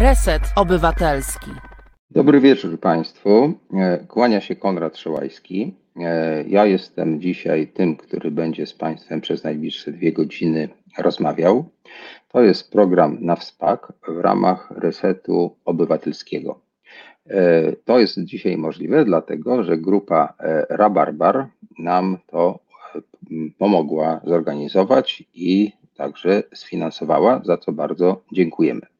[0.00, 1.50] Reset Obywatelski.
[2.10, 3.52] Dobry wieczór Państwu.
[3.74, 5.74] E, kłania się Konrad Szołajski.
[5.96, 11.64] E, ja jestem dzisiaj tym, który będzie z Państwem przez najbliższe dwie godziny rozmawiał.
[12.28, 16.60] To jest program na WSPAK w ramach Resetu Obywatelskiego.
[17.26, 20.34] E, to jest dzisiaj możliwe, dlatego że grupa
[20.68, 21.46] Rabarbar
[21.78, 22.58] nam to
[23.58, 28.97] pomogła zorganizować i także sfinansowała, za co bardzo dziękujemy.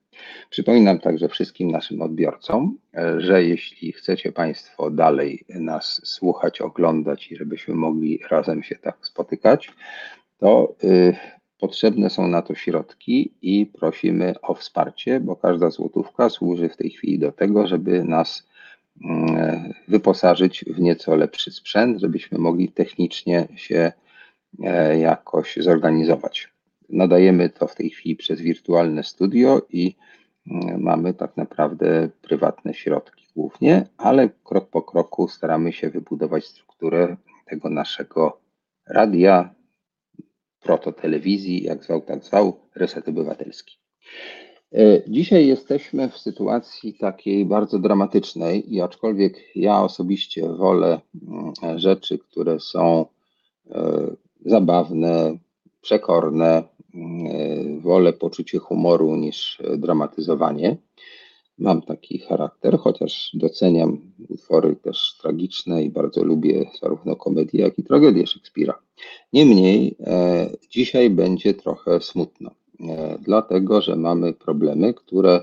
[0.51, 7.37] Przypominam także wszystkim naszym odbiorcom, e, że jeśli chcecie Państwo dalej nas słuchać, oglądać i
[7.37, 9.71] żebyśmy mogli razem się tak spotykać,
[10.39, 11.17] to y,
[11.59, 16.91] potrzebne są na to środki i prosimy o wsparcie, bo każda złotówka służy w tej
[16.91, 18.48] chwili do tego, żeby nas
[19.05, 23.93] mm, wyposażyć w nieco lepszy sprzęt, żebyśmy mogli technicznie się
[24.65, 26.48] e, jakoś zorganizować.
[26.88, 29.95] Nadajemy to w tej chwili przez wirtualne studio i
[30.51, 37.17] mm, mamy tak naprawdę prywatne środki głównie, ale krok po kroku staramy się wybudować strukturę
[37.47, 38.41] tego naszego
[38.86, 39.55] radia,
[40.61, 43.78] prototelewizji, jak zwał, tak zwał, Reset Obywatelski.
[44.73, 52.19] E, dzisiaj jesteśmy w sytuacji takiej bardzo dramatycznej i aczkolwiek ja osobiście wolę mm, rzeczy,
[52.19, 53.06] które są
[53.70, 54.06] e,
[54.45, 55.39] zabawne,
[55.81, 60.77] przekorne, E, wolę poczucie humoru niż dramatyzowanie.
[61.59, 67.85] Mam taki charakter, chociaż doceniam utwory też tragiczne i bardzo lubię zarówno komedię, jak i
[67.85, 68.79] tragedię Szekspira.
[69.33, 75.42] Niemniej e, dzisiaj będzie trochę smutno, e, dlatego że mamy problemy, które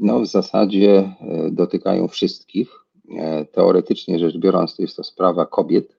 [0.00, 2.86] no, w zasadzie e, dotykają wszystkich.
[3.18, 5.96] E, teoretycznie rzecz biorąc, to jest to sprawa kobiet,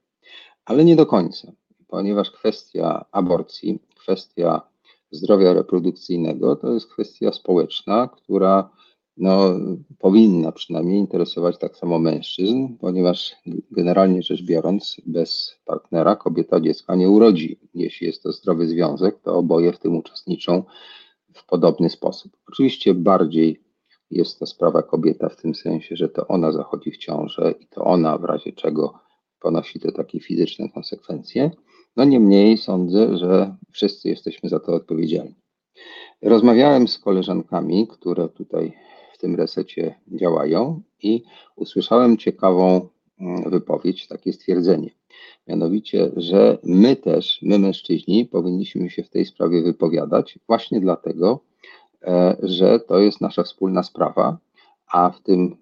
[0.66, 1.52] ale nie do końca,
[1.88, 4.62] ponieważ kwestia aborcji, kwestia
[5.12, 8.70] zdrowia reprodukcyjnego to jest kwestia społeczna, która
[9.18, 9.54] no,
[10.00, 13.36] powinna przynajmniej interesować tak samo mężczyzn, ponieważ
[13.72, 17.59] generalnie rzecz biorąc, bez partnera kobieta dziecka nie urodzi.
[17.74, 20.64] Jeśli jest to zdrowy związek, to oboje w tym uczestniczą
[21.34, 22.38] w podobny sposób.
[22.47, 23.64] Oczywiście bardziej
[24.12, 27.84] jest to sprawa kobieta w tym sensie, że to ona zachodzi w ciążę i to
[27.84, 28.94] ona w razie czego
[29.40, 31.52] ponosi te takie fizyczne konsekwencje.
[31.97, 35.35] No niemniej sądzę, że wszyscy jesteśmy za to odpowiedzialni.
[36.22, 38.74] Rozmawiałem z koleżankami, które tutaj
[39.13, 41.24] w tym resecie działają i
[41.56, 44.90] usłyszałem ciekawą mm, wypowiedź, takie stwierdzenie.
[45.47, 51.40] Mianowicie, że my też, my mężczyźni, powinniśmy się w tej sprawie wypowiadać, właśnie dlatego,
[52.03, 54.38] e, że to jest nasza wspólna sprawa,
[54.88, 55.58] a w tym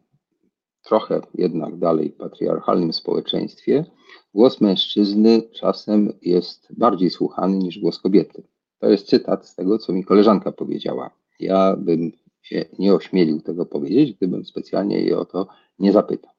[0.86, 3.86] trochę jednak dalej patriarchalnym społeczeństwie
[4.34, 8.44] głos mężczyzny czasem jest bardziej słuchany niż głos kobiety.
[8.80, 11.10] To jest cytat z tego, co mi koleżanka powiedziała.
[11.40, 15.48] Ja bym się nie ośmielił tego powiedzieć, gdybym specjalnie jej o to
[15.80, 16.32] nie zapytał.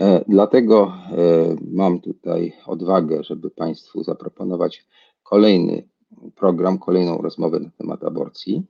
[0.00, 4.86] E, dlatego e, mam tutaj odwagę, żeby Państwu zaproponować
[5.22, 5.88] kolejny
[6.34, 8.62] program, kolejną rozmowę na temat aborcji.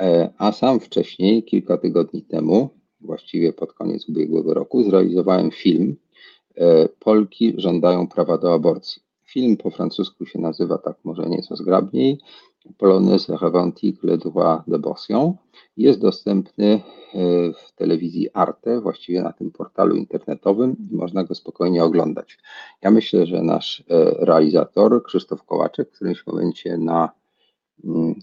[0.00, 5.96] E, a sam wcześniej, kilka tygodni temu, właściwie pod koniec ubiegłego roku, zrealizowałem film
[6.56, 9.02] e, Polki żądają prawa do aborcji.
[9.24, 12.18] Film po francusku się nazywa tak może nieco zgrabniej
[12.76, 15.36] Polonaise revendique le droit d'abortion.
[15.76, 16.80] Jest dostępny e,
[17.52, 22.38] w telewizji Arte, właściwie na tym portalu internetowym i można go spokojnie oglądać.
[22.82, 23.84] Ja myślę, że nasz e,
[24.24, 27.10] realizator Krzysztof Kołaczek w którymś momencie na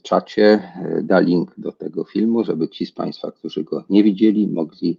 [0.03, 4.47] czacie e, da link do tego filmu, żeby ci z Państwa, którzy go nie widzieli,
[4.47, 4.97] mogli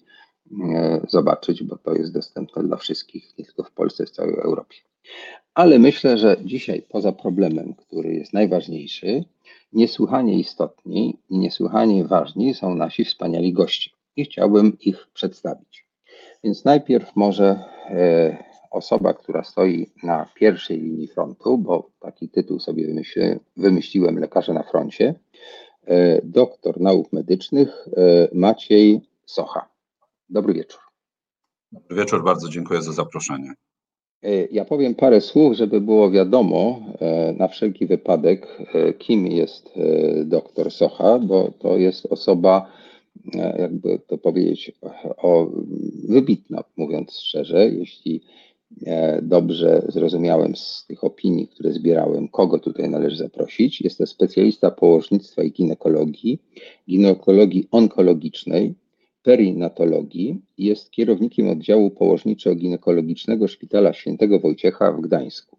[0.71, 4.77] e, zobaczyć, bo to jest dostępne dla wszystkich, nie tylko w Polsce, w całej Europie.
[5.55, 9.25] Ale myślę, że dzisiaj poza problemem, który jest najważniejszy,
[9.73, 13.91] niesłychanie istotni i niesłychanie ważni są nasi wspaniali goście.
[14.17, 15.87] I chciałbym ich przedstawić.
[16.45, 18.45] Więc najpierw może e,
[18.77, 24.63] osoba, która stoi na pierwszej linii frontu, bo taki tytuł sobie wymyśliłem, wymyśliłem lekarze na
[24.63, 25.15] froncie,
[25.87, 29.69] e, doktor nauk medycznych e, Maciej Socha.
[30.31, 30.81] Dobry wieczór.
[31.73, 33.53] Dobry wieczór, bardzo dziękuję za zaproszenie.
[34.23, 36.81] E, ja powiem parę słów, żeby było wiadomo
[37.39, 38.59] na wszelki wypadek,
[38.99, 39.71] kim jest
[40.25, 42.73] doktor Socha, bo to jest osoba,
[43.59, 44.73] jakby to powiedzieć,
[45.17, 45.51] o,
[46.09, 47.69] wybitna, mówiąc szczerze.
[47.69, 48.23] Jeśli
[49.23, 53.81] dobrze zrozumiałem z tych opinii, które zbierałem, kogo tutaj należy zaprosić.
[53.81, 56.39] Jest to specjalista położnictwa i ginekologii,
[56.89, 58.75] ginekologii onkologicznej,
[59.23, 60.41] perinatologii.
[60.59, 65.57] Jest kierownikiem oddziału położniczo-ginekologicznego Szpitala Świętego Wojciecha w Gdańsku.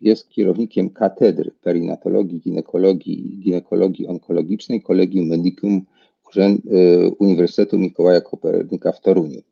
[0.00, 5.82] Jest kierownikiem katedry perinatologii, ginekologii i ginekologii onkologicznej Collegium Medicum
[6.36, 9.42] y, Uniwersytetu Mikołaja Kopernika w Toruniu.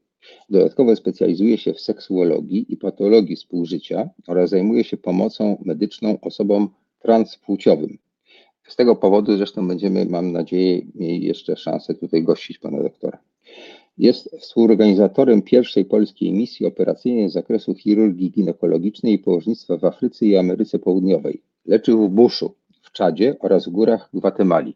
[0.51, 6.69] Dodatkowo specjalizuje się w seksuologii i patologii współżycia oraz zajmuje się pomocą medyczną osobom
[6.99, 7.99] transpłciowym.
[8.69, 13.19] Z tego powodu zresztą będziemy, mam nadzieję, mieli jeszcze szansę tutaj gościć pana doktora.
[13.99, 20.37] Jest współorganizatorem pierwszej polskiej misji operacyjnej z zakresu chirurgii ginekologicznej i położnictwa w Afryce i
[20.37, 21.43] Ameryce Południowej.
[21.67, 24.75] Leczył w Buszu, w Czadzie oraz w górach Gwatemali.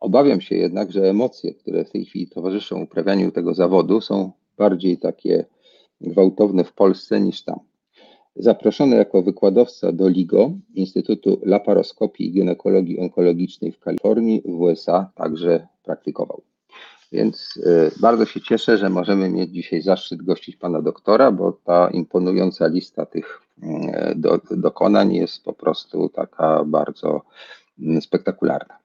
[0.00, 4.98] Obawiam się jednak, że emocje, które w tej chwili towarzyszą uprawianiu tego zawodu, są bardziej
[4.98, 5.44] takie
[6.00, 7.58] gwałtowne w Polsce niż tam.
[8.36, 15.66] Zaproszony jako wykładowca do LIGO, Instytutu Laparoskopii i Ginekologii Onkologicznej w Kalifornii, w USA także
[15.84, 16.42] praktykował.
[17.12, 21.90] Więc y, bardzo się cieszę, że możemy mieć dzisiaj zaszczyt gościć pana doktora, bo ta
[21.90, 23.68] imponująca lista tych y,
[24.16, 27.22] do, dokonań jest po prostu taka bardzo
[27.78, 28.78] y, spektakularna.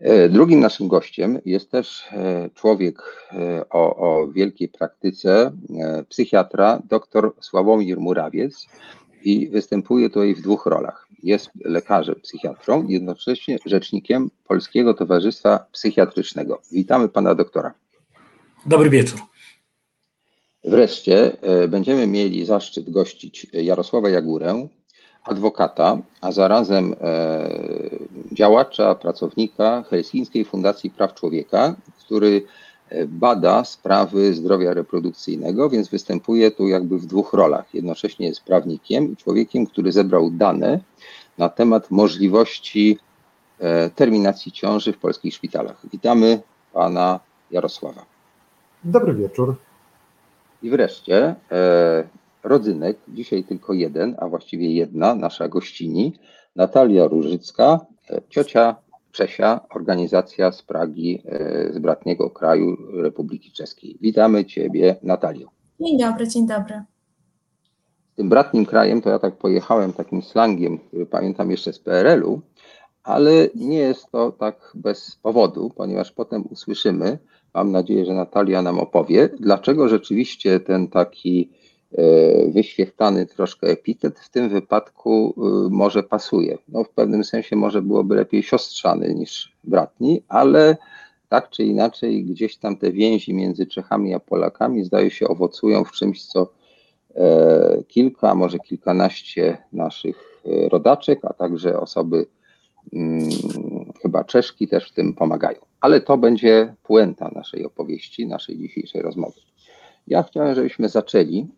[0.00, 5.52] Y, Drugim naszym gościem jest też y, człowiek y, o, o wielkiej praktyce,
[6.08, 8.66] psychiatra dr Sławomir Murawiec
[9.24, 11.08] i występuje tutaj w dwóch rolach.
[11.22, 16.60] Jest lekarzem psychiatrą, jednocześnie rzecznikiem Polskiego Towarzystwa Psychiatrycznego.
[16.72, 17.74] Witamy pana doktora.
[18.66, 19.20] Dobry wieczór.
[20.64, 24.68] Wreszcie e, będziemy mieli zaszczyt gościć Jarosława Jagórę,
[25.28, 27.48] adwokata, a zarazem e,
[28.32, 32.42] działacza, pracownika Helsińskiej Fundacji Praw Człowieka, który
[32.88, 37.74] e, bada sprawy zdrowia reprodukcyjnego, więc występuje tu jakby w dwóch rolach.
[37.74, 40.80] Jednocześnie jest prawnikiem i człowiekiem, który zebrał dane
[41.38, 42.98] na temat możliwości
[43.58, 45.80] e, terminacji ciąży w polskich szpitalach.
[45.92, 46.40] Witamy
[46.72, 47.20] pana
[47.50, 48.04] Jarosława.
[48.84, 49.56] Dobry wieczór.
[50.62, 52.07] I wreszcie e,
[52.44, 56.14] rodzynek, dzisiaj tylko jeden, a właściwie jedna, nasza gościni,
[56.56, 58.76] Natalia Różycka, e, ciocia
[59.12, 63.98] Czesia, organizacja z Pragi, e, z bratniego kraju Republiki Czeskiej.
[64.00, 65.48] Witamy Ciebie, Natalio.
[65.80, 66.82] Dzień dobry, dzień dobry.
[68.16, 72.40] Tym bratnim krajem to ja tak pojechałem takim slangiem, który pamiętam jeszcze z PRL-u,
[73.02, 77.18] ale nie jest to tak bez powodu, ponieważ potem usłyszymy,
[77.54, 81.52] mam nadzieję, że Natalia nam opowie, dlaczego rzeczywiście ten taki
[82.48, 86.58] wyświechtany troszkę epitet w tym wypadku e, może pasuje.
[86.68, 90.76] No, w pewnym sensie może byłoby lepiej siostrzany niż bratni, ale
[91.28, 95.92] tak czy inaczej gdzieś tam te więzi między Czechami a Polakami zdaje się owocują w
[95.92, 96.52] czymś, co
[97.14, 102.26] e, kilka, może kilkanaście naszych e, rodaczek, a także osoby
[102.92, 103.30] mm,
[104.02, 105.58] chyba Czeszki też w tym pomagają.
[105.80, 109.40] Ale to będzie puenta naszej opowieści, naszej dzisiejszej rozmowy.
[110.06, 111.57] Ja chciałem, żebyśmy zaczęli e,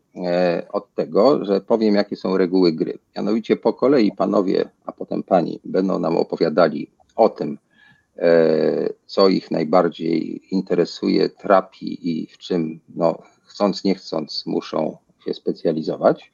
[0.72, 2.98] od tego, że powiem, jakie są reguły gry.
[3.16, 7.58] Mianowicie po kolei panowie, a potem pani będą nam opowiadali o tym,
[8.16, 15.34] e, co ich najbardziej interesuje, trapi i w czym, no, chcąc, nie chcąc, muszą się
[15.34, 16.32] specjalizować.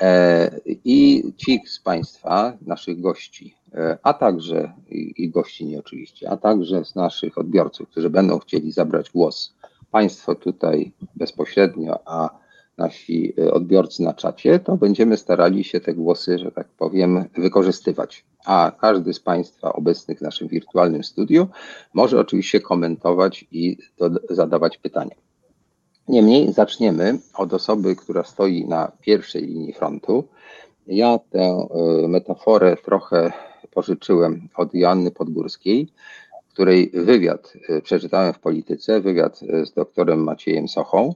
[0.00, 0.50] E,
[0.84, 6.84] I ci z Państwa, naszych gości, e, a także i, i gościni oczywiście, a także
[6.84, 9.54] z naszych odbiorców, którzy będą chcieli zabrać głos,
[9.90, 12.45] Państwo tutaj bezpośrednio, a
[12.78, 18.24] nasi e, odbiorcy na czacie, to będziemy starali się te głosy, że tak powiem, wykorzystywać.
[18.44, 21.48] A każdy z Państwa obecnych w naszym wirtualnym studiu
[21.94, 23.78] może oczywiście komentować i
[24.30, 25.14] zadawać pytania.
[26.08, 30.28] Niemniej zaczniemy od osoby, która stoi na pierwszej linii frontu.
[30.86, 31.68] Ja tę
[32.04, 33.32] y, metaforę trochę
[33.70, 35.88] pożyczyłem od Joanny Podgórskiej,
[36.48, 41.14] której wywiad y, przeczytałem w polityce, wywiad y, z doktorem Maciejem Sochą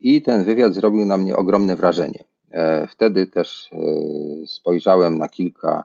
[0.00, 2.24] i ten wywiad zrobił na mnie ogromne wrażenie.
[2.50, 3.70] E, Wtedy też
[4.46, 5.84] spojrzałem na kilka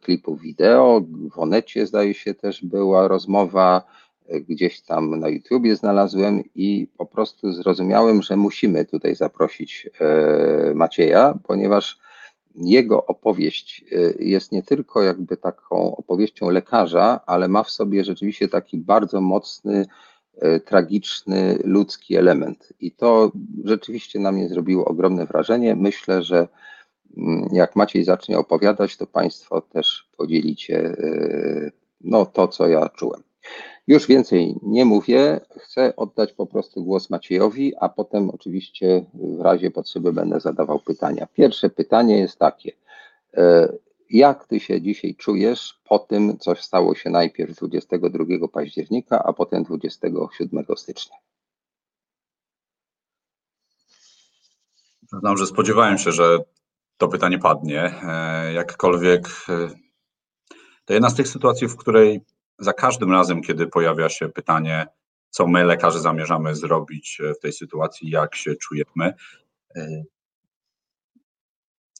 [0.00, 1.02] klipów wideo,
[1.32, 3.82] w Onecie zdaje się też była rozmowa,
[4.48, 11.38] gdzieś tam na YouTubie znalazłem i po prostu zrozumiałem, że musimy tutaj zaprosić e, Macieja,
[11.44, 11.98] ponieważ
[12.54, 18.48] jego opowieść e, jest nie tylko jakby taką opowieścią lekarza, ale ma w sobie rzeczywiście
[18.48, 19.86] taki bardzo mocny, e,
[20.64, 22.72] tragiczny, ludzki element.
[22.80, 23.32] I to
[23.64, 25.76] rzeczywiście na mnie zrobiło ogromne wrażenie.
[25.76, 26.48] Myślę, że
[27.16, 30.96] mm, jak Maciej zacznie opowiadać, to Państwo też podzielicie
[32.00, 33.22] no, to, co ja czułem.
[33.86, 39.70] Już więcej nie mówię, chcę oddać po prostu głos Maciejowi, a potem oczywiście w razie
[39.70, 41.26] potrzeby będę zadawał pytania.
[41.34, 42.72] Pierwsze pytanie jest takie.
[44.10, 49.32] E, Jak ty się dzisiaj czujesz po tym, co stało się najpierw 22 października, a
[49.32, 51.16] potem 27 stycznia?
[55.20, 56.38] Znam, że spodziewałem się, że
[56.96, 57.94] to pytanie padnie.
[58.02, 59.68] E, Jakkolwiek e,
[60.84, 62.20] to jedna z tych sytuacji, w której
[62.58, 64.86] za każdym razem, kiedy pojawia się pytanie,
[65.30, 69.14] co my lekarze zamierzamy zrobić w tej sytuacji, jak się czujemy,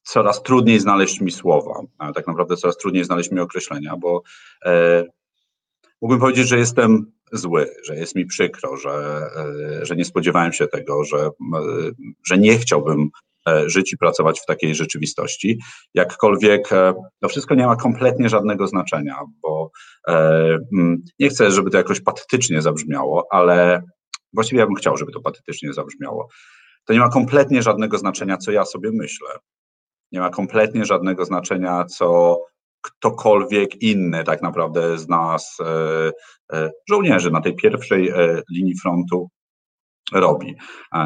[0.07, 1.81] coraz trudniej znaleźć mi słowa.
[2.15, 4.23] Tak naprawdę coraz trudniej znaleźć mi określenia, bo
[4.65, 5.05] e,
[6.01, 8.91] mógłbym powiedzieć, że jestem zły, że jest mi przykro, że,
[9.81, 11.31] e, że nie spodziewałem się tego, że, e,
[12.27, 13.09] że nie chciałbym
[13.49, 15.59] e, żyć i pracować w takiej rzeczywistości.
[15.95, 16.69] Jakkolwiek
[17.21, 19.71] to wszystko nie ma kompletnie żadnego znaczenia, bo
[20.73, 23.83] mm, nie chcę, żeby to jakoś patetycznie zabrzmiało, ale
[24.33, 26.29] właściwie ja bym chciał, żeby to patetycznie zabrzmiało.
[26.85, 29.29] To nie ma kompletnie żadnego znaczenia, co ja sobie myślę.
[30.13, 32.39] Nie ma kompletnie żadnego znaczenia, co
[32.87, 36.11] ktokolwiek inny tak naprawdę z nas, e,
[36.53, 39.31] e, żołnierzy na tej pierwszej e, linii frontu
[40.13, 40.55] robi.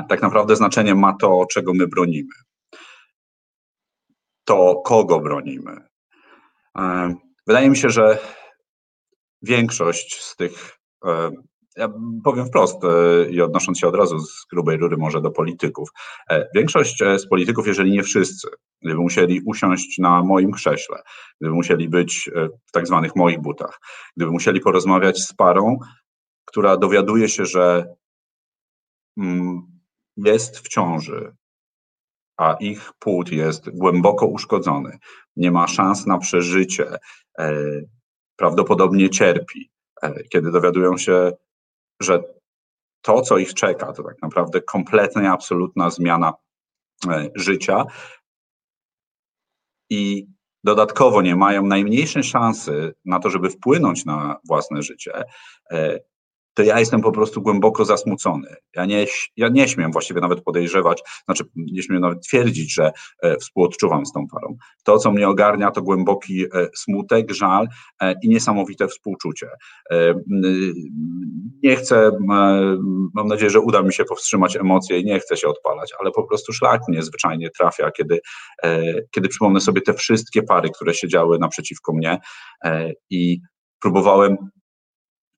[0.08, 2.34] Tak naprawdę znaczenie ma to, czego my bronimy.
[4.44, 5.76] To kogo bronimy.
[7.46, 8.18] Wydaje mi się, że
[9.42, 10.78] większość z tych
[11.80, 11.88] ja
[12.24, 15.88] powiem wprost e, i odnosząc się od razu z grubej rury może do polityków.
[16.30, 18.48] E, większość e, z polityków, jeżeli nie wszyscy,
[18.82, 21.02] gdyby musieli usiąść na moim krześle,
[21.40, 22.30] gdyby musieli być
[22.68, 23.80] w tak zwanych moich butach,
[24.16, 25.78] gdyby musieli porozmawiać z parą,
[26.44, 27.94] która dowiaduje się, że
[29.18, 29.62] mm,
[30.16, 31.34] jest w ciąży,
[32.36, 34.98] a ich płód jest głęboko uszkodzony,
[35.36, 36.96] nie ma szans na przeżycie,
[38.36, 39.70] prawdopodobnie cierpi,
[40.32, 41.32] kiedy dowiadują się,
[42.00, 42.22] że
[43.02, 46.32] to, co ich czeka, to tak naprawdę kompletnie absolutna zmiana
[47.08, 47.84] e, życia.
[49.90, 50.26] I
[50.64, 55.24] dodatkowo nie mają najmniejszej szansy na to, żeby wpłynąć na własne życie,
[55.70, 55.98] e,
[56.60, 58.56] to ja jestem po prostu głęboko zasmucony.
[58.76, 63.36] Ja nie, ja nie śmiem właściwie nawet podejrzewać, znaczy nie śmiem nawet twierdzić, że e,
[63.36, 64.56] współodczuwam z tą parą.
[64.84, 67.68] To, co mnie ogarnia, to głęboki e, smutek, żal
[68.00, 69.48] e, i niesamowite współczucie.
[71.62, 72.10] Nie chcę,
[73.14, 76.24] mam nadzieję, że uda mi się powstrzymać emocje i nie chcę się odpalać, ale po
[76.24, 78.20] prostu szlak mnie zwyczajnie trafia, kiedy,
[79.10, 82.18] kiedy przypomnę sobie te wszystkie pary, które siedziały naprzeciwko mnie
[83.10, 83.40] i
[83.80, 84.36] próbowałem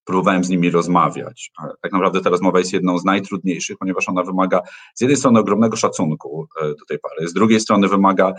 [0.05, 1.53] próbowałem z nimi rozmawiać.
[1.83, 4.61] Tak naprawdę ta rozmowa jest jedną z najtrudniejszych, ponieważ ona wymaga
[4.95, 8.33] z jednej strony ogromnego szacunku e, do tej pary, z drugiej strony wymaga,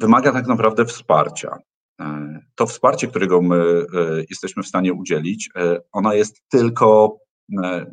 [0.00, 1.58] wymaga tak naprawdę wsparcia.
[2.00, 3.84] E, to wsparcie, którego my e,
[4.30, 5.50] jesteśmy w stanie udzielić,
[5.92, 7.18] ona jest tylko,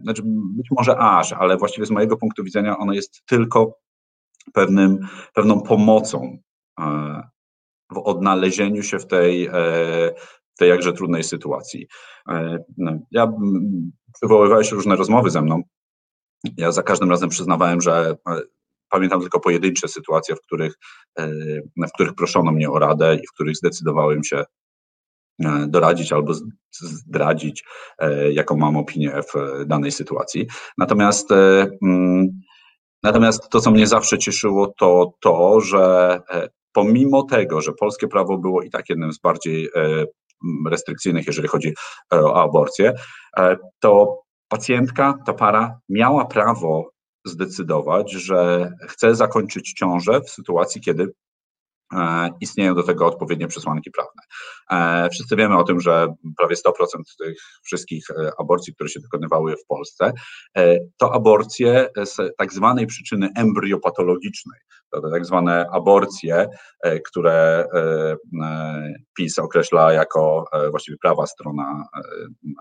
[0.03, 3.77] znaczy być może aż, ale właściwie z mojego punktu widzenia ono jest tylko
[4.53, 6.37] pewnym, pewną pomocą
[7.91, 9.49] w odnalezieniu się w tej,
[10.61, 11.87] tej jakże trudnej sytuacji.
[12.29, 13.31] E, no, ja
[14.21, 15.61] wywoływałeś różne rozmowy ze mną.
[16.57, 18.41] Ja za każdym razem przyznawałem, że e,
[18.89, 20.73] pamiętam tylko pojedyncze sytuacje, w których,
[21.19, 21.27] e,
[21.87, 24.43] w których proszono mnie o radę i w których zdecydowałem się
[25.67, 26.33] doradzić albo
[26.81, 27.63] zdradzić,
[28.31, 30.47] jaką mam opinię w danej sytuacji.
[30.77, 31.29] Natomiast,
[33.03, 36.19] natomiast to, co mnie zawsze cieszyło, to to, że
[36.71, 39.69] pomimo tego, że polskie prawo było i tak jednym z bardziej
[40.69, 41.73] restrykcyjnych, jeżeli chodzi
[42.13, 42.93] e, o aborcję,
[43.37, 46.91] e, to pacjentka, ta para miała prawo
[47.25, 51.11] zdecydować, że chce zakończyć ciążę w sytuacji, kiedy
[51.93, 54.21] E, istnieją do tego odpowiednie przesłanki prawne.
[55.11, 56.71] Wszyscy wiemy o tym, że prawie 100%
[57.19, 58.05] tych wszystkich
[58.39, 60.13] aborcji, które się dokonywały w Polsce,
[60.97, 64.59] to aborcje z tak zwanej przyczyny embryopatologicznej.
[65.11, 66.49] Tak zwane aborcje,
[67.05, 67.65] które
[69.17, 71.83] PiS określa jako, właściwie prawa strona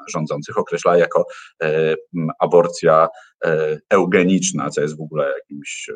[0.08, 1.24] rządzących określa jako
[2.38, 3.08] aborcja
[3.90, 5.90] eugeniczna, co jest w ogóle jakimś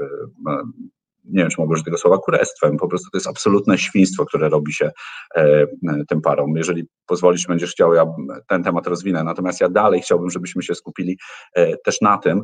[1.24, 2.76] nie wiem, czy mogę użyć tego słowa, kurestwem.
[2.76, 4.90] Po prostu to jest absolutne świństwo, które robi się
[5.36, 5.66] e,
[6.08, 6.56] tym parom.
[6.56, 8.06] Jeżeli pozwolisz, będziesz chciał, ja
[8.48, 9.24] ten temat rozwinę.
[9.24, 11.18] Natomiast ja dalej chciałbym, żebyśmy się skupili
[11.54, 12.42] e, też na tym,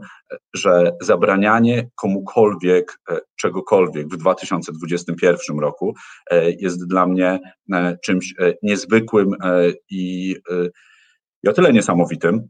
[0.54, 5.94] że zabranianie komukolwiek e, czegokolwiek w 2021 roku
[6.58, 7.40] jest dla mnie
[8.04, 9.34] czymś niezwykłym
[9.90, 10.36] i,
[11.42, 12.48] i o tyle niesamowitym,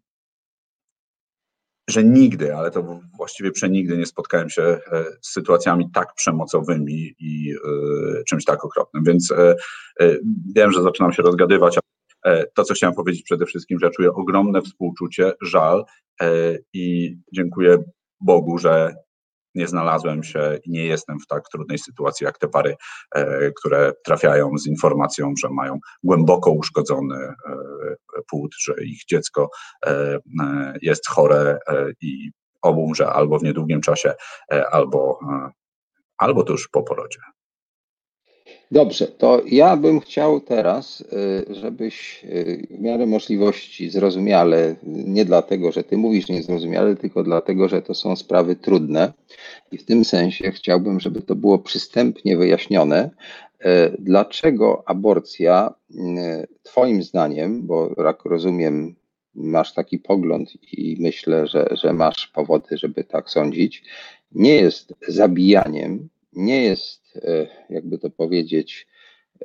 [1.91, 4.81] że nigdy, ale to właściwie przenigdy nie spotkałem się e,
[5.21, 9.05] z sytuacjami tak przemocowymi i e, czymś tak okropnym.
[9.05, 9.55] Więc e,
[10.57, 11.79] wiem, że zaczynam się rozgadywać,
[12.23, 15.85] ale to, co chciałem powiedzieć przede wszystkim, że czuję ogromne współczucie, żal
[16.73, 17.79] i dziękuję
[18.21, 18.95] Bogu, że
[19.55, 22.77] nie znalazłem się i nie jestem w tak trudnej sytuacji jak te pary,
[23.15, 27.35] e, które trafiają z informacją, że mają głęboko uszkodzony e,
[28.31, 29.51] płód, że ich dziecko
[29.87, 30.19] e,
[30.83, 31.59] jest chore
[32.01, 32.31] i
[32.63, 34.15] obumrze albo w niedługim czasie,
[34.71, 35.19] albo,
[36.19, 37.21] albo tuż po porodzie.
[38.73, 45.73] Dobrze, to ja bym chciał teraz, y, żebyś y, w miarę możliwości zrozumiale, nie dlatego,
[45.73, 49.13] że ty mówisz niezrozumiale, tylko dlatego, że to są sprawy trudne.
[49.73, 53.11] I w tym sensie chciałbym, żeby to było przystępnie wyjaśnione,
[53.61, 53.67] y,
[53.99, 55.75] dlaczego aborcja
[56.63, 58.95] twoim zdaniem, bo jak rozumiem,
[59.35, 63.85] masz taki pogląd i myślę, że, że masz powody, żeby tak sądzić,
[64.33, 68.87] nie jest zabijaniem, nie jest, e, jakby to powiedzieć,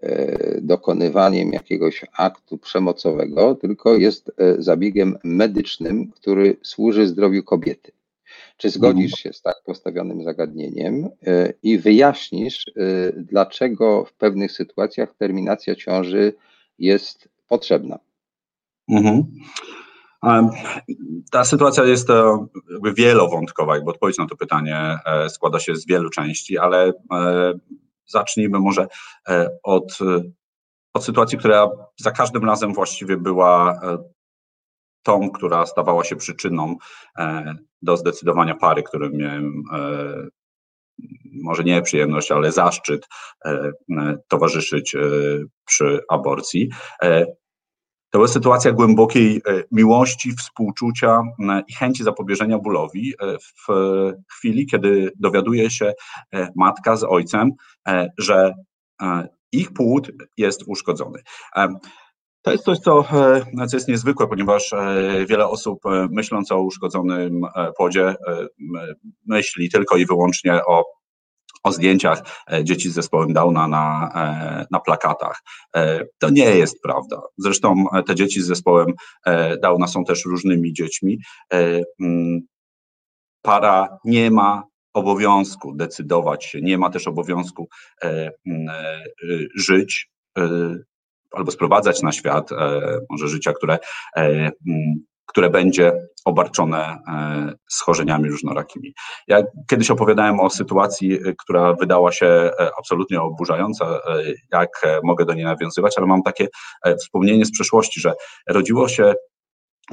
[0.01, 7.91] e, dokonywaniem jakiegoś aktu przemocowego, tylko jest e, zabiegiem medycznym, który służy zdrowiu kobiety.
[8.57, 11.09] Czy zgodzisz się z tak postawionym zagadnieniem
[11.63, 12.65] i wyjaśnisz,
[13.17, 16.33] dlaczego w pewnych sytuacjach terminacja ciąży
[16.79, 17.99] jest potrzebna?
[18.89, 19.23] Mhm.
[21.31, 25.87] Ta sytuacja jest e, jakby wielowątkowa, jakby odpowiedź na to pytanie e, składa się z
[25.87, 27.53] wielu części, ale e,
[28.07, 28.87] zacznijmy może
[29.63, 29.97] od,
[30.93, 33.79] od sytuacji, która za każdym razem właściwie była
[35.03, 36.75] tą, która stawała się przyczyną
[37.81, 39.63] do zdecydowania pary, którym miałem
[41.43, 43.07] może nie przyjemność, ale zaszczyt
[44.27, 44.95] towarzyszyć
[45.65, 46.69] przy aborcji.
[48.15, 53.67] To była sytuacja głębokiej e, miłości, współczucia e, i chęci zapobieżenia bólowi e, w
[54.31, 55.93] chwili, kiedy dowiaduje się
[56.55, 57.51] matka z ojcem,
[58.17, 58.53] że
[59.51, 61.19] ich płód jest uszkodzony.
[62.41, 63.03] To jest coś, co,
[63.67, 64.71] co jest niezwykłe, ponieważ
[65.29, 65.79] wiele osób
[66.09, 67.41] myśląc o uszkodzonym
[67.77, 68.15] płodzie
[69.25, 70.83] myśli tylko i wyłącznie o
[71.65, 75.41] o zdjęciach e, dzieci z zespołem Downa na, e, na plakatach.
[75.75, 77.21] E, to nie jest prawda.
[77.37, 78.87] Zresztą te dzieci z zespołem
[79.61, 81.19] Downa są też różnymi dziećmi.
[82.01, 82.41] Mm,
[83.41, 87.67] para nie ma obowiązku decydować się, nie ma też obowiązku
[88.01, 88.33] mm,
[89.55, 90.09] żyć
[91.31, 92.49] albo sprowadzać na świat
[93.09, 93.77] może życia, które
[94.15, 95.91] mm, które będzie
[96.25, 98.93] obarczone e, schorzeniami różnorakimi.
[99.27, 103.99] Ja kiedyś opowiadałem o sytuacji, e, która wydała się e, absolutnie oburzająca,
[104.51, 104.69] jak
[105.03, 106.47] mogę do niej nawiązywać, ale mam takie
[106.99, 108.13] wspomnienie z przeszłości, że
[108.49, 109.13] rodziło się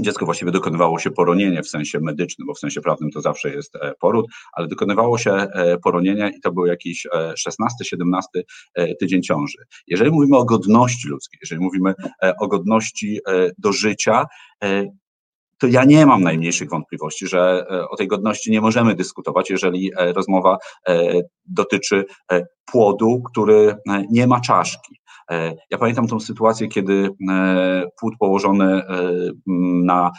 [0.01, 3.73] dziecko właściwie dokonywało się poronienie w sensie medycznym, bo w sensie prawnym to zawsze jest
[4.01, 5.47] poród, ale dokonywało się
[5.83, 7.07] poronienia i to był jakiś
[7.49, 8.23] 16-17
[9.01, 9.59] tydzień ciąży.
[9.87, 11.95] Jeżeli mówimy o godności ludzkiej, jeżeli mówimy
[12.40, 13.21] o godności
[13.59, 14.27] do życia,
[15.62, 19.90] to ja nie mam najmniejszych wątpliwości, że e, o tej godności nie możemy dyskutować, jeżeli
[19.96, 22.05] e, rozmowa e, dotyczy
[22.64, 23.75] płodu, który
[24.11, 24.96] nie ma czaszki.
[25.70, 27.11] Ja pamiętam tą sytuację, kiedy
[28.01, 28.83] płód położony
[29.85, 30.11] na,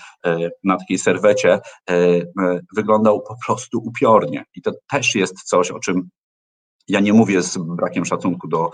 [0.63, 1.59] na takiej serwecie
[2.75, 4.43] wyglądał po prostu upiornie.
[4.55, 6.09] I to też jest coś, o czym
[6.87, 8.69] ja nie mówię z brakiem szacunku do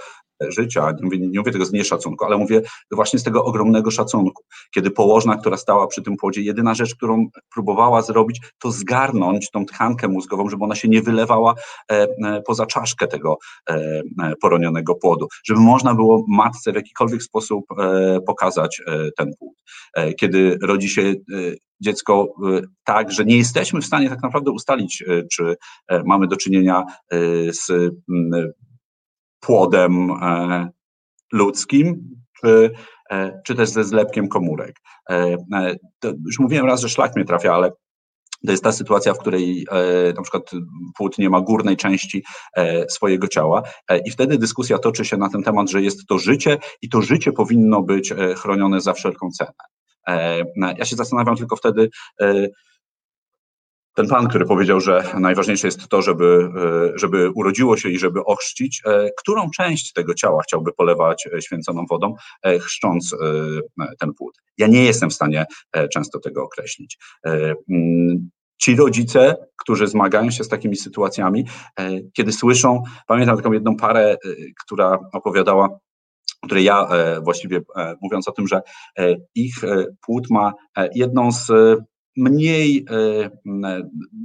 [0.47, 4.43] życia, nie mówię, nie mówię tego z nieszacunku, ale mówię właśnie z tego ogromnego szacunku.
[4.71, 9.65] Kiedy położna, która stała przy tym płodzie, jedyna rzecz, którą próbowała zrobić, to zgarnąć tą
[9.65, 11.53] tkankę mózgową, żeby ona się nie wylewała
[11.91, 13.37] e, e, poza czaszkę tego
[13.69, 14.01] e,
[14.41, 17.65] poronionego płodu, żeby można było matce w jakikolwiek sposób
[18.27, 18.81] pokazać
[19.17, 19.57] ten płód.
[20.19, 21.13] Kiedy rodzi się
[21.81, 22.27] dziecko
[22.83, 25.55] tak, że nie jesteśmy w stanie tak naprawdę ustalić, czy
[26.05, 26.83] mamy do czynienia
[27.51, 27.91] z
[29.39, 30.69] płodem e,
[31.31, 32.71] ludzkim, czy,
[33.11, 34.75] e, czy też ze zlepkiem komórek.
[35.09, 35.37] E,
[36.25, 37.71] już mówiłem raz, że szlak mnie trafia, ale
[38.45, 39.67] to jest ta sytuacja, w której
[40.15, 40.51] na przykład
[40.97, 42.23] płód nie ma górnej części
[42.89, 43.63] swojego ciała
[44.05, 47.31] i wtedy dyskusja toczy się na ten temat, że jest to życie i to życie
[47.31, 49.51] powinno być chronione za wszelką cenę.
[50.77, 51.89] Ja się zastanawiam tylko wtedy,
[53.99, 56.49] ten pan, który powiedział, że najważniejsze jest to, żeby,
[56.95, 61.41] e, żeby urodziło się i żeby ochrzcić, e, którą część tego ciała chciałby polewać e,
[61.41, 62.15] święconą wodą,
[62.61, 63.15] chrzcząc
[63.99, 64.37] ten płód.
[64.57, 65.45] Ja nie jestem w stanie
[65.93, 66.97] często tego określić.
[67.25, 71.45] Mm, ci rodzice, którzy zmagają się z takimi sytuacjami,
[72.13, 74.17] kiedy słyszą, pamiętam taką jedną parę,
[74.65, 75.79] która opowiadała,
[76.45, 76.89] której ja
[77.21, 77.61] właściwie
[78.01, 78.61] mówiąc o tym, że
[79.35, 79.55] ich
[80.01, 80.53] płód ma
[80.95, 81.51] jedną z
[82.19, 83.79] mniej, e,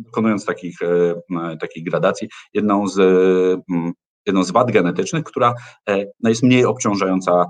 [0.04, 2.96] dokonując takich, e, takich gradacji, jedną z,
[4.26, 5.54] jedną z wad genetycznych, która
[5.88, 7.44] e, no jest mniej obciążająca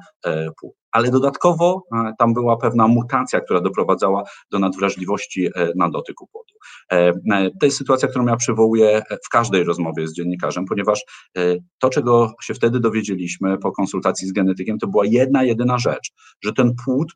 [0.61, 0.75] płód.
[0.93, 1.83] Ale dodatkowo
[2.19, 6.55] tam była pewna mutacja, która doprowadzała do nadwrażliwości na dotyku płodu.
[7.61, 11.05] To jest sytuacja, którą ja przywołuję w każdej rozmowie z dziennikarzem, ponieważ
[11.79, 16.53] to, czego się wtedy dowiedzieliśmy po konsultacji z genetykiem, to była jedna, jedyna rzecz, że
[16.53, 17.13] ten płód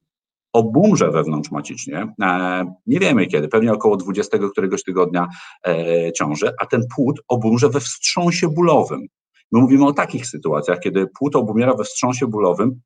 [0.52, 2.14] obumrze wewnątrzmacicznie.
[2.22, 5.28] E, nie wiemy kiedy, pewnie około 20 któregoś tygodnia
[5.66, 9.06] e, ciąży, a ten płód obumrze we wstrząsie bólowym.
[9.52, 12.80] My mówimy o takich sytuacjach, kiedy płód obumiera we wstrząsie bólowym,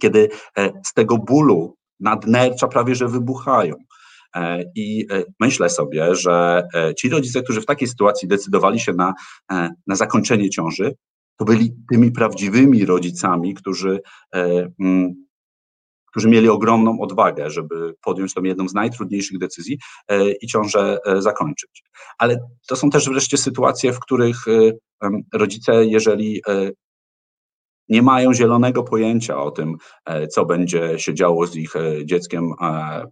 [0.00, 0.28] kiedy
[0.86, 3.74] z tego bólu nadnercza prawie że wybuchają.
[4.76, 5.06] I
[5.40, 9.14] myślę sobie, że ci rodzice, którzy w takiej sytuacji decydowali się na,
[9.86, 10.94] na zakończenie ciąży,
[11.36, 14.00] to byli tymi prawdziwymi rodzicami, którzy,
[14.80, 15.14] mm,
[16.10, 21.22] którzy mieli ogromną odwagę, żeby podjąć tą jedną z najtrudniejszych decyzji e, i ciążę e,
[21.22, 21.82] zakończyć.
[22.18, 26.42] Ale to są też wreszcie sytuacje, w których e, rodzice, jeżeli
[27.90, 32.52] nie mają zielonego pojęcia o tym, e, co będzie się działo z ich e, dzieckiem
[32.60, 33.06] e,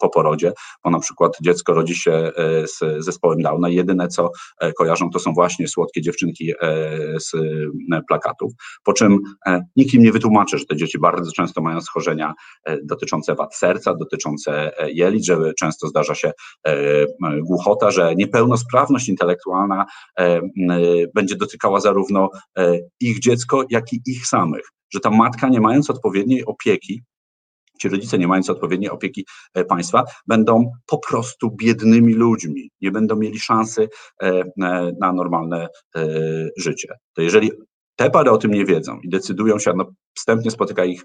[0.00, 0.52] po porodzie,
[0.84, 2.32] bo na przykład dziecko rodzi się
[2.64, 3.68] z zespołem Downa.
[3.68, 4.30] Jedyne co
[4.78, 6.52] kojarzą to są właśnie słodkie dziewczynki
[7.18, 7.32] z
[8.08, 8.52] plakatów,
[8.84, 9.18] po czym
[9.76, 12.34] nikt im nie wytłumaczy, że te dzieci bardzo często mają schorzenia
[12.84, 16.32] dotyczące wad serca, dotyczące jelit, że często zdarza się
[17.46, 19.86] głuchota, że niepełnosprawność intelektualna
[21.14, 22.30] będzie dotykała zarówno
[23.00, 27.02] ich dziecko, jak i ich ich samych, że ta matka, nie mając odpowiedniej opieki,
[27.80, 33.16] ci rodzice, nie mając odpowiedniej opieki e, państwa, będą po prostu biednymi ludźmi, nie będą
[33.16, 33.88] mieli szansy
[34.22, 35.68] e, e, na normalne
[36.56, 36.88] życie.
[37.14, 37.50] To jeżeli
[37.96, 41.02] te pary o tym nie wiedzą i decydują się, no wstępnie spotyka ich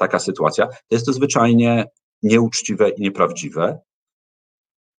[0.00, 1.84] taka sytuacja, to jest to zwyczajnie
[2.22, 3.78] nieuczciwe i nieprawdziwe.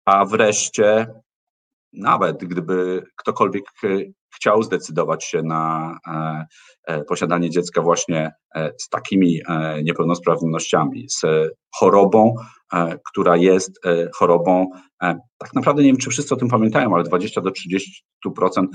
[0.06, 1.08] A wreszcie,
[1.94, 3.64] nawet gdyby ktokolwiek
[4.36, 6.46] chciał zdecydować się na e,
[6.88, 9.42] e, posiadanie dziecka właśnie e, z takimi
[9.84, 11.22] niepełnosprawnościami, z
[11.76, 12.36] chorobą,
[13.10, 13.80] która jest
[14.16, 14.70] chorobą,
[15.38, 17.50] tak naprawdę nie wiem, czy wszyscy o tym pamiętają, ale 20 do
[18.26, 18.66] 30%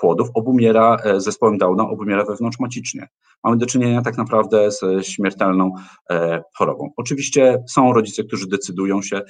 [0.00, 3.08] płodów obumiera zespołem Downa, obumiera wewnątrzmacicznie.
[3.44, 5.72] Mamy do czynienia tak naprawdę z śmiertelną
[6.56, 6.90] chorobą.
[6.96, 9.22] Oczywiście są rodzice, którzy decydują się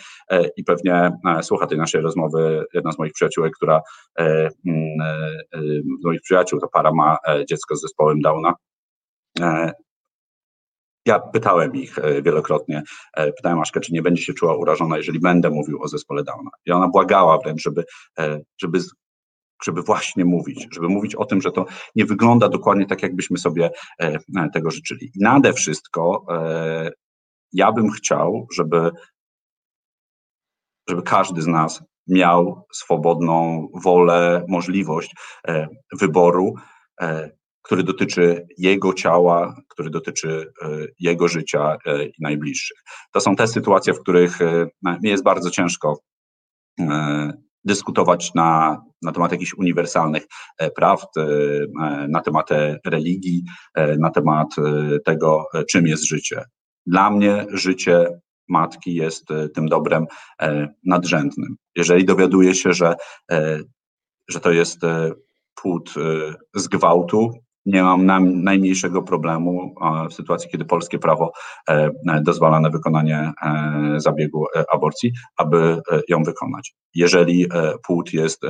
[0.56, 3.80] i pewnie słucha tej naszej rozmowy jedna z moich przyjaciółek, która
[6.00, 8.54] z moich przyjaciół, to para ma e, dziecko z zespołem Downa.
[9.40, 9.72] E,
[11.06, 12.82] ja pytałem ich e, wielokrotnie,
[13.37, 16.50] pytałem Aszkę, czy nie będzie się czuła urażona, jeżeli będę mówił o zespole Downa.
[16.66, 17.85] I ona błagała wręcz, żeby,
[18.61, 18.78] żeby,
[19.64, 23.70] żeby właśnie mówić, żeby mówić o tym, że to nie wygląda dokładnie tak, jakbyśmy sobie
[24.52, 25.06] tego życzyli.
[25.06, 26.26] I nade wszystko
[27.52, 28.90] ja bym chciał, żeby,
[30.88, 35.14] żeby każdy z nas miał swobodną wolę, możliwość
[35.48, 35.68] e,
[36.00, 36.54] wyboru,
[37.00, 37.30] e,
[37.62, 40.68] który dotyczy jego ciała, który dotyczy e,
[41.00, 41.76] jego życia
[42.18, 42.78] i najbliższych.
[43.12, 44.38] To są te sytuacje, w których
[45.02, 45.98] mi jest bardzo ciężko
[47.64, 50.26] dyskutować na, na temat jakichś uniwersalnych
[50.76, 51.08] prawd,
[52.08, 52.48] na temat
[52.86, 53.42] religii,
[53.98, 54.48] na temat
[55.04, 56.44] tego, czym jest życie.
[56.86, 58.20] Dla mnie życie
[58.52, 60.06] matki jest e, tym dobrem
[60.42, 61.56] e, nadrzędnym.
[61.76, 62.94] Jeżeli dowiaduje się, że,
[63.30, 63.58] e,
[64.28, 64.80] że to jest
[65.54, 65.94] płód
[66.54, 67.32] z gwałtu,
[67.66, 68.07] nie mam
[68.42, 69.75] najmniejszego problemu
[70.11, 71.33] w sytuacji, kiedy polskie prawo
[72.22, 73.33] dozwala na wykonanie
[73.96, 76.75] zabiegu aborcji, aby ją wykonać.
[76.94, 77.46] Jeżeli
[77.87, 78.42] płód jest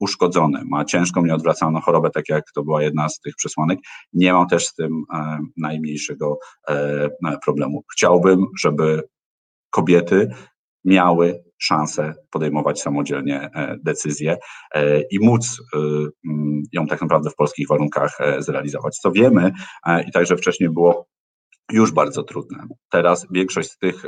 [0.00, 3.78] uszkodzony, ma ciężką, nieodwracalną chorobę, tak jak to była jedna z tych przesłanek,
[4.12, 5.04] nie mam też z tym
[5.56, 6.38] najmniejszego
[7.44, 7.84] problemu.
[7.92, 9.02] Chciałbym, żeby
[9.70, 10.30] kobiety
[10.84, 14.36] miały szansę podejmować samodzielnie e, decyzje
[14.74, 18.98] e, i móc e, mm, ją tak naprawdę w polskich warunkach zrealizować.
[18.98, 19.52] Co wiemy
[20.08, 21.06] i także wcześniej było
[21.72, 22.58] już bardzo trudne.
[22.90, 24.04] Teraz większość z tych,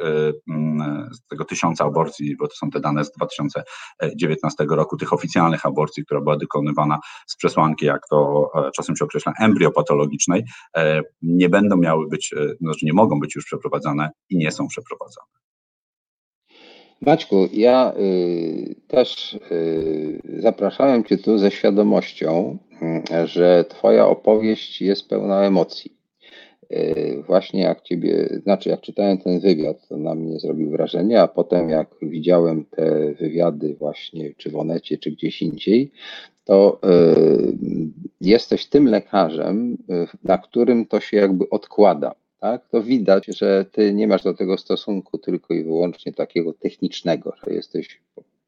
[0.50, 5.66] mm, z tego tysiąca aborcji, bo to są te dane z 2019 roku, tych oficjalnych
[5.66, 10.44] aborcji, która była dokonywana z przesłanki, jak to czasem się określa, embryopatologicznej,
[11.22, 15.51] nie będą miały być, znaczy nie mogą być już przeprowadzane i nie są przeprowadzane.
[17.06, 22.58] Maćku, ja y, też y, zapraszałem Cię tu ze świadomością,
[23.22, 25.92] y, że Twoja opowieść jest pełna emocji.
[26.72, 31.28] Y, właśnie jak Ciebie, znaczy jak czytałem ten wywiad, to na mnie zrobił wrażenie, a
[31.28, 35.92] potem jak widziałem te wywiady właśnie czy w Onecie, czy gdzieś indziej,
[36.44, 37.52] to y,
[38.20, 43.94] jesteś tym lekarzem, y, na którym to się jakby odkłada tak, to widać, że ty
[43.94, 48.00] nie masz do tego stosunku tylko i wyłącznie takiego technicznego, że jesteś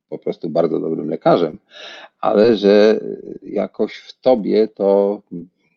[0.08, 1.58] po, prostu bardzo dobrym lekarzem,
[2.20, 3.00] ale że
[3.42, 5.22] jakoś w tobie to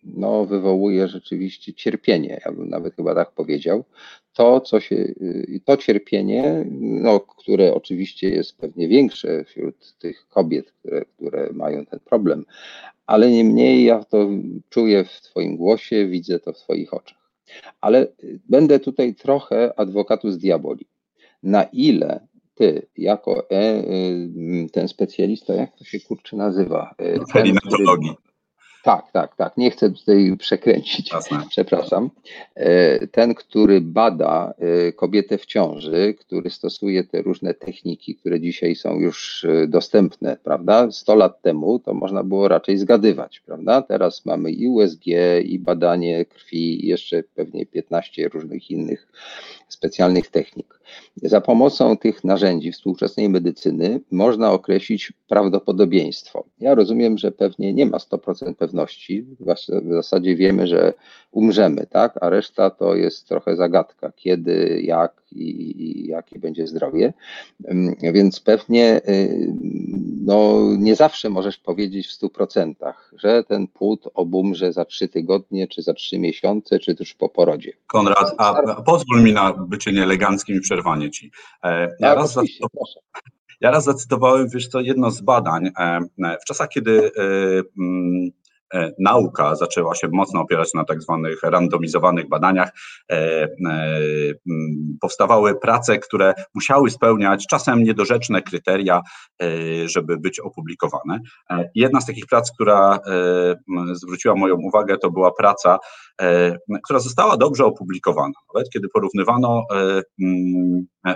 [0.04, 3.84] no, wywołuje rzeczywiście cierpienie, ja bym nawet chyba tak powiedział.
[4.34, 5.14] To, co się,
[5.66, 12.00] to cierpienie, no, które oczywiście jest pewnie większe wśród tych kobiet, które, które mają ten
[12.00, 12.46] problem,
[13.06, 14.30] ale niemniej ja to
[14.70, 17.27] czuję w Twoim głosie, widzę to w Twoich oczach.
[17.82, 18.08] Ale
[18.50, 20.88] będę tutaj trochę adwokatus diaboli.
[21.44, 26.96] Na ile ty, jako e, y, ten specjalista, jak to się kurczę nazywa?
[27.34, 28.12] Felinatologii.
[28.88, 29.58] Tak, tak, tak.
[29.58, 31.12] Nie chcę tutaj przekręcić.
[31.12, 31.44] Jasne.
[31.50, 32.10] Przepraszam.
[32.56, 38.76] E, ten, który bada e, kobietę w ciąży, który stosuje te różne techniki, które dzisiaj
[38.76, 40.92] są już e, dostępne, prawda?
[40.92, 43.82] 100 lat temu to można było raczej zgadywać, prawda?
[43.82, 45.06] Teraz mamy i USG,
[45.44, 49.08] i badanie krwi, i jeszcze pewnie 15 różnych innych
[49.68, 50.77] specjalnych technik.
[51.16, 56.46] Za pomocą tych narzędzi współczesnej medycyny można określić prawdopodobieństwo.
[56.60, 59.26] Ja rozumiem, że pewnie nie ma 100% pewności.
[59.40, 60.94] W zasadzie wiemy, że
[61.32, 62.14] umrzemy, tak?
[62.22, 67.14] A reszta to jest trochę zagadka, kiedy, jak i, jakie będzie zdrowie.
[68.02, 69.54] Więc pewnie y,
[70.26, 72.74] no, nie zawsze możesz powiedzieć w 100%,
[73.18, 77.72] że ten płód obumrze za trzy tygodnie, czy za trzy miesiące, czy też po porodzie.
[77.88, 81.32] Konrad, a pozwól mi na bycie nieeleganckim i przerwanie ci.
[81.64, 82.36] E, ja, tak, raz,
[83.62, 86.00] ja raz zacytowałem, wiesz co, jedno z badań e,
[86.42, 87.32] w czasach, kiedy e,
[88.74, 92.72] E, nauka zaczęła się mocno opierać na tak zwanych randomizowanych badaniach.
[93.12, 93.48] E,
[95.02, 99.02] powstawały prace, które musiały spełniać czasem niedorzeczne kryteria,
[99.86, 101.20] żeby być opublikowane.
[101.76, 103.00] Jedna z takich prac, która
[103.94, 105.78] zwróciła moją uwagę, to była praca,
[106.84, 108.34] która została dobrze opublikowana.
[108.54, 109.64] Nawet kiedy porównywano,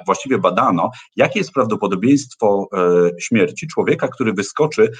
[0.05, 2.67] właściwie badano, jakie jest prawdopodobieństwo
[3.19, 4.91] śmierci człowieka, który wyskoczy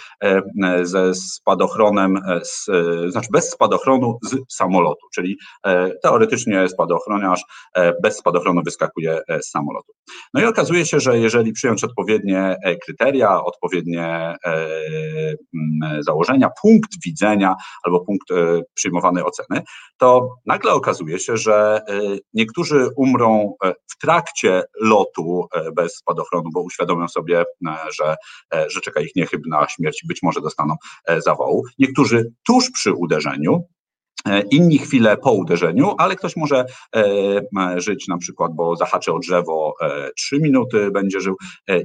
[0.84, 7.44] ze spadochronem z, e, znaczy bez spadochronu z samolotu, czyli e, teoretycznie spadochroniarz
[7.76, 9.94] e, bez spadochronu wyskakuje z samolotu.
[10.34, 14.36] No i okazuje się, że jeżeli przyjąć odpowiednie kryteria, odpowiednie
[16.00, 18.28] założenia, punkt widzenia albo punkt
[18.74, 19.62] przyjmowanej oceny,
[19.98, 21.82] to nagle okazuje się, że
[22.34, 27.44] niektórzy umrą w trakcie lotu bez spadochronu, bo uświadomią sobie,
[28.00, 28.16] że,
[28.52, 30.76] że czeka ich niechybna śmierć, być może dostaną
[31.18, 31.64] zawołu.
[31.80, 33.81] Niektórzy tuż przy uderzeniu, E,
[34.52, 39.74] inni chwilę po uderzeniu, ale ktoś może e, żyć na przykład, bo zahaczy o drzewo
[40.18, 41.36] 3 e, minuty, będzie żył,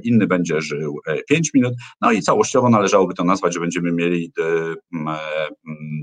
[0.03, 1.73] inny będzie żył 5 minut.
[2.01, 4.31] No i całościowo należałoby to nazwać, że będziemy mieli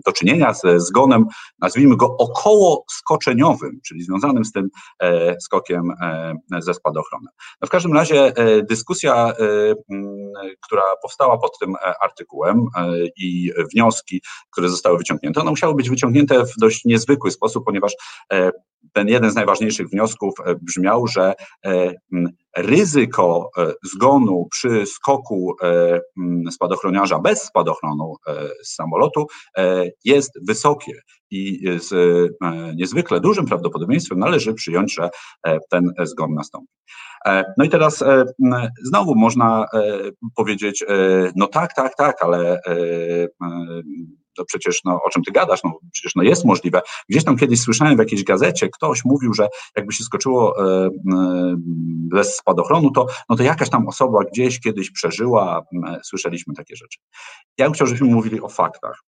[0.06, 1.24] do czynienia ze zgonem,
[1.58, 4.68] nazwijmy go około skoczeniowym, czyli związanym z tym
[5.40, 5.82] skokiem
[6.58, 7.32] ze spadochronem.
[7.60, 8.32] No w każdym razie
[8.68, 9.32] dyskusja,
[10.62, 12.66] która powstała pod tym artykułem
[13.16, 17.92] i wnioski, które zostały wyciągnięte, one musiały być wyciągnięte w dość niezwykły sposób, ponieważ
[18.32, 18.50] e,
[18.92, 21.34] ten jeden z najważniejszych wniosków e, brzmiał, że
[21.66, 21.92] e,
[22.56, 23.50] ryzyko
[23.82, 25.56] zgonu przy skoku
[26.50, 28.14] spadochroniarza bez spadochronu
[28.62, 29.26] z samolotu
[30.04, 30.92] jest wysokie
[31.30, 31.92] i z
[32.76, 35.10] niezwykle dużym prawdopodobieństwem należy przyjąć, że
[35.70, 36.72] ten zgon nastąpi.
[37.58, 38.04] No i teraz
[38.82, 39.66] znowu można
[40.36, 40.84] powiedzieć,
[41.36, 42.60] no tak, tak, tak, ale
[44.36, 46.82] to przecież no, o czym ty gadasz, no przecież no, jest możliwe.
[47.08, 50.90] Gdzieś tam kiedyś słyszałem w jakiejś gazecie, ktoś mówił, że jakby się skoczyło e, e,
[52.10, 56.98] bez spadochronu, to, no to jakaś tam osoba gdzieś kiedyś przeżyła, e, słyszeliśmy takie rzeczy.
[57.58, 59.00] Ja bym chciał, żebyśmy mówili o faktach.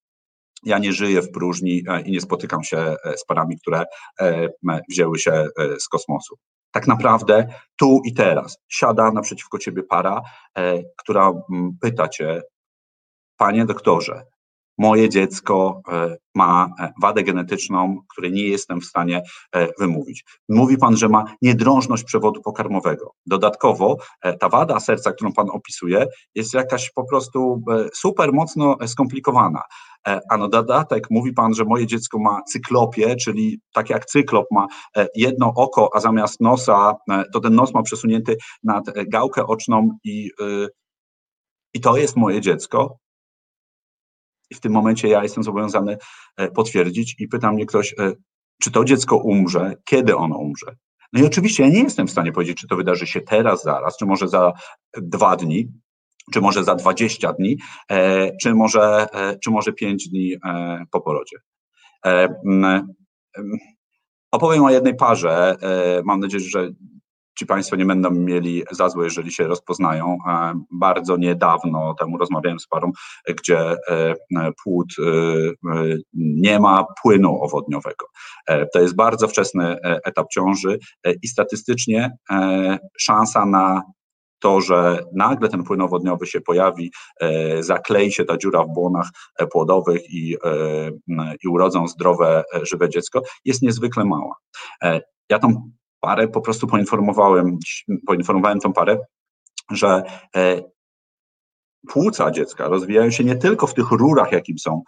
[0.64, 3.84] Ja nie żyję w próżni i nie spotykam się z parami, które
[4.90, 5.46] wzięły się
[5.78, 6.36] z kosmosu.
[6.70, 10.22] Tak naprawdę tu i teraz siada naprzeciwko ciebie para,
[10.96, 11.32] która
[11.80, 12.42] pyta cię,
[13.36, 14.24] panie doktorze,
[14.78, 20.24] moje dziecko e, ma e, wadę genetyczną, której nie jestem w stanie e, wymówić.
[20.48, 23.12] Mówi pan, że ma niedrążność przewodu pokarmowego.
[23.26, 23.96] Dodatkowo
[24.40, 27.62] ta wada serca, którą pan opisuje, jest jakaś po prostu
[27.94, 29.62] super mocno skomplikowana.
[30.30, 34.66] A na dodatek mówi pan, że moje dziecko ma cyklopię, czyli tak jak cyklop ma
[35.14, 36.94] jedno oko, a zamiast nosa,
[37.32, 40.30] to ten nos ma przesunięty nad gałkę oczną i,
[41.74, 42.98] i to jest moje dziecko.
[44.50, 45.98] I w tym momencie ja jestem zobowiązany
[46.37, 48.12] e, potwierdzić i pyta mnie ktoś, e,
[48.62, 50.76] czy to dziecko umrze, kiedy ono umrze.
[51.12, 53.96] No i oczywiście ja nie jestem w stanie powiedzieć, czy to wydarzy się teraz, zaraz,
[53.96, 54.52] czy może za
[54.96, 55.68] dwa dni,
[56.32, 57.56] czy może za 20 dni,
[57.90, 59.06] e, czy może,
[59.44, 60.35] czy może 5 dni
[60.90, 61.37] po porodzie.
[64.30, 65.56] Opowiem o jednej parze.
[66.04, 66.70] Mam nadzieję, że
[67.38, 70.18] ci Państwo nie będą mieli za złe, jeżeli się rozpoznają.
[70.70, 72.92] Bardzo niedawno temu rozmawiałem z parą,
[73.29, 74.14] gdzie e,
[74.64, 78.07] płód e, nie ma płynu owodniowego.
[78.46, 80.79] E, to jest bardzo wczesny etap ciąży
[81.22, 82.16] i statystycznie
[82.99, 83.83] szansa na
[84.38, 86.92] to, że nagle ten płyn owodniowy się pojawi,
[87.61, 89.09] zaklei się ta dziura w błonach
[89.53, 90.37] płodowych i,
[91.44, 94.37] i urodzą zdrowe, żywe dziecko, jest niezwykle mała.
[95.31, 95.70] Ja tą
[96.06, 97.58] parę po prostu poinformowałem,
[98.06, 98.98] poinformowałem tą parę,
[99.70, 100.02] że
[100.36, 100.62] e,
[101.88, 104.82] płuca dziecka rozwijają się nie tylko w tych rurach, jakim są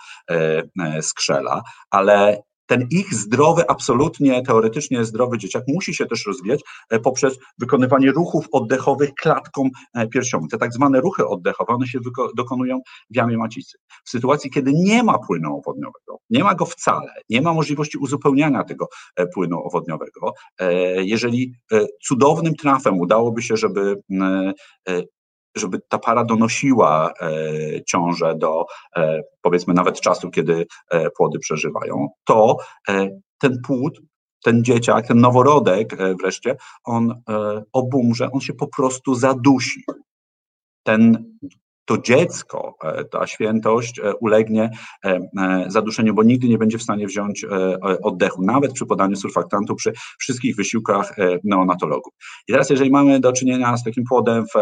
[1.00, 7.38] skrzela, ale ten ich zdrowy, absolutnie teoretycznie zdrowy dzieciak musi się też rozwijać e, poprzez
[7.58, 10.48] wykonywanie ruchów oddechowych klatką e, piersiową.
[10.48, 11.98] Te tak zwane ruchy oddechowe, one się
[12.36, 13.78] dokonują w jamie macicy.
[14.04, 18.64] W sytuacji, kiedy nie ma płynu owodniowego, nie ma go wcale, nie ma możliwości uzupełniania
[18.64, 20.32] tego e, płynu owodniowego,
[20.96, 21.52] jeżeli
[22.02, 23.96] cudownym trafem udałoby się, żeby
[25.58, 28.66] żeby ta para donosiła e, ciążę do
[28.96, 32.56] e, powiedzmy nawet czasu, kiedy e, płody przeżywają, to
[33.38, 34.00] ten płód,
[34.44, 37.22] ten dzieciak, ten noworodek wreszcie, on
[37.72, 39.84] obumrze, on się po prostu zadusi.
[40.82, 41.34] Ten
[41.88, 44.70] to dziecko, e, ta świętość e, ulegnie
[45.04, 45.20] e,
[45.68, 47.46] zaduszeniu, bo nigdy nie będzie w stanie wziąć
[48.02, 52.12] oddechu, nawet przy podaniu surfaktantu, przy wszystkich wysiłkach neonatologów.
[52.48, 54.58] I teraz, jeżeli mamy do czynienia z takim płodem w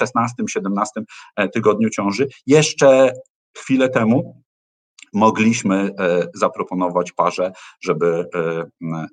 [0.00, 0.84] 16-17
[1.52, 3.12] tygodniu ciąży, jeszcze
[3.56, 4.43] chwilę temu
[5.14, 5.90] mogliśmy
[6.34, 8.26] zaproponować parze, żeby,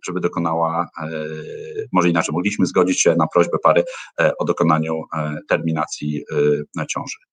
[0.06, 0.88] żeby dokonała,
[1.92, 3.84] może inaczej, mogliśmy zgodzić się na prośbę pary
[4.38, 5.04] o dokonaniu
[5.50, 6.24] terminacji
[6.90, 7.31] ciąży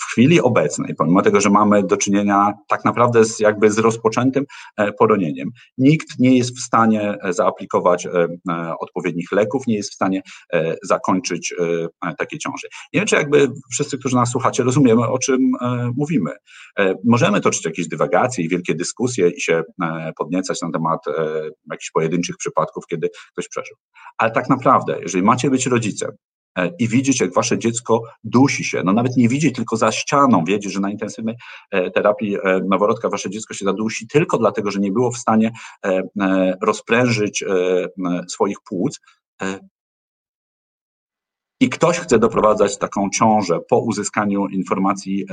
[0.00, 4.44] w chwili obecnej, pomimo tego, że mamy do czynienia tak naprawdę z jakby z rozpoczętym
[4.76, 8.28] e, poronieniem, nikt nie jest w stanie e, zaaplikować e,
[8.80, 10.22] odpowiednich leków, nie jest w stanie
[10.82, 11.54] zakończyć
[12.18, 12.66] takiej ciąży.
[12.92, 15.52] Nie wiem, czy jakby wszyscy, którzy nas słuchacie, rozumiemy, o czym
[15.96, 16.30] mówimy.
[17.04, 19.62] Możemy toczyć jakieś dywagacje i wielkie dyskusje i się
[20.18, 21.00] podniecać na temat
[21.70, 23.76] jakichś pojedynczych przypadków, kiedy ktoś przeżył.
[24.18, 26.10] Ale tak naprawdę, jeżeli macie być rodzicem,
[26.78, 30.72] i widzieć, jak wasze dziecko dusi się, no nawet nie widzieć, tylko za ścianą, wiedzieć,
[30.72, 31.34] że na intensywnej
[31.70, 35.50] e, terapii e, noworodka wasze dziecko się zadusi tylko dlatego, że nie było w stanie
[36.62, 37.44] rozprężyć
[38.28, 39.00] swoich płuc,
[41.60, 45.26] i ktoś chce doprowadzać taką ciążę po uzyskaniu informacji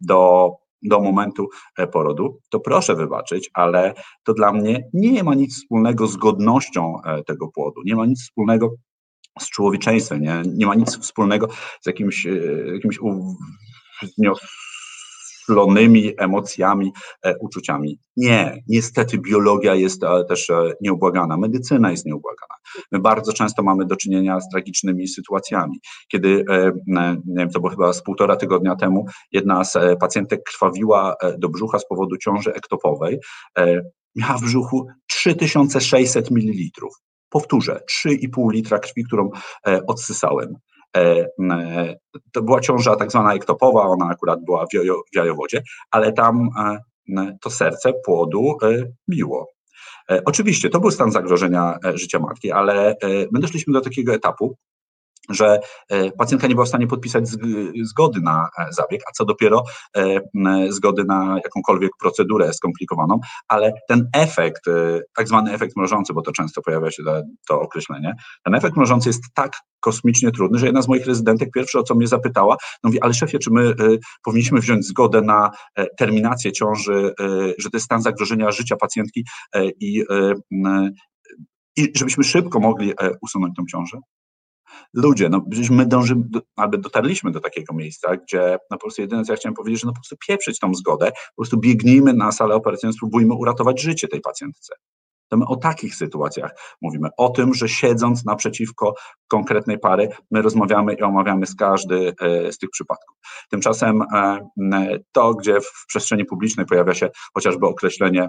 [0.00, 0.50] do,
[0.82, 1.48] do momentu
[1.92, 7.48] porodu, to proszę wybaczyć, ale to dla mnie nie ma nic wspólnego z godnością tego
[7.48, 8.70] płodu, nie ma nic wspólnego
[9.38, 11.48] z człowieczeństwem, nie, nie ma nic wspólnego
[11.80, 12.30] z jakimś, e,
[14.02, 17.98] wzniosłonymi emocjami, e, uczuciami.
[18.16, 22.54] Nie, niestety biologia jest e, też nieubłagana, medycyna jest nieubłagana.
[22.92, 25.80] My bardzo często mamy do czynienia z tragicznymi sytuacjami,
[26.12, 26.44] kiedy,
[27.26, 31.78] nie wiem, to było chyba z półtora tygodnia temu, jedna z pacjentek krwawiła do brzucha
[31.78, 33.18] z powodu ciąży ektopowej,
[34.16, 36.80] miała w brzuchu 3600 ml.
[37.30, 39.30] Powtórzę, 3,5 litra krwi, którą
[39.66, 40.54] e, odsysałem.
[40.96, 41.26] E,
[42.32, 46.48] to była ciąża tak zwana ektopowa, ona akurat była w jajowodzie, ale tam
[47.16, 48.56] e, to serce płodu
[49.10, 49.52] biło.
[50.24, 52.96] Oczywiście to był stan zagrożenia życia matki, ale
[53.32, 54.56] my doszliśmy do takiego etapu,
[55.30, 57.28] że e, pacjentka nie była w stanie podpisać
[57.82, 59.64] zgody na e, zabieg, a co dopiero
[59.96, 60.20] e,
[60.68, 64.64] zgody na jakąkolwiek procedurę skomplikowaną, ale ten efekt,
[65.16, 67.02] tak zwany efekt mrożący, bo to często pojawia się
[67.48, 68.14] to określenie,
[68.44, 71.94] ten efekt mrożący jest tak kosmicznie trudny, że jedna z moich rezydentek pierwsze o co
[71.94, 73.74] mnie zapytała, no mówi, ale szefie, czy my
[74.24, 75.50] powinniśmy wziąć zgodę na
[75.98, 77.14] terminację ciąży,
[77.58, 79.24] że to jest stan zagrożenia życia pacjentki
[79.80, 80.04] i,
[81.76, 83.98] i żebyśmy szybko mogli usunąć tą ciążę?
[84.94, 89.02] Ludzie, no przecież my dążymy, do, albo dotarliśmy do takiego miejsca, gdzie no po prostu
[89.02, 92.12] jedyne, co ja chciałem powiedzieć, że no po prostu pieprzyć tą zgodę, po prostu biegnijmy
[92.12, 94.74] na salę operacyjną, spróbujmy uratować życie tej pacjentce.
[95.30, 96.50] To my o takich sytuacjach
[96.82, 98.94] mówimy, o tym, że siedząc naprzeciwko
[99.28, 103.16] konkretnej pary, my rozmawiamy i omawiamy z każdy e, z tych przypadków.
[103.50, 108.28] Tymczasem e, to, gdzie w przestrzeni publicznej pojawia się chociażby określenie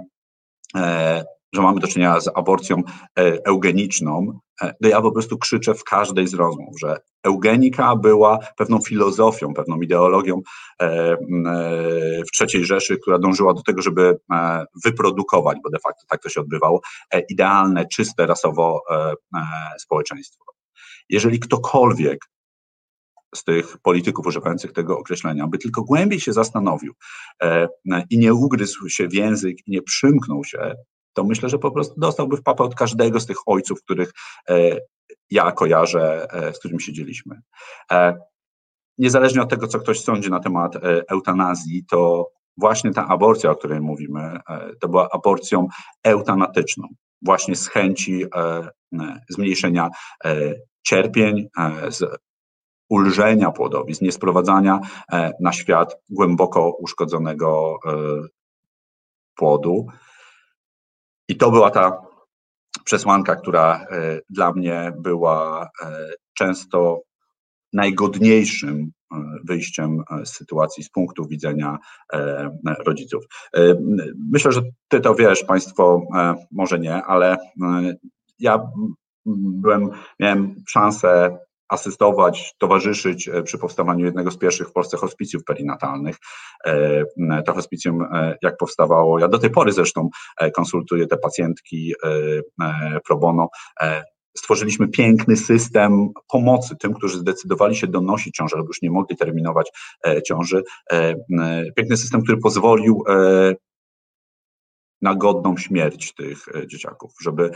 [0.76, 5.74] e, że mamy do czynienia z aborcją e, eugeniczną, e, to ja po prostu krzyczę
[5.74, 10.42] w każdej z rozmów, że eugenika była pewną filozofią, pewną ideologią
[10.82, 11.18] e,
[12.26, 14.20] w III Rzeszy, która dążyła do tego, żeby
[14.86, 16.82] wyprodukować, bo de facto tak to się odbywało,
[17.30, 18.82] idealne, czyste rasowo
[19.80, 20.44] społeczeństwo.
[21.10, 22.20] Jeżeli ktokolwiek
[23.36, 26.94] z tych polityków używających tego określenia, by tylko głębiej się zastanowił
[28.10, 30.76] i nie ugryzł się w język i nie przymknął się,
[31.14, 34.14] to myślę, że po prostu dostałby w papę od każdego z tych ojców, których
[34.50, 34.78] e,
[35.30, 37.42] ja kojarzę, e, z którymi siedzieliśmy.
[37.92, 38.18] E,
[38.98, 40.74] niezależnie od tego, co ktoś sądzi na temat
[41.10, 44.40] eutanazji, to właśnie ta aborcja, o której mówimy,
[44.82, 45.68] to była aborcją
[46.04, 46.88] eutanatyczną,
[47.22, 48.26] właśnie z chęci
[49.30, 49.90] zmniejszenia
[50.84, 51.48] cierpień,
[51.90, 52.04] z
[52.90, 54.80] ulżenia płodowi, z niesprowadzania
[55.40, 57.80] na świat głęboko uszkodzonego
[59.36, 59.88] płodu.
[61.32, 62.02] I to była ta
[62.84, 67.02] przesłanka, która e, dla mnie była e, często
[67.74, 68.92] najgodniejszym
[69.44, 71.78] wyjściem z sytuacji z punktu widzenia
[72.86, 73.24] rodziców.
[74.32, 76.02] Myślę, że ty to wiesz, państwo
[76.52, 77.38] może nie, ale
[78.40, 78.60] ja
[79.26, 81.38] byłem, miałem szansę
[81.72, 86.18] asystować, towarzyszyć e, przy powstawaniu jednego z pierwszych w Polsce hospicjów perinatalnych.
[86.66, 90.10] E, to hospicjum, e, jak powstawało, ja do tej pory zresztą
[90.56, 91.94] konsultuję te pacjentki
[93.08, 93.50] pro bono.
[94.38, 99.72] Stworzyliśmy piękny system pomocy tym, którzy zdecydowali się donosić ciążę lub już nie mogli terminować
[100.26, 100.64] ciąży.
[101.76, 103.04] Piękny system, który pozwolił
[105.02, 107.52] na godną śmierć tych dzieciaków, żeby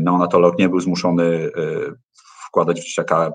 [0.00, 1.50] neonatolog nie był zmuszony
[2.50, 3.32] wkładać w dzieciaka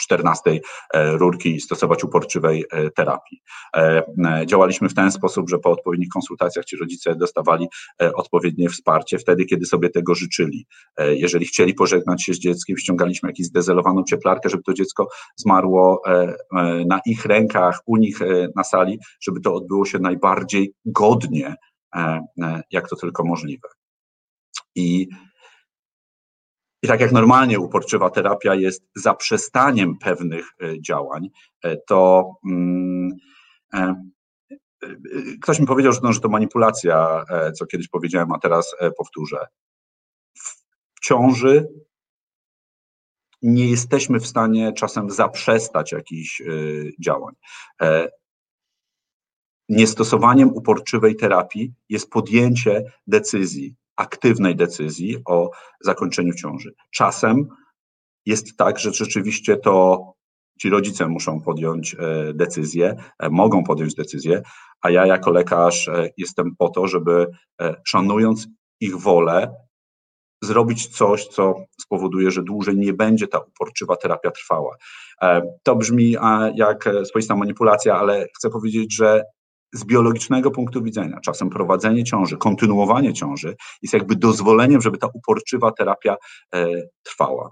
[0.00, 0.60] 14
[0.94, 3.42] e, rurki i stosować uporczywej e, terapii.
[3.76, 4.02] E,
[4.46, 7.66] działaliśmy w ten sposób, że po odpowiednich konsultacjach ci rodzice dostawali
[8.14, 10.66] odpowiednie wsparcie wtedy, kiedy sobie tego życzyli.
[10.98, 16.02] Jeżeli chcieli pożegnać się z dzieckiem, ściągaliśmy jakąś zdezelowaną cieplarkę, żeby to dziecko zmarło
[16.86, 18.18] na ich rękach, u nich
[18.56, 21.54] na sali, żeby to odbyło się najbardziej godnie,
[22.70, 23.68] jak to tylko możliwe.
[24.74, 25.08] I
[26.84, 31.28] i tak jak normalnie uporczywa terapia jest zaprzestaniem pewnych e, działań,
[31.62, 33.10] e, to mm,
[33.74, 33.94] e,
[35.42, 37.24] ktoś mi powiedział, że, że to manipulacja,
[37.54, 39.46] co kiedyś powiedziałem, a teraz powtórzę.
[40.94, 41.68] W ciąży
[43.42, 46.42] nie jesteśmy w stanie czasem zaprzestać jakichś
[47.00, 47.34] działań.
[49.68, 56.74] Niestosowaniem uporczywej terapii jest podjęcie decyzji, aktywnej decyzji o zakończeniu ciąży.
[56.94, 57.48] Czasem
[58.26, 60.04] jest tak, że rzeczywiście to
[60.60, 64.42] ci rodzice muszą podjąć e, decyzję, e, mogą podjąć decyzję,
[64.82, 67.26] a ja jako lekarz e, jestem po to, żeby
[67.84, 68.48] szanując
[68.80, 69.54] ich wolę,
[70.42, 74.76] zrobić coś, co spowoduje, że dłużej nie będzie ta uporczywa terapia trwała.
[75.62, 76.16] To brzmi
[76.54, 79.22] jak swoista manipulacja, ale chcę powiedzieć, że
[79.74, 85.72] z biologicznego punktu widzenia, czasem prowadzenie ciąży, kontynuowanie ciąży jest jakby dozwoleniem, żeby ta uporczywa
[85.72, 86.16] terapia
[86.54, 86.66] e,
[87.02, 87.50] trwała.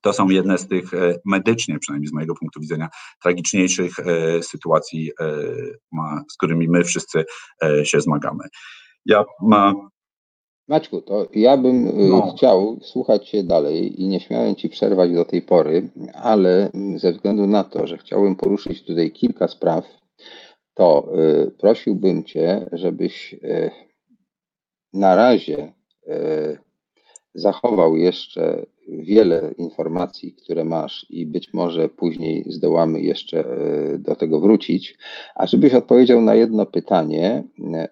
[0.00, 2.88] To są jedne z tych e, medycznie, przynajmniej z mojego punktu widzenia,
[3.22, 5.10] tragiczniejszych e, sytuacji,
[6.30, 7.24] z którymi my wszyscy
[7.84, 8.44] się zmagamy.
[9.06, 9.74] Ja ma...
[10.68, 12.34] Maćku, to ja bym no.
[12.36, 17.46] chciał słuchać Cię dalej i nie śmiałem Ci przerwać do tej pory, ale ze względu
[17.46, 20.01] na to, że chciałbym poruszyć tutaj kilka spraw,
[20.74, 21.12] to
[21.46, 23.70] y, prosiłbym Cię, żebyś y,
[24.92, 25.72] na razie
[26.08, 26.58] y,
[27.34, 33.44] zachował jeszcze wiele informacji, które masz i być może później zdołamy jeszcze
[33.98, 34.98] do tego wrócić,
[35.34, 37.44] a żebyś odpowiedział na jedno pytanie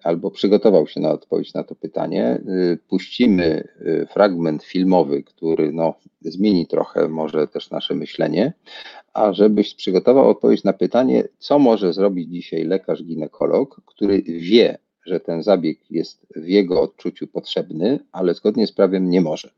[0.03, 2.41] albo przygotował się na odpowiedź na to pytanie,
[2.89, 3.67] puścimy
[4.09, 8.53] fragment filmowy, który no, zmieni trochę może też nasze myślenie,
[9.13, 15.19] a żebyś przygotował odpowiedź na pytanie, co może zrobić dzisiaj lekarz ginekolog, który wie, że
[15.19, 19.49] ten zabieg jest w jego odczuciu potrzebny, ale zgodnie z prawem nie może.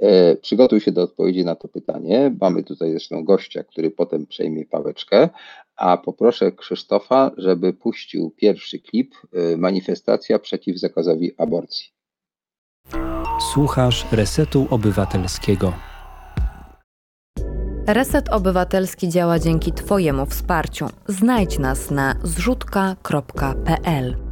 [0.00, 2.36] E, przygotuj się do odpowiedzi na to pytanie.
[2.40, 5.28] Mamy tutaj zresztą gościa, który potem przejmie pałeczkę,
[5.76, 11.86] a poproszę Krzysztofa, żeby puścił pierwszy klip e, Manifestacja przeciw zakazowi aborcji.
[13.52, 15.72] Słuchasz Resetu Obywatelskiego.
[17.86, 20.86] Reset Obywatelski działa dzięki Twojemu wsparciu.
[21.08, 24.29] Znajdź nas na zrzutka.pl.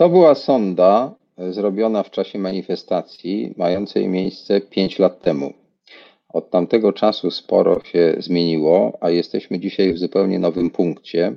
[0.00, 5.52] To była sonda e, zrobiona w czasie manifestacji, mającej miejsce 5 lat temu.
[6.28, 11.32] Od tamtego czasu sporo się zmieniło, a jesteśmy dzisiaj w zupełnie nowym punkcie.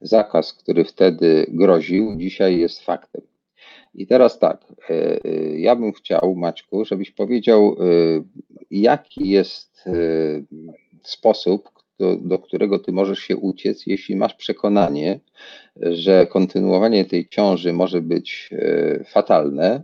[0.00, 3.22] Zakaz, który wtedy groził, dzisiaj jest faktem.
[3.94, 7.76] I teraz tak, e, e, ja bym chciał, Maćku, żebyś powiedział,
[8.70, 9.84] jaki jest
[11.02, 11.70] sposób,
[12.00, 15.20] do, do, którego ty możesz się uciec, jeśli masz przekonanie,
[15.76, 19.82] że kontynuowanie tej ciąży może być y, fatalne,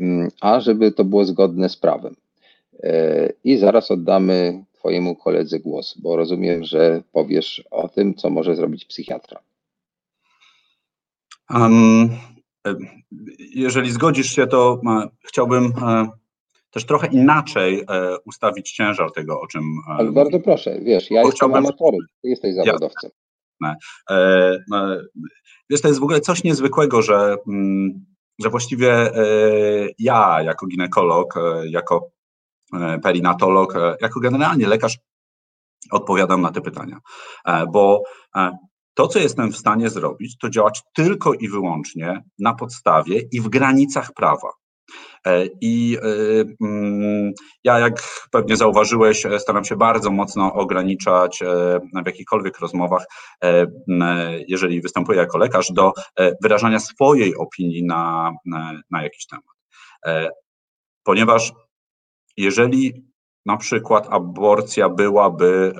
[0.00, 2.16] mm, a żeby to było zgodne z prawem.
[2.74, 8.56] Y, I zaraz oddamy Twojemu koledze głos, bo rozumiem, że powiesz o tym, co może
[8.56, 9.40] zrobić psychiatra.
[11.50, 12.10] Um,
[13.54, 14.80] jeżeli zgodzisz się, to
[15.22, 15.72] chciałbym
[16.70, 19.62] też trochę inaczej e, ustawić ciężar tego, o czym.
[19.62, 23.10] E, Ale bardzo proszę, wiesz, ja jestem amatorem, ty jesteś zawodowcem.
[24.10, 24.58] E,
[25.70, 28.06] wiesz, to jest w ogóle coś niezwykłego, że, mm,
[28.42, 29.10] że właściwie
[29.98, 31.34] ja, jako ginekolog,
[31.70, 32.10] jako
[33.02, 34.98] perinatolog, jako generalnie lekarz,
[35.90, 36.98] odpowiadam na te pytania,
[37.72, 38.02] bo
[38.94, 43.48] to, co jestem w stanie zrobić, to działać tylko i wyłącznie na podstawie i w
[43.48, 44.48] granicach prawa.
[45.60, 45.98] I
[46.60, 47.32] mm,
[47.64, 51.38] ja, jak pewnie zauważyłeś, staram się bardzo mocno ograniczać
[52.02, 53.04] w jakichkolwiek rozmowach,
[54.48, 55.92] jeżeli występuję jako lekarz, do
[56.42, 58.32] wyrażania swojej opinii na,
[58.90, 60.32] na, jakiś temat.
[61.04, 61.52] Ponieważ
[62.36, 63.08] jeżeli
[63.46, 65.72] na przykład aborcja byłaby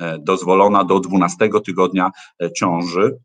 [0.00, 2.10] E, dozwolona do 12 tygodnia
[2.42, 3.18] e, ciąży e,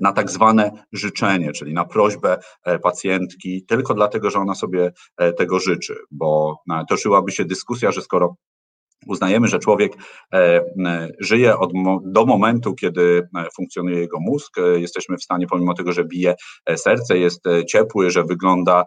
[0.00, 2.38] na tak zwane życzenie, czyli na prośbę
[2.82, 4.92] pacjentki, tylko dlatego, że ona sobie
[5.38, 6.56] tego życzy, bo
[6.88, 8.36] toczyłaby się dyskusja, że skoro
[9.06, 9.92] uznajemy, że człowiek
[10.34, 10.60] e,
[11.20, 11.72] żyje od,
[12.04, 14.58] do momentu, kiedy e, funkcjonuje jego mózg.
[14.58, 16.34] E, jesteśmy w stanie, pomimo tego, że bije
[16.76, 18.84] serce, jest ciepły, że wygląda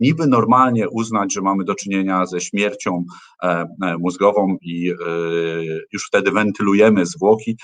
[0.00, 3.04] niby normalnie, uznać, że mamy do czynienia ze śmiercią
[3.98, 4.92] mózgową i
[5.92, 7.56] już wtedy wentylujemy zwłoki.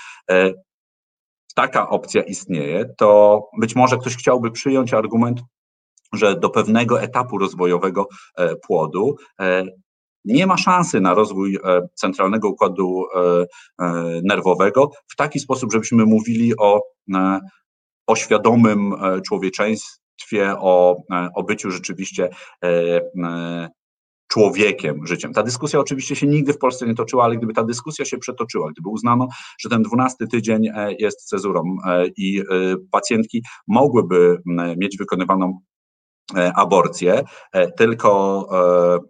[1.55, 5.41] Taka opcja istnieje, to być może ktoś chciałby przyjąć argument,
[6.13, 8.07] że do pewnego etapu rozwojowego
[8.67, 9.15] płodu
[10.25, 13.45] nie ma szansy na rozwój e, centralnego układu e,
[13.79, 16.81] e, nerwowego w taki sposób, żebyśmy mówili o,
[18.07, 18.93] o świadomym
[19.27, 21.03] człowieczeństwie, o,
[21.35, 22.29] o byciu rzeczywiście
[24.31, 25.33] człowiekiem, życiem.
[25.33, 28.71] Ta dyskusja oczywiście się nigdy w Polsce nie toczyła, ale gdyby ta dyskusja się przetoczyła,
[28.71, 29.27] gdyby uznano,
[29.59, 30.69] że ten dwunasty tydzień
[30.99, 31.77] jest cezurą
[32.17, 32.43] i
[32.91, 34.41] pacjentki mogłyby
[34.77, 35.70] mieć wykonywaną E,
[36.55, 37.23] aborcję,
[37.53, 38.47] e, tylko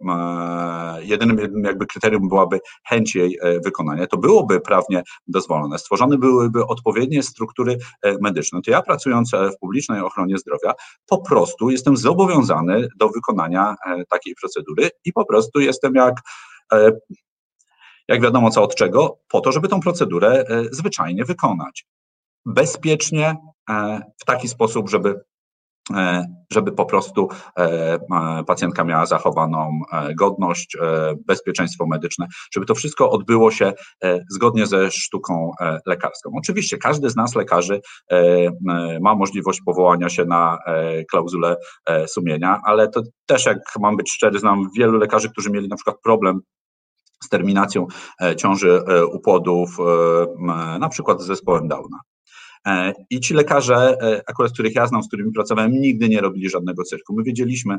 [0.08, 5.78] e, jedynym jakby kryterium byłaby chęć jej wykonania, to byłoby prawnie dozwolone.
[5.78, 7.78] Stworzone byłyby odpowiednie struktury
[8.20, 8.60] medyczne.
[8.62, 10.72] To ja pracując w publicznej ochronie zdrowia
[11.06, 13.74] po prostu jestem zobowiązany do wykonania
[14.10, 16.14] takiej procedury i po prostu jestem jak
[18.08, 21.86] jak wiadomo co od czego, po to, żeby tą procedurę zwyczajnie wykonać.
[22.46, 23.36] Bezpiecznie,
[24.20, 25.31] w taki sposób, żeby E,
[26.52, 27.28] żeby po prostu
[27.58, 27.98] e,
[28.46, 30.76] pacjentka miała zachowaną e, godność,
[31.26, 33.72] bezpieczeństwo medyczne, żeby to wszystko odbyło się
[34.30, 35.50] zgodnie ze sztuką
[35.86, 36.30] lekarską.
[36.38, 37.80] Oczywiście każdy z nas, lekarzy,
[39.00, 40.58] ma możliwość powołania się na
[41.10, 41.56] klauzulę
[42.06, 45.96] sumienia, ale to też, jak mam być szczery, znam wielu lekarzy, którzy mieli na przykład
[46.04, 46.40] problem
[47.24, 47.86] z terminacją
[48.36, 49.76] ciąży u płodów,
[50.80, 51.98] na przykład z zespołem Downa.
[52.66, 56.50] E, I ci lekarze, e, akurat których ja znam, z którymi pracowałem, nigdy nie robili
[56.50, 57.14] żadnego cyrku.
[57.14, 57.78] My wiedzieliśmy,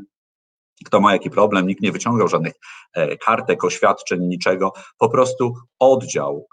[0.86, 2.53] kto ma jaki problem, nikt nie wyciągał żadnych
[2.93, 4.73] e, kartek, oświadczeń, niczego.
[4.97, 6.47] Po prostu oddział,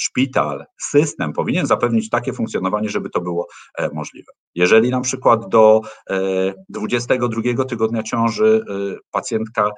[0.00, 3.46] szpital, system powinien zapewnić takie funkcjonowanie, żeby to było
[3.92, 4.32] możliwe.
[4.54, 5.80] Jeżeli na przykład do
[6.68, 8.64] 22 tygodnia ciąży
[9.10, 9.70] pacjentka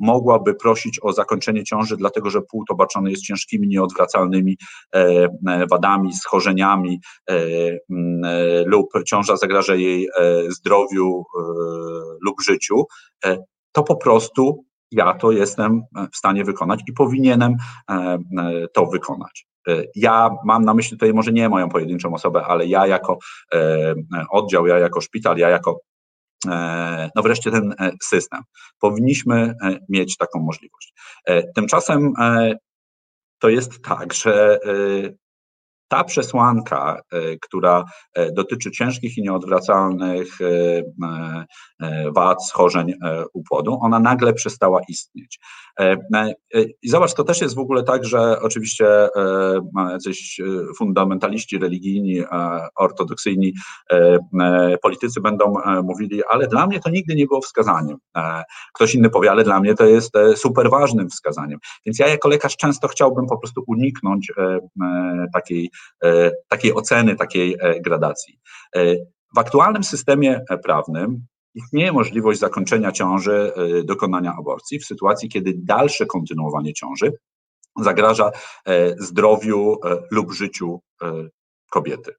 [0.00, 4.56] mogłaby prosić o zakończenie ciąży, dlatego że płód obarczony jest ciężkimi, nieodwracalnymi
[5.70, 7.00] wadami, schorzeniami
[8.66, 10.08] lub ciąża zagraża jej
[10.48, 11.24] zdrowiu
[12.26, 12.84] lub życiu,
[13.72, 17.56] to po prostu ja to jestem w stanie wykonać i powinienem
[18.72, 19.46] to wykonać.
[19.94, 23.18] Ja mam na myśli tutaj może nie moją pojedynczą osobę, ale ja jako
[24.30, 25.80] oddział, ja jako szpital, ja jako
[27.16, 28.42] no wreszcie ten system.
[28.80, 29.54] Powinniśmy
[29.88, 30.94] mieć taką możliwość.
[31.54, 32.12] Tymczasem
[33.38, 34.58] to jest tak, że
[35.88, 37.84] ta przesłanka, e, która
[38.14, 40.82] e, dotyczy ciężkich i nieodwracalnych e,
[42.14, 42.92] wad, schorzeń
[43.32, 45.38] u płodu, ona nagle przestała istnieć.
[46.82, 49.08] I zobacz, to też jest w ogóle tak, że oczywiście
[49.90, 50.40] jacyś
[50.78, 52.22] fundamentaliści religijni,
[52.76, 53.52] ortodoksyjni
[54.82, 57.96] politycy będą mówili, ale dla mnie to nigdy nie było wskazaniem.
[58.74, 61.58] Ktoś inny powie, ale dla mnie to jest super ważnym wskazaniem.
[61.86, 64.32] Więc ja jako lekarz często chciałbym po prostu uniknąć
[65.34, 65.70] takiej
[66.48, 68.38] takiej oceny, takiej e, gradacji.
[68.76, 68.96] E,
[69.34, 73.52] w aktualnym systemie prawnym istnieje możliwość zakończenia ciąży,
[73.84, 77.12] dokonania aborcji w sytuacji, kiedy dalsze kontynuowanie ciąży
[77.80, 78.30] zagraża
[78.98, 79.76] zdrowiu
[80.10, 80.80] lub życiu
[81.70, 82.14] kobiety,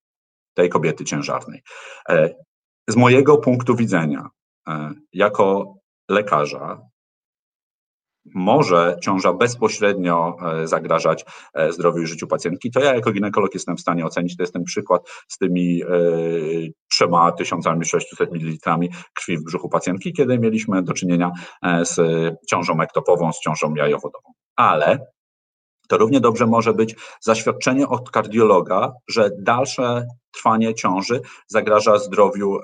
[0.53, 1.62] tej kobiety ciężarnej.
[2.88, 4.30] Z mojego punktu widzenia,
[5.14, 5.76] jako
[6.10, 6.82] lekarza,
[8.36, 13.78] może ciąża bezpośrednio e, zagrażać e, zdrowiu i życiu pacjentki, to ja jako ginekolog jestem
[13.78, 14.38] w stanie ocenić.
[14.38, 15.88] To jest ten przykład z tymi e,
[16.91, 21.32] trzema tysiącami 600 mililitrami krwi w brzuchu pacjentki, kiedy mieliśmy do czynienia
[21.84, 21.99] z
[22.49, 24.34] ciążą ektopową, z ciążą jajowodową.
[24.55, 24.99] Ale
[25.88, 32.57] to równie dobrze może być zaświadczenie od kardiologa, że dalsze trwanie ciąży zagraża zdrowiu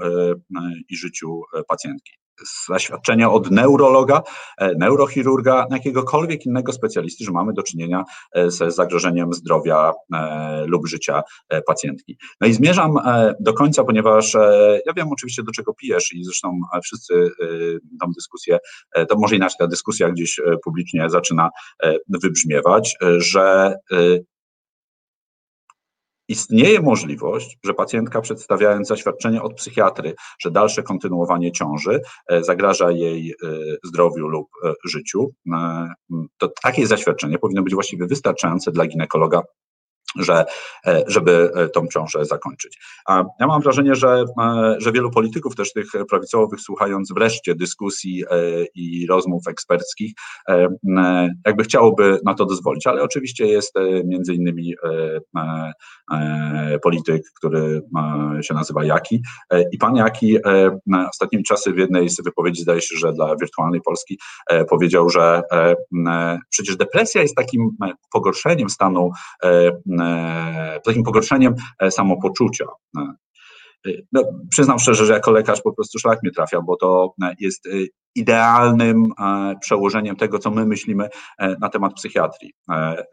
[0.90, 2.23] i życiu pacjentki
[2.68, 4.22] zaświadczenia od neurologa,
[4.78, 8.04] neurochirurga, jakiegokolwiek innego specjalisty, że mamy do czynienia
[8.36, 9.92] z zagrożeniem zdrowia
[10.66, 11.22] lub życia
[11.68, 12.18] pacjentki.
[12.42, 12.96] No i zmierzam
[13.40, 14.34] do końca, ponieważ
[14.86, 17.30] ja wiem oczywiście do czego pijesz i zresztą wszyscy
[18.02, 18.58] tą dyskusję,
[19.10, 21.50] to może inaczej ta dyskusja gdzieś publicznie zaczyna
[22.10, 23.76] wybrzmiewać, że
[26.34, 33.32] Istnieje możliwość, że pacjentka przedstawiając zaświadczenie od psychiatry, że dalsze kontynuowanie ciąży e, zagraża jej
[33.32, 33.36] e,
[33.84, 35.34] zdrowiu lub e, życiu,
[36.38, 39.42] to takie zaświadczenie powinno być właściwie wystarczające dla ginekologa
[40.16, 40.46] że,
[40.88, 42.80] e, żeby e, tą ciążę zakończyć.
[43.08, 48.24] A ja mam wrażenie, że, e, że wielu polityków, też tych prawicowych, słuchając wreszcie dyskusji
[48.76, 50.14] i rozmów eksperckich,
[51.46, 54.74] jakby chciałoby na to dozwolić, ale oczywiście jest między innymi
[56.84, 57.82] polityk, który
[58.42, 59.22] się nazywa Jaki
[59.72, 60.38] i pan Jaki
[61.12, 64.20] ostatnimi czasy w jednej z wypowiedzi, zdaje się, że dla Wirtualnej Polski
[64.70, 65.42] powiedział, że
[66.50, 67.70] przecież depresja jest takim
[68.12, 69.12] pogorszeniem stanu
[70.84, 72.66] takim pogorszeniem e, samopoczucia.
[72.98, 73.14] E,
[74.12, 77.68] no, przyznam szczerze, że jako lekarz po prostu szlak mnie trafia, bo to jest
[78.16, 79.04] idealnym
[79.62, 81.10] przełożeniem tego, co my myślimy
[81.62, 82.54] na temat psychiatrii.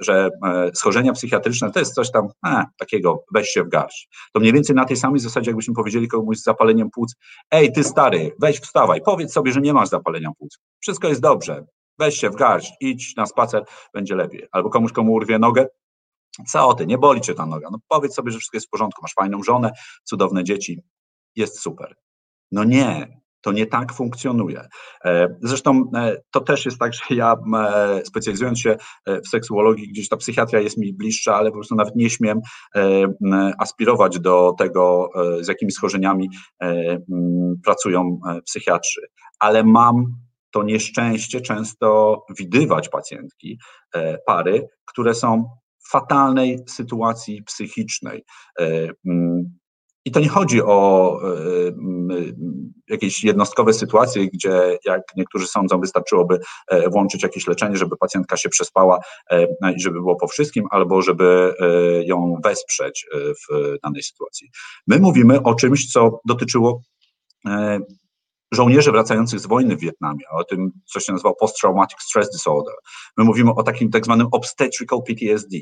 [0.00, 0.30] Że
[0.74, 4.08] schorzenia psychiatryczne to jest coś tam e, takiego, weź się w garść.
[4.32, 7.14] To mniej więcej na tej samej zasadzie, jakbyśmy powiedzieli komuś z zapaleniem płuc,
[7.50, 10.58] ej, ty stary, weź wstawaj, powiedz sobie, że nie masz zapalenia płuc.
[10.80, 11.64] Wszystko jest dobrze,
[11.98, 13.64] weź się w garść, idź na spacer,
[13.94, 14.46] będzie lepiej.
[14.52, 15.66] Albo komuś, komu urwie nogę,
[16.46, 17.68] co ty, nie boli cię ta noga?
[17.72, 19.72] No powiedz sobie, że wszystko jest w porządku, masz fajną żonę,
[20.04, 20.82] cudowne dzieci,
[21.36, 21.94] jest super.
[22.52, 24.68] No nie, to nie tak funkcjonuje.
[25.04, 28.76] E, zresztą e, to też jest tak, że ja e, specjalizując się
[29.06, 32.40] w seksuologii, gdzieś ta psychiatria jest mi bliższa, ale po prostu nawet nie śmiem
[33.58, 35.10] aspirować do tego,
[35.40, 36.28] z jakimi schorzeniami
[37.64, 39.00] pracują psychiatrzy.
[39.38, 40.04] Ale mam
[40.50, 43.58] to nieszczęście często widywać pacjentki,
[44.26, 45.44] pary, które są
[45.90, 48.24] fatalnej sytuacji psychicznej.
[48.60, 49.58] E, mm,
[50.04, 52.08] I to nie chodzi o e, mm,
[52.88, 56.38] jakieś jednostkowe sytuacje, gdzie, jak niektórzy sądzą, wystarczyłoby
[56.68, 58.98] e, włączyć jakieś leczenie, żeby pacjentka się przespała
[59.76, 61.54] i żeby było po wszystkim, albo żeby
[62.04, 64.50] ją wesprzeć w danej sytuacji.
[64.86, 66.82] My mówimy o czymś, co dotyczyło
[68.52, 72.74] żołnierzy wracających z wojny w Wietnamie, o tym, co się nazywa post-traumatic stress disorder.
[73.16, 75.56] My mówimy o takim tak zwanym obstetrical PTSD.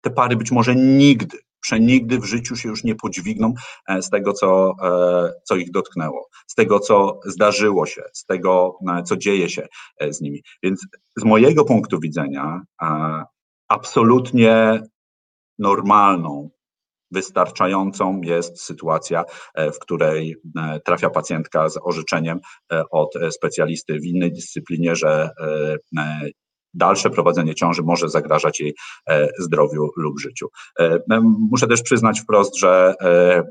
[0.00, 3.54] Te pary być może nigdy, przenigdy w życiu się już nie podźwigną
[3.88, 8.78] e, z tego, co, e, co ich dotknęło, z tego, co zdarzyło się, z tego,
[8.88, 9.66] e, co dzieje się
[10.10, 10.42] z nimi.
[10.62, 12.62] Więc z mojego punktu widzenia
[13.68, 14.82] absolutnie
[15.58, 16.50] normalną
[17.10, 19.24] wystarczającą jest sytuacja,
[19.56, 20.36] w której
[20.84, 22.40] trafia pacjentka z orzeczeniem
[22.90, 25.30] od specjalisty w innej dyscyplinie, że
[26.74, 28.74] dalsze prowadzenie ciąży może zagrażać jej
[29.08, 30.48] e, zdrowiu lub życiu.
[30.80, 30.98] E,
[31.50, 33.42] muszę też przyznać wprost, że e,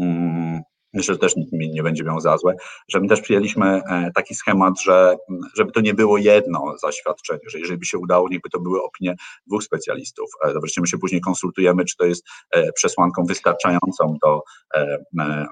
[0.00, 0.53] mm,
[0.94, 2.54] myślę, że też nikt mi nie będzie miał za złe,
[2.88, 5.16] że my też przyjęliśmy e, taki schemat, że
[5.56, 9.14] żeby to nie było jedno zaświadczenie, że jeżeli by się udało, niechby to były opinie
[9.46, 10.30] dwóch specjalistów.
[10.44, 14.42] E, wreszcie my się później konsultujemy, czy to jest e, przesłanką wystarczającą do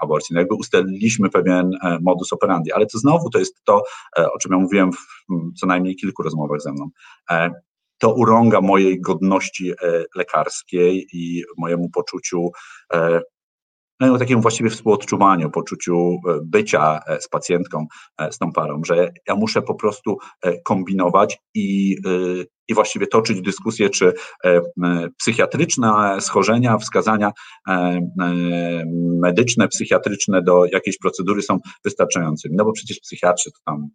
[0.01, 0.35] aborcji.
[0.35, 1.71] No jakby ustaliliśmy pewien
[2.01, 3.83] modus operandi, ale to znowu to jest to,
[4.17, 4.99] o czym ja mówiłem w
[5.61, 6.89] co najmniej kilku rozmowach ze mną
[7.99, 9.73] to urąga mojej godności
[10.15, 12.51] lekarskiej i mojemu poczuciu
[14.07, 17.87] no, o takim właściwie współodczuwaniu, poczuciu e, bycia e, z pacjentką,
[18.19, 20.19] e, z tą parą, że ja muszę po prostu
[20.65, 21.97] kombinować i,
[22.69, 24.13] i właściwie toczyć dyskusję, czy
[25.19, 27.33] psychiatryczne schorzenia, wskazania
[29.21, 32.57] medyczne, psychiatryczne do jakiejś procedury są wystarczającymi.
[32.57, 33.89] No bo przecież psychiatrzy to tam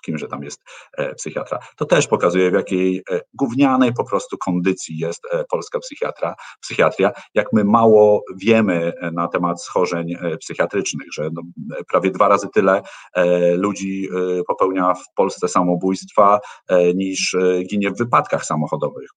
[0.00, 0.60] kimże tam jest
[0.96, 1.58] e, psychiatra.
[1.76, 7.12] To też pokazuje, w jakiej e, gównianej po prostu kondycji jest e, polska psychiatra, psychiatria,
[7.34, 11.42] jak my mało wiemy na temat schorzeń psychiatrycznych, że no,
[11.88, 12.82] prawie dwa razy tyle
[13.56, 14.08] ludzi
[14.46, 16.40] popełnia w Polsce samobójstwa
[16.94, 17.36] niż
[17.70, 19.08] ginie w wypadkach samochodowych.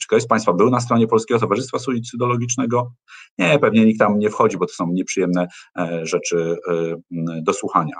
[0.00, 2.92] Czy ktoś z Państwa był na stronie Polskiego Towarzystwa Suicydologicznego?
[3.38, 5.48] Nie, pewnie nikt tam nie wchodzi, bo to są nieprzyjemne
[6.02, 6.56] rzeczy
[7.42, 7.96] do słuchania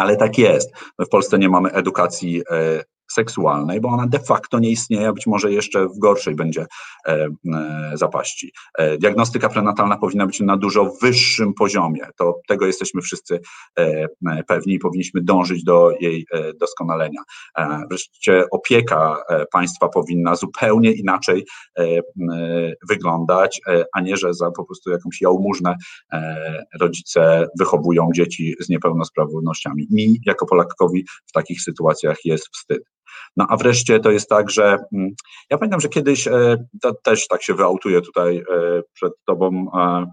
[0.00, 0.70] ale tak jest.
[0.98, 5.12] My w Polsce nie mamy edukacji e, seksualnej, bo ona de facto nie istnieje, a
[5.12, 6.66] być może jeszcze w gorszej będzie
[7.06, 8.52] e, e, zapaści.
[8.78, 12.02] E, diagnostyka prenatalna powinna być na dużo wyższym poziomie.
[12.16, 13.40] To tego jesteśmy wszyscy
[14.46, 16.26] pewni i powinniśmy dążyć do jej
[16.60, 17.22] doskonalenia.
[17.90, 19.16] Wreszcie opieka
[19.52, 21.46] państwa powinna zupełnie inaczej
[22.88, 23.60] wyglądać,
[23.94, 25.76] a nie, że za po prostu jakąś jałmużnę
[26.80, 29.86] rodzice wychowują dzieci z niepełnosprawnościami.
[29.90, 32.82] Mi jako Polakowi w takich sytuacjach jest wstyd.
[33.36, 35.10] No a wreszcie to jest tak, że mm,
[35.50, 38.42] ja pamiętam, że kiedyś, e, to też tak się wyautuję tutaj e,
[38.92, 40.06] przed tobą, e,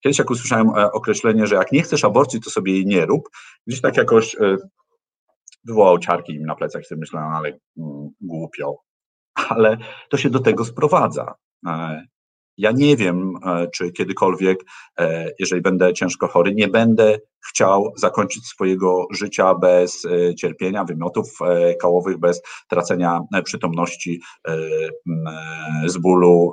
[0.00, 3.28] kiedyś jak usłyszałem określenie, że jak nie chcesz aborcji, to sobie jej nie rób,
[3.66, 4.36] gdzieś tak jakoś
[5.64, 8.76] wywołał ciarki im na plecach sobie myślałem, ale mm, głupio.
[9.48, 9.78] Ale
[10.10, 11.34] to się do tego sprowadza.
[12.56, 13.34] Ja nie wiem,
[13.74, 14.64] czy kiedykolwiek,
[15.38, 21.74] jeżeli będę ciężko chory, nie będę chciał zakończyć swojego życia bez e, cierpienia, wymiotów e,
[21.74, 24.20] kołowych, bez tracenia e, przytomności
[25.86, 26.52] z bólu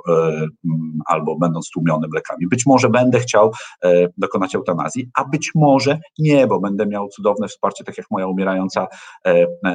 [1.06, 2.46] albo będąc tłumionym lekami.
[2.48, 3.52] Być może będę chciał
[4.18, 8.86] dokonać eutanazji, a być może nie, bo będę miał cudowne wsparcie, tak jak moja umierająca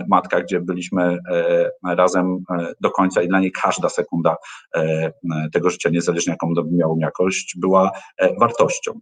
[0.10, 1.18] matka, gdzie byliśmy
[1.84, 2.38] razem
[2.82, 4.36] do końca i dla niej każda sekunda
[5.54, 7.92] tego życia, niezależnie jaką miał jakość, była
[8.40, 9.00] wartością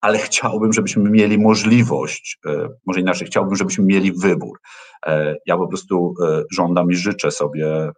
[0.00, 4.60] ale chciałbym, żebyśmy mieli możliwość, e, może inaczej, chciałbym, żebyśmy mieli wybór.
[5.06, 7.92] E, ja po prostu e, żądam i życzę sobie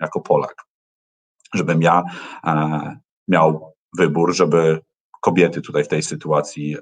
[0.00, 0.54] jako Polak,
[1.54, 2.02] żebym ja
[3.28, 4.80] miał wybór, żeby
[5.20, 6.76] kobiety tutaj w tej sytuacji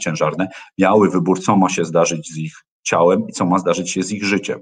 [0.00, 0.48] ciężarne
[0.78, 4.12] miały wybór, co ma się zdarzyć z ich ciałem i co ma zdarzyć się z
[4.12, 4.60] ich życiem.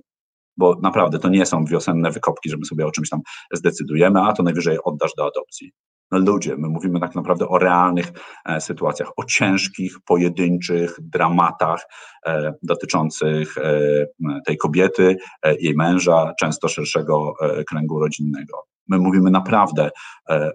[0.57, 3.21] Bo naprawdę to nie są wiosenne wykopki, że my sobie o czymś tam
[3.53, 5.73] zdecydujemy, a to najwyżej oddasz do adopcji
[6.11, 6.57] ludzie.
[6.57, 8.13] My mówimy tak naprawdę o realnych
[8.45, 11.81] e, sytuacjach, o ciężkich, pojedynczych dramatach
[12.27, 14.07] e, dotyczących e,
[14.47, 15.17] tej kobiety,
[15.61, 17.35] jej męża, często szerszego
[17.69, 18.63] kręgu rodzinnego.
[18.89, 19.91] My mówimy naprawdę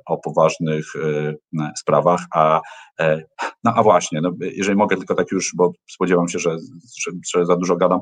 [0.05, 0.85] o poważnych
[1.77, 2.61] sprawach, a,
[3.63, 6.57] no, a właśnie, no, jeżeli mogę tylko tak już, bo spodziewam się, że,
[6.99, 7.99] że, że za dużo gadam,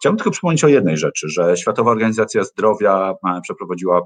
[0.00, 4.00] chciałbym tylko przypomnieć o jednej rzeczy, że Światowa Organizacja Zdrowia przeprowadziła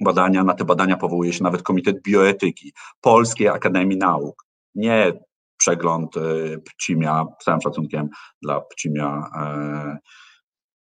[0.00, 4.44] badania, na te badania powołuje się nawet Komitet Bioetyki Polskiej Akademii Nauk.
[4.74, 5.12] Nie
[5.56, 8.08] przegląd y, Pcimia, z całym szacunkiem
[8.42, 9.98] dla Pcimia e,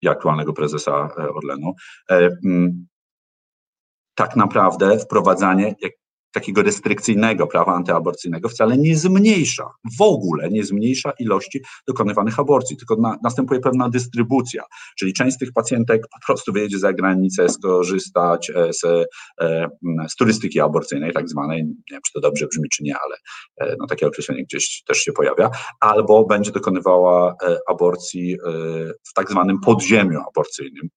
[0.02, 1.74] i aktualnego prezesa e, Orlenu.
[2.10, 2.86] E, mm,
[4.14, 5.74] tak naprawdę wprowadzanie
[6.32, 12.96] takiego restrykcyjnego prawa antyaborcyjnego wcale nie zmniejsza, w ogóle nie zmniejsza ilości dokonywanych aborcji, tylko
[12.96, 14.62] na, następuje pewna dystrybucja,
[14.98, 18.84] czyli część z tych pacjentek po prostu wyjedzie za granicę skorzystać e, z,
[19.40, 19.68] e,
[20.08, 23.16] z turystyki aborcyjnej, tak zwanej, nie wiem, czy to dobrze brzmi, czy nie, ale
[23.60, 25.50] e, no, takie określenie gdzieś też się pojawia,
[25.80, 27.34] albo będzie dokonywała
[27.68, 28.36] aborcji
[29.08, 30.88] w tak zwanym podziemiu aborcyjnym,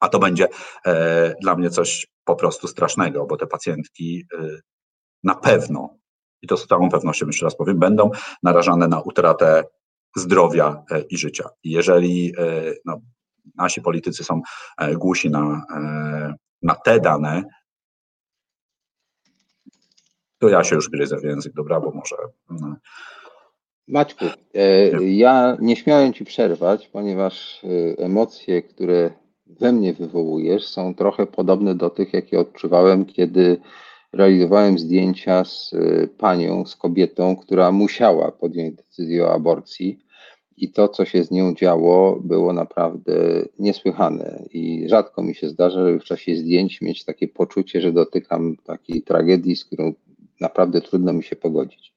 [0.00, 0.48] a to będzie
[0.86, 4.58] e, dla mnie coś po prostu strasznego, bo te pacjentki e,
[5.24, 5.98] na pewno,
[6.42, 8.10] i to z całą pewnością jeszcze raz powiem, będą
[8.42, 9.64] narażane na utratę
[10.16, 11.48] zdrowia e, i życia.
[11.64, 13.00] Jeżeli e, no,
[13.56, 14.42] nasi politycy są
[14.78, 15.62] e, głusi na,
[16.62, 17.42] na te dane,
[20.38, 22.16] to ja się już gryzę w język, dobra, bo może.
[22.50, 22.76] No.
[23.88, 24.24] Maćku,
[25.00, 27.62] ja nie śmiałem Ci przerwać, ponieważ
[27.98, 29.10] emocje, które
[29.48, 33.60] we mnie wywołujesz, są trochę podobne do tych, jakie odczuwałem, kiedy
[34.12, 39.98] realizowałem zdjęcia z y, panią, z kobietą, która musiała podjąć decyzję o aborcji.
[40.56, 43.12] I to, co się z nią działo, było naprawdę
[43.58, 44.44] niesłychane.
[44.52, 49.02] I rzadko mi się zdarza, żeby w czasie zdjęć mieć takie poczucie, że dotykam takiej
[49.02, 49.92] tragedii, z którą
[50.40, 51.92] naprawdę trudno mi się pogodzić.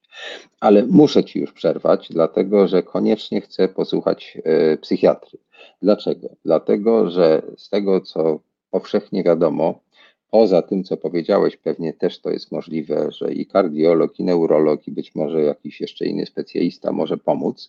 [0.60, 4.38] Ale muszę Ci już przerwać, dlatego że koniecznie chcę posłuchać
[4.72, 5.38] y, psychiatry.
[5.82, 6.28] Dlaczego?
[6.44, 8.40] Dlatego, że z tego, co
[8.70, 9.80] powszechnie wiadomo,
[10.32, 14.92] poza tym, co powiedziałeś, pewnie też to jest możliwe, że i kardiolog, i neurolog, i
[14.92, 17.68] być może jakiś jeszcze inny specjalista może pomóc.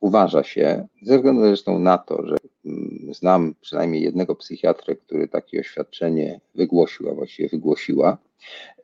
[0.00, 5.60] Uważa się, ze względu zresztą na to, że mm, znam przynajmniej jednego psychiatrę, który takie
[5.60, 8.18] oświadczenie wygłosił, a właściwie wygłosiła,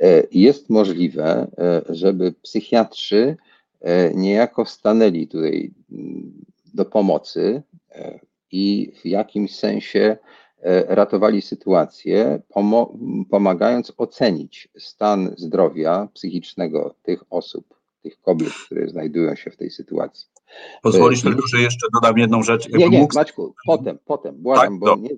[0.01, 3.37] e, jest możliwe, e, żeby psychiatrzy
[3.81, 6.45] e, niejako stanęli tutaj mm,
[6.75, 7.63] do pomocy
[8.51, 10.17] i w jakimś sensie
[10.63, 12.43] e, ratowali sytuację,
[13.31, 20.29] pomagając ocenić stan zdrowia psychicznego tych osób, tych kobiet, które znajdują się w tej sytuacji.
[20.83, 22.69] Pozwolisz e, tylko, że jeszcze dodam jedną rzecz.
[22.69, 23.15] Nie, nie, mógł...
[23.15, 24.79] Maćku, potem, potem, błagam, tak?
[24.79, 25.11] bo nie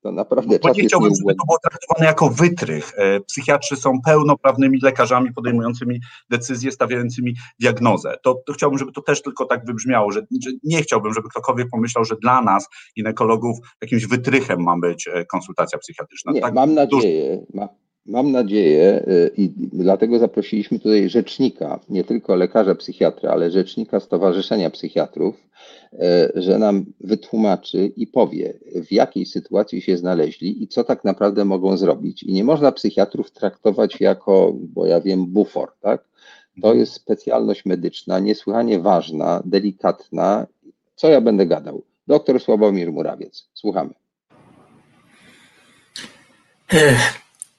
[0.00, 2.92] To naprawdę Bo czas nie jest chciałbym, żeby to było traktowane jako wytrych.
[2.96, 6.00] E, Psychiatrzy są pełnoprawnymi lekarzami podejmującymi
[6.30, 8.16] decyzje, stawiającymi diagnozę.
[8.22, 11.68] To, to chciałbym, żeby to też tylko tak wybrzmiało, że, że nie chciałbym, żeby ktokolwiek
[11.70, 16.32] pomyślał, że dla nas, ginekologów, jakimś wytrychem ma być e, konsultacja psychiatryczna.
[16.32, 17.68] Nie, tak, mam nadzieję, ma,
[18.08, 24.70] mam nadzieję y, i dlatego zaprosiliśmy tutaj rzecznika, nie tylko lekarza psychiatra, ale rzecznika Stowarzyszenia
[24.70, 25.34] Psychiatrów,
[25.92, 25.98] y,
[26.34, 31.76] że nam wytłumaczy i powie, w jakiej sytuacji się znaleźli i co tak naprawdę mogą
[31.76, 32.22] zrobić.
[32.22, 36.04] I nie można psychiatrów traktować jako, bo ja wiem, bufor, tak?
[36.62, 40.46] To jest specjalność medyczna, niesłychanie ważna, delikatna.
[40.94, 41.82] Co ja będę gadał?
[42.06, 43.48] Doktor Sławomir Murawiec.
[43.54, 43.90] Słuchamy.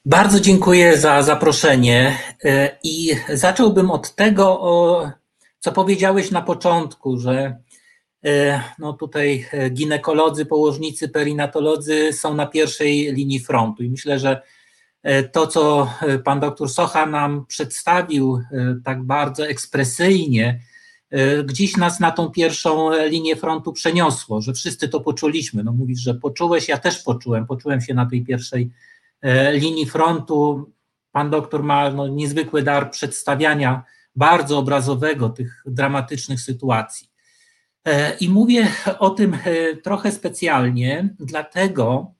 [0.04, 4.60] Bardzo dziękuję za zaproszenie e, i zacząłbym od tego,
[5.58, 7.56] co powiedziałeś na początku, że
[8.24, 14.42] e, no tutaj e, ginekolodzy, położnicy, perinatolodzy są na pierwszej linii frontu i myślę, że
[15.32, 15.92] to, co
[16.24, 18.42] pan doktor Socha nam przedstawił
[18.84, 20.60] tak bardzo ekspresyjnie,
[21.44, 25.64] gdzieś nas na tą pierwszą linię frontu przeniosło, że wszyscy to poczuliśmy.
[25.64, 28.68] No mówisz, że poczułeś, ja też poczułem, poczułem się na tej pierwszej e,
[29.52, 30.70] linii frontu.
[31.12, 33.84] Pan doktor ma no, niezwykły dar przedstawiania
[34.16, 37.10] bardzo obrazowego tych dramatycznych sytuacji.
[37.84, 42.14] E, I mówię o tym e, trochę specjalnie, dlatego,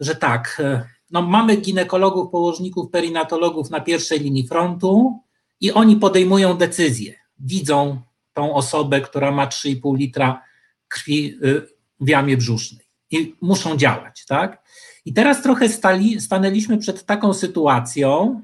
[0.00, 5.20] że tak, e, no mamy ginekologów, położników, perinatologów na pierwszej linii frontu
[5.60, 7.14] i oni podejmują decyzje.
[7.38, 8.00] Widzą
[8.32, 10.42] tą osobę, która ma 3,5 litra
[10.88, 11.62] krwi y,
[12.00, 14.62] w jamie brzusznej i muszą działać, tak?
[15.06, 18.42] I teraz trochę stali, stanęliśmy przed taką sytuacją,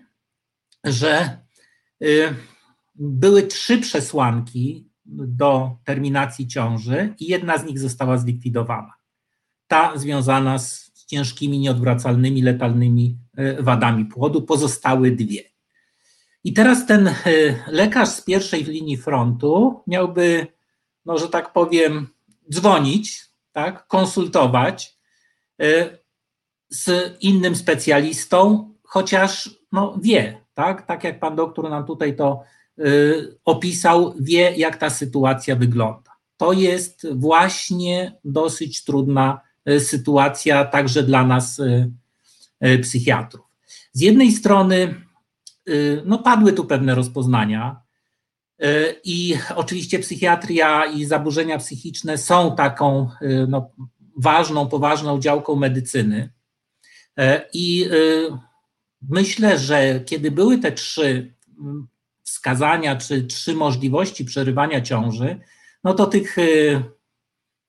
[0.85, 1.39] że
[2.03, 2.35] y,
[2.95, 8.95] były trzy przesłanki do terminacji ciąży i jedna z nich została zlikwidowana.
[9.67, 15.43] Ta związana z ciężkimi, nieodwracalnymi, letalnymi y, wadami płodu, pozostałe dwie.
[16.45, 17.15] I teraz ten y,
[17.67, 20.47] lekarz z pierwszej linii frontu miałby,
[21.07, 22.09] no że tak powiem,
[22.53, 24.99] dzwonić, tak, konsultować
[25.63, 26.02] y,
[26.73, 32.43] z innym specjalistą, chociaż no, wie, tak, tak jak pan doktor nam tutaj to
[32.79, 36.11] y, opisał, wie, jak ta sytuacja wygląda.
[36.37, 41.91] To jest właśnie dosyć trudna y, sytuacja, także dla nas, y,
[42.67, 43.47] y, psychiatrów.
[43.93, 44.95] Z jednej strony,
[45.69, 47.81] y, no, padły tu pewne rozpoznania,
[48.65, 53.09] y, i oczywiście psychiatria i zaburzenia psychiczne są taką
[53.49, 53.71] no,
[54.17, 56.31] ważną, poważną działką medycyny.
[57.19, 58.29] E, I y,
[59.09, 61.35] myślę, że kiedy były te trzy
[62.23, 65.41] wskazania, czy trzy możliwości przerywania ciąży,
[65.85, 66.83] no to tych y,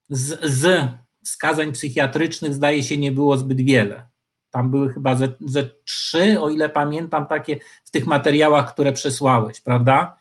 [0.09, 0.89] z, z
[1.23, 4.07] wskazań psychiatrycznych zdaje się nie było zbyt wiele.
[4.51, 9.61] Tam były chyba ze, ze trzy, o ile pamiętam, takie w tych materiałach, które przesłałeś,
[9.61, 10.17] prawda?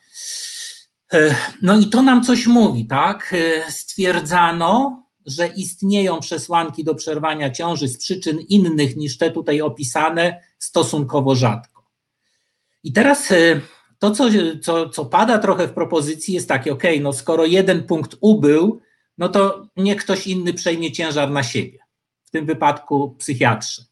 [1.13, 3.35] E, No i to nam coś mówi, tak?
[3.35, 10.41] E, Stwierdzano, że istnieją przesłanki do przerwania ciąży z przyczyn innych niż te tutaj opisane
[10.59, 11.87] stosunkowo rzadko.
[12.85, 13.61] I teraz e,
[13.99, 14.25] to, co,
[14.63, 18.81] co, co pada trochę w propozycji, jest takie: OK, no skoro jeden punkt ubył,
[19.19, 21.79] no to niech ktoś inny przejmie ciężar na siebie,
[22.25, 23.85] w tym wypadku psychiatrzy.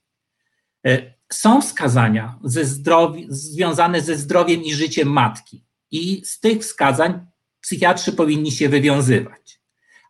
[0.87, 7.27] E, Są wskazania ze zdrowi- związane ze zdrowiem i życiem matki, i z tych wskazań
[7.61, 9.60] psychiatrzy powinni się wywiązywać.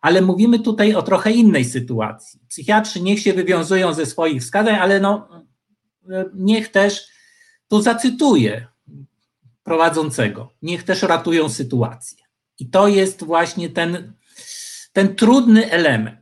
[0.01, 2.39] Ale mówimy tutaj o trochę innej sytuacji.
[2.47, 5.27] Psychiatrzy niech się wywiązują ze swoich wskazań, ale no,
[6.33, 7.07] niech też,
[7.67, 8.67] tu zacytuję
[9.63, 12.23] prowadzącego, niech też ratują sytuację.
[12.59, 14.13] I to jest właśnie ten,
[14.93, 16.21] ten trudny element.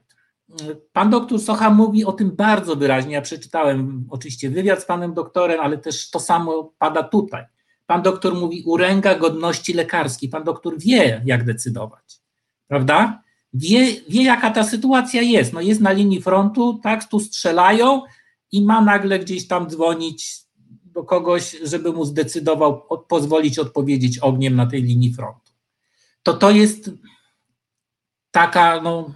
[0.94, 3.14] Pan doktor Socha mówi o tym bardzo wyraźnie.
[3.14, 7.46] Ja przeczytałem oczywiście wywiad z panem doktorem, ale też to samo pada tutaj.
[7.86, 10.30] Pan doktor mówi uręga godności lekarskiej.
[10.30, 12.22] Pan doktor wie, jak decydować,
[12.68, 13.24] prawda?
[13.54, 15.54] Wie, wie, jaka ta sytuacja jest.
[15.54, 18.02] No jest na linii frontu, tak, tu strzelają
[18.52, 20.40] i ma nagle gdzieś tam dzwonić
[20.84, 25.52] do kogoś, żeby mu zdecydował, od, pozwolić odpowiedzieć ogniem na tej linii frontu.
[26.24, 26.92] To to jest
[28.32, 29.14] taka, no,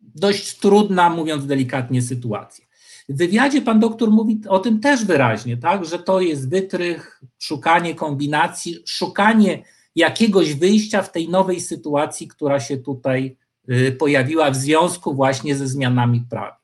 [0.00, 2.66] dość trudna, mówiąc delikatnie, sytuacja.
[3.08, 7.94] W wywiadzie pan doktor mówi o tym też wyraźnie, tak, że to jest wytrych, szukanie
[7.94, 9.64] kombinacji, szukanie
[9.96, 13.36] jakiegoś wyjścia w tej nowej sytuacji, która się tutaj
[13.98, 16.56] pojawiła w związku właśnie ze zmianami w prawie.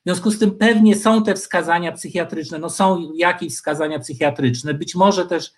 [0.00, 4.94] W związku z tym pewnie są te wskazania psychiatryczne, no są jakieś wskazania psychiatryczne, być
[4.94, 5.52] może też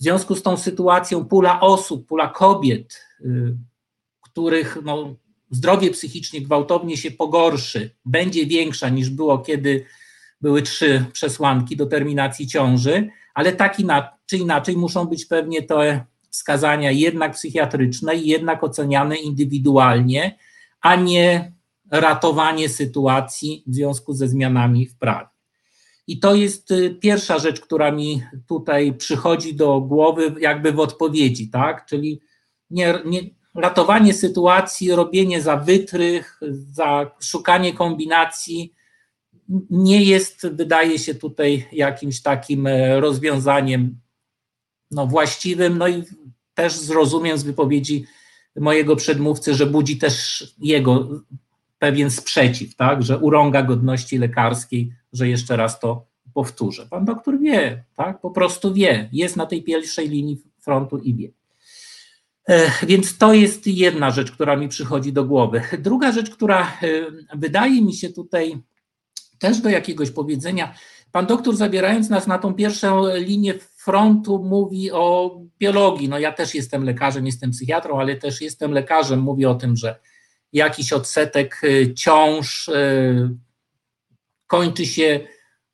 [0.00, 3.56] w związku z tą sytuacją pula osób, pula kobiet, y,
[4.20, 5.16] których no,
[5.50, 9.84] zdrowie psychicznie gwałtownie się pogorszy, będzie większa niż było, kiedy
[10.40, 13.76] były trzy przesłanki do terminacji ciąży, ale tak
[14.26, 20.38] czy inaczej muszą być pewnie te wskazania jednak psychiatryczne jednak oceniane indywidualnie,
[20.80, 21.52] a nie
[21.90, 25.28] ratowanie sytuacji w związku ze zmianami w prawie.
[26.06, 31.50] I to jest y, pierwsza rzecz, która mi tutaj przychodzi do głowy, jakby w odpowiedzi,
[31.50, 31.86] tak?
[31.86, 32.20] Czyli
[32.70, 33.20] nie, nie,
[33.54, 36.40] ratowanie sytuacji, robienie za wytrych,
[36.72, 38.74] za szukanie kombinacji
[39.70, 44.00] nie jest, wydaje się, tutaj jakimś takim e, rozwiązaniem
[44.90, 45.78] no, właściwym.
[45.78, 46.02] No i
[46.54, 48.06] też zrozumiem z wypowiedzi
[48.56, 51.08] mojego przedmówcy, że budzi też jego
[51.78, 56.86] pewien sprzeciw, tak, że urąga godności lekarskiej, że jeszcze raz to powtórzę.
[56.90, 61.28] Pan doktor wie, tak, po prostu wie, jest na tej pierwszej linii frontu i wie.
[62.48, 65.62] E, więc to jest jedna rzecz, która mi przychodzi do głowy.
[65.78, 66.66] Druga rzecz, która e,
[67.34, 68.58] wydaje mi się tutaj
[69.38, 70.74] też do jakiegoś powiedzenia,
[71.12, 73.54] pan doktor zabierając nas na tą pierwszą linię
[73.88, 76.08] frontu mówi o biologii.
[76.08, 79.20] No ja też jestem lekarzem, jestem psychiatrą, ale też jestem lekarzem.
[79.20, 80.00] Mówi o tym, że
[80.52, 83.36] jakiś odsetek y, ciąż y,
[84.46, 85.20] kończy się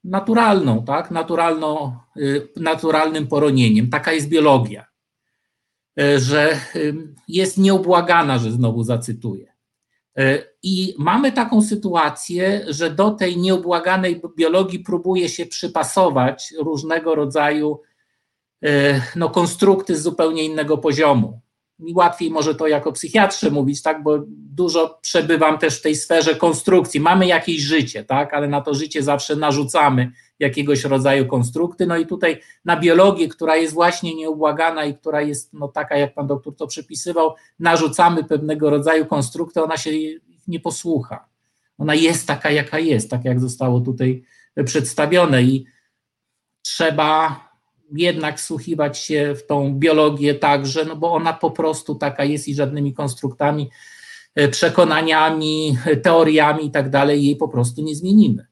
[0.05, 1.11] naturalną, tak?
[1.11, 3.91] Naturalną, y, naturalnym poronieniem.
[3.91, 4.87] Taka jest biologia,
[6.17, 6.61] że
[7.29, 9.55] jest nieubłagana, że znowu zacytuję.
[10.63, 17.81] I mamy taką sytuację, że do tej nieubłaganej biologii próbuje się przypasować różnego rodzaju
[19.17, 21.41] no, konstrukty z zupełnie innego poziomu
[21.79, 26.35] mi łatwiej może to jako psychiatrze mówić, tak, bo dużo przebywam też w tej sferze
[26.35, 27.01] konstrukcji.
[27.01, 31.87] Mamy jakieś życie, tak, ale na to życie zawsze narzucamy jakiegoś rodzaju konstrukty.
[31.87, 36.15] No i tutaj na biologię, która jest właśnie nieubłagana i która jest no, taka, jak
[36.15, 39.91] pan doktor to przepisywał, narzucamy pewnego rodzaju konstrukty, ona się
[40.49, 41.29] nie posłucha.
[41.79, 44.25] Ona jest taka, jaka jest, tak jak zostało tutaj
[44.65, 45.67] przedstawione i
[46.63, 47.41] trzeba
[47.93, 52.55] jednak wsłuchiwać się w tą biologię także, no bo ona po prostu taka jest i
[52.55, 53.71] żadnymi konstruktami,
[54.35, 58.47] e, przekonaniami, teoriami i tak dalej jej po prostu nie zmienimy.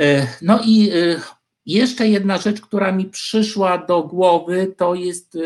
[0.00, 1.20] E, no i e,
[1.66, 5.38] jeszcze jedna rzecz, która mi przyszła do głowy, to jest,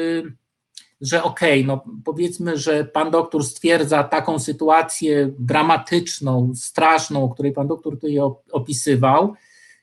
[1.01, 7.53] że okej, okay, no powiedzmy, że pan doktor stwierdza taką sytuację dramatyczną, straszną, o której
[7.53, 8.19] pan doktor tutaj
[8.53, 9.35] opisywał,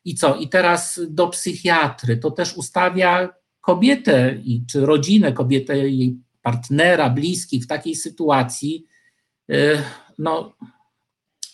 [0.06, 0.36] i co?
[0.36, 2.18] I teraz do psychiatry.
[2.18, 3.30] To też ustawia
[3.62, 8.86] kobietę i czy rodzinę, kobietę, jej partnera, bliskich w takiej sytuacji,
[9.52, 9.84] e,
[10.18, 10.54] no,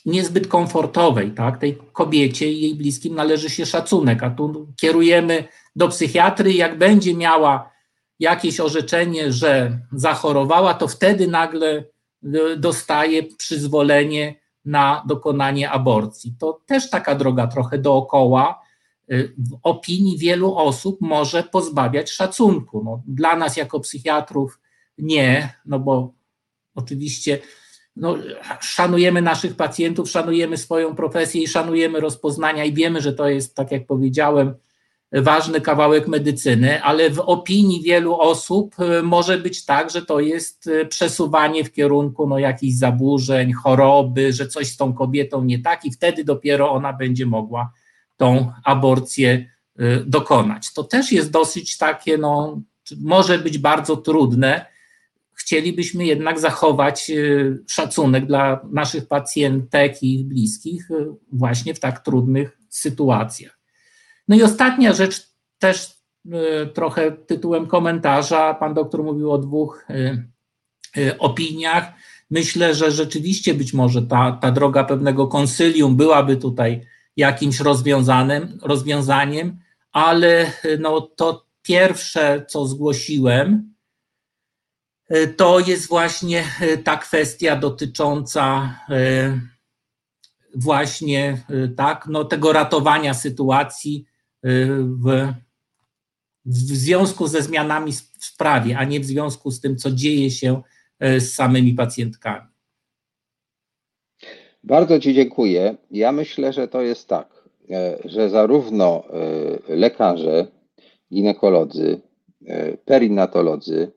[0.05, 1.59] niezbyt komfortowej, tak?
[1.59, 7.15] Tej kobiecie i jej bliskim należy się szacunek, a tu kierujemy do psychiatry, jak będzie
[7.15, 7.71] miała
[8.19, 11.69] jakieś orzeczenie, że zachorowała, to wtedy nagle
[12.23, 14.35] e, dostaje przyzwolenie
[14.67, 16.35] na dokonanie aborcji.
[16.39, 18.61] To też taka droga trochę dookoła.
[19.11, 22.83] Y, w opinii wielu osób może pozbawiać szacunku.
[22.83, 24.59] No, dla nas, jako psychiatrów,
[24.97, 26.13] nie, no bo
[26.75, 27.39] oczywiście
[27.95, 28.15] no,
[28.59, 33.71] szanujemy naszych pacjentów, szanujemy swoją profesję i szanujemy rozpoznania i wiemy, że to jest, tak
[33.71, 34.55] jak powiedziałem,
[35.11, 40.67] ważny kawałek medycyny, ale w opinii wielu osób e, może być tak, że to jest
[40.67, 45.85] e, przesuwanie w kierunku no, jakichś zaburzeń, choroby, że coś z tą kobietą nie tak
[45.85, 47.71] i wtedy dopiero ona będzie mogła
[48.17, 49.49] tą aborcję
[49.79, 50.73] e, dokonać.
[50.73, 52.61] To też jest dosyć takie, no,
[53.01, 54.65] może być bardzo trudne.
[55.33, 57.11] Chcielibyśmy jednak zachować
[57.67, 60.89] szacunek dla naszych pacjentek i ich bliskich
[61.31, 63.56] właśnie w tak trudnych sytuacjach.
[64.27, 65.27] No i ostatnia rzecz,
[65.59, 68.53] też y, trochę tytułem komentarza.
[68.53, 70.27] Pan doktor mówił o dwóch y,
[70.97, 71.93] y, opiniach.
[72.29, 76.81] Myślę, że rzeczywiście być może ta, ta droga pewnego konsylium byłaby tutaj
[77.17, 79.59] jakimś rozwiązanym, rozwiązaniem,
[79.91, 83.73] ale no to pierwsze, co zgłosiłem,
[85.37, 86.43] to jest właśnie
[86.83, 88.75] ta kwestia dotycząca
[90.55, 91.41] właśnie
[91.77, 94.05] tak, no, tego ratowania sytuacji
[94.43, 95.33] w,
[96.47, 100.61] w związku ze zmianami w prawie, a nie w związku z tym, co dzieje się
[100.99, 102.47] e, z samymi pacjentkami.
[104.63, 105.75] Bardzo Ci dziękuję.
[105.91, 109.03] Ja myślę, że to jest tak, e, że zarówno
[109.69, 110.47] e, lekarze,
[111.13, 112.01] ginekolodzy,
[112.85, 113.91] perinatolodzy,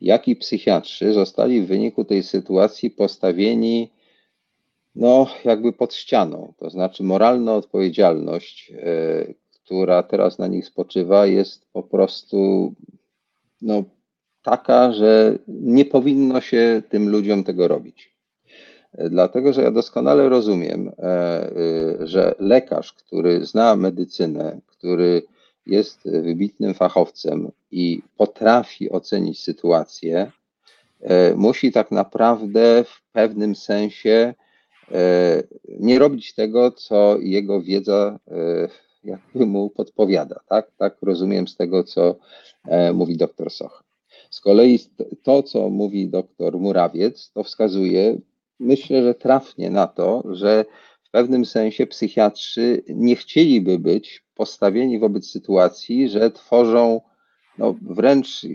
[0.00, 3.90] jak i psychiatrzy zostali w wyniku tej sytuacji postawieni
[4.94, 6.54] no, jakby pod ścianą.
[6.58, 8.72] To znaczy, moralna odpowiedzialność,
[9.70, 12.72] która teraz na nich spoczywa, jest po prostu
[13.62, 13.84] no,
[14.42, 18.14] taka, że nie powinno się tym ludziom tego robić.
[19.10, 20.92] Dlatego, że ja doskonale rozumiem,
[22.00, 25.22] że lekarz, który zna medycynę, który
[25.66, 30.32] jest wybitnym fachowcem i potrafi ocenić sytuację,
[31.36, 34.34] musi tak naprawdę w pewnym sensie
[35.80, 38.18] nie robić tego, co jego wiedza
[39.04, 40.40] jakby mu podpowiada.
[40.48, 42.16] Tak, tak rozumiem z tego, co
[42.94, 43.84] mówi doktor Soch.
[44.30, 44.78] Z kolei
[45.22, 48.18] to, co mówi doktor Murawiec, to wskazuje,
[48.60, 50.64] myślę, że trafnie na to, że
[51.02, 57.00] w pewnym sensie psychiatrzy nie chcieliby być postawieni wobec sytuacji, że tworzą
[57.58, 58.46] no, wręcz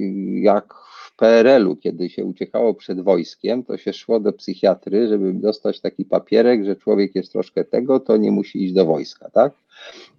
[0.42, 0.74] jak
[1.18, 6.66] PRL-u, kiedy się uciekało przed wojskiem, to się szło do psychiatry, żeby dostać taki papierek,
[6.66, 9.54] że człowiek jest troszkę tego, to nie musi iść do wojska, tak?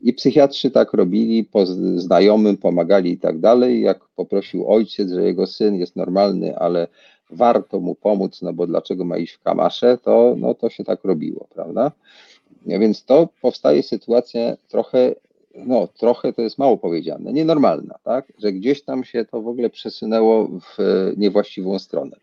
[0.02, 1.66] I psychiatrzy tak robili, po
[1.96, 3.80] znajomym pomagali i tak dalej.
[3.80, 6.88] Jak poprosił ojciec, że jego syn jest normalny, ale
[7.30, 11.04] warto mu pomóc, no bo dlaczego ma iść w kamasze, to, no to się tak
[11.04, 11.92] robiło, prawda?
[12.66, 15.14] Więc to powstaje sytuacja trochę,
[15.66, 18.32] no trochę to jest mało powiedziane, nienormalna, tak?
[18.38, 20.76] Że gdzieś tam się to w ogóle przesunęło w
[21.16, 22.16] niewłaściwą stronę.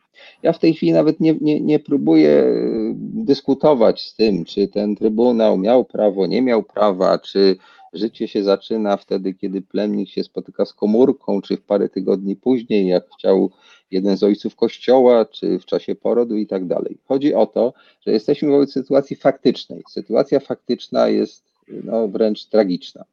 [0.44, 4.96] Ja w tej chwili nawet nie, nie, nie próbuję y, dyskutować z tym, czy ten
[4.96, 7.56] trybunał miał prawo, nie miał prawa, czy
[7.94, 12.88] życie się zaczyna wtedy, kiedy plemnik się spotyka z komórką, czy w parę tygodni później,
[12.88, 13.52] jak chciał
[13.92, 16.98] jeden z ojców kościoła, czy w czasie porodu i tak dalej.
[17.08, 17.74] Chodzi o to,
[18.06, 19.84] że jesteśmy wobec sytuacji faktycznej.
[19.90, 21.44] Sytuacja faktyczna jest
[21.84, 23.06] no, wręcz tragiczna.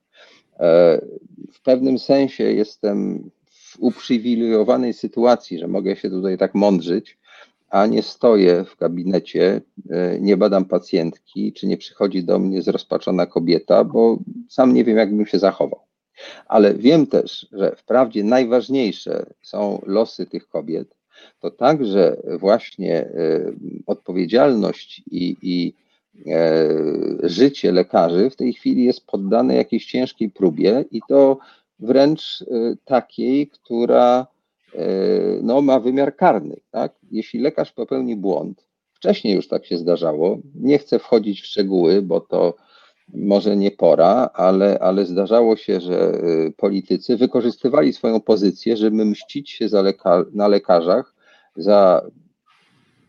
[0.60, 1.00] E,
[1.52, 7.18] w pewnym sensie jestem w uprzywilejowanej sytuacji, że mogę się tutaj tak mądrzyć,
[7.70, 13.26] a nie stoję w gabinecie, e, nie badam pacjentki, czy nie przychodzi do mnie zrozpaczona
[13.26, 15.80] kobieta, bo sam nie wiem, jakbym się zachował.
[16.46, 20.96] Ale wiem też, że wprawdzie najważniejsze są losy tych kobiet,
[21.40, 23.52] to także właśnie e,
[23.86, 25.74] odpowiedzialność i, i
[27.22, 31.38] życie lekarzy w tej chwili jest poddane jakiejś ciężkiej próbie i to
[31.78, 32.44] wręcz
[32.84, 34.26] takiej, która
[35.42, 36.56] no, ma wymiar karny.
[36.70, 36.92] Tak?
[37.10, 42.20] Jeśli lekarz popełni błąd, wcześniej już tak się zdarzało, nie chcę wchodzić w szczegóły, bo
[42.20, 42.54] to
[43.14, 46.12] może nie pora, ale, ale zdarzało się, że
[46.56, 49.84] politycy wykorzystywali swoją pozycję, żeby mścić się za
[50.32, 51.14] na lekarzach
[51.56, 52.06] za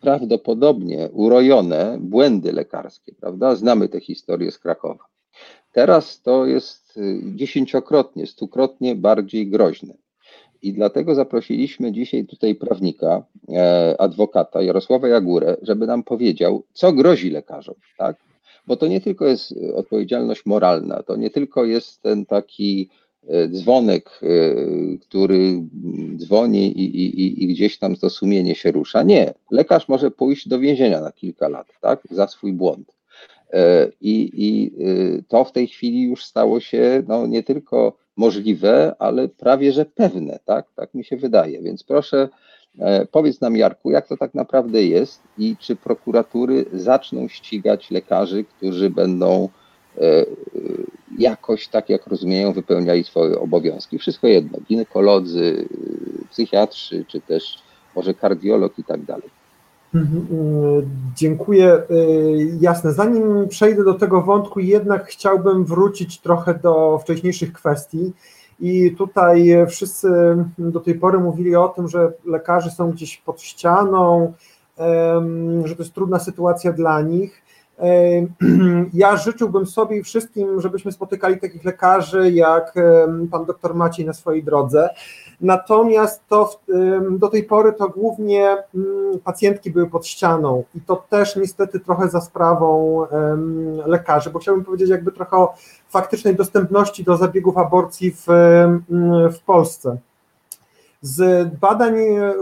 [0.02, 3.56] prawdopodobnie urojone błędy lekarskie, prawda?
[3.56, 5.06] Znamy tę historię z Krakowa.
[5.72, 9.94] Teraz to jest y, dziesięciokrotnie, stukrotnie bardziej groźne.
[10.62, 17.30] I dlatego zaprosiliśmy dzisiaj tutaj prawnika, e, adwokata Jarosława Jagurę, żeby nam powiedział, co grozi
[17.30, 18.18] lekarzom, tak?
[18.68, 22.90] Bo to nie tylko jest odpowiedzialność moralna, to nie tylko jest ten taki
[23.52, 24.28] dzwonek, e,
[24.98, 25.64] który
[26.16, 29.04] dzwoni i, i, i gdzieś tam to sumienie się rusza.
[29.04, 32.92] Nie, lekarz może pójść do więzienia na kilka lat, tak, za swój błąd.
[34.02, 34.72] I, I,
[35.28, 40.40] to w tej chwili już stało się no, nie tylko możliwe, ale prawie że pewne,
[40.46, 40.66] tak?
[40.76, 41.62] Tak mi się wydaje.
[41.62, 42.30] Więc proszę,
[42.80, 48.44] e, powiedz nam, Jarku, jak to tak naprawdę jest i czy prokuratury zaczną ścigać lekarzy,
[48.44, 49.50] którzy będą e,
[51.18, 53.98] jakoś, tak jak rozumieją, wypełniali swoje obowiązki.
[53.98, 55.68] Wszystko jedno, ginekolodzy,
[56.30, 57.64] psychiatrzy, czy też
[57.96, 59.30] może kardiolog i tak dalej.
[59.96, 60.28] Mhm,
[61.16, 61.82] dziękuję.
[62.62, 62.94] Jasne.
[62.94, 68.12] Zanim przejdę do tego wątku, jednak chciałbym wrócić trochę do wcześniejszych kwestii.
[68.60, 70.10] I tutaj wszyscy
[70.58, 74.34] do tej pory mówili o tym, że lekarze są gdzieś pod ścianą,
[75.66, 77.41] że to jest trudna sytuacja dla nich.
[78.94, 82.74] Ja życzyłbym sobie i wszystkim, żebyśmy spotykali takich lekarzy jak
[83.32, 84.90] pan doktor Maciej na swojej drodze.
[85.42, 86.60] Natomiast to
[87.12, 92.10] do tej pory to głównie mm, pacjentki były pod ścianą i to też niestety trochę
[92.10, 93.02] za sprawą
[93.86, 95.54] lekarzy, bo chciałbym powiedzieć jakby trochę o
[95.90, 98.26] faktycznej dostępności do zabiegów aborcji w,
[99.34, 99.98] w Polsce.
[101.02, 101.96] Z badań,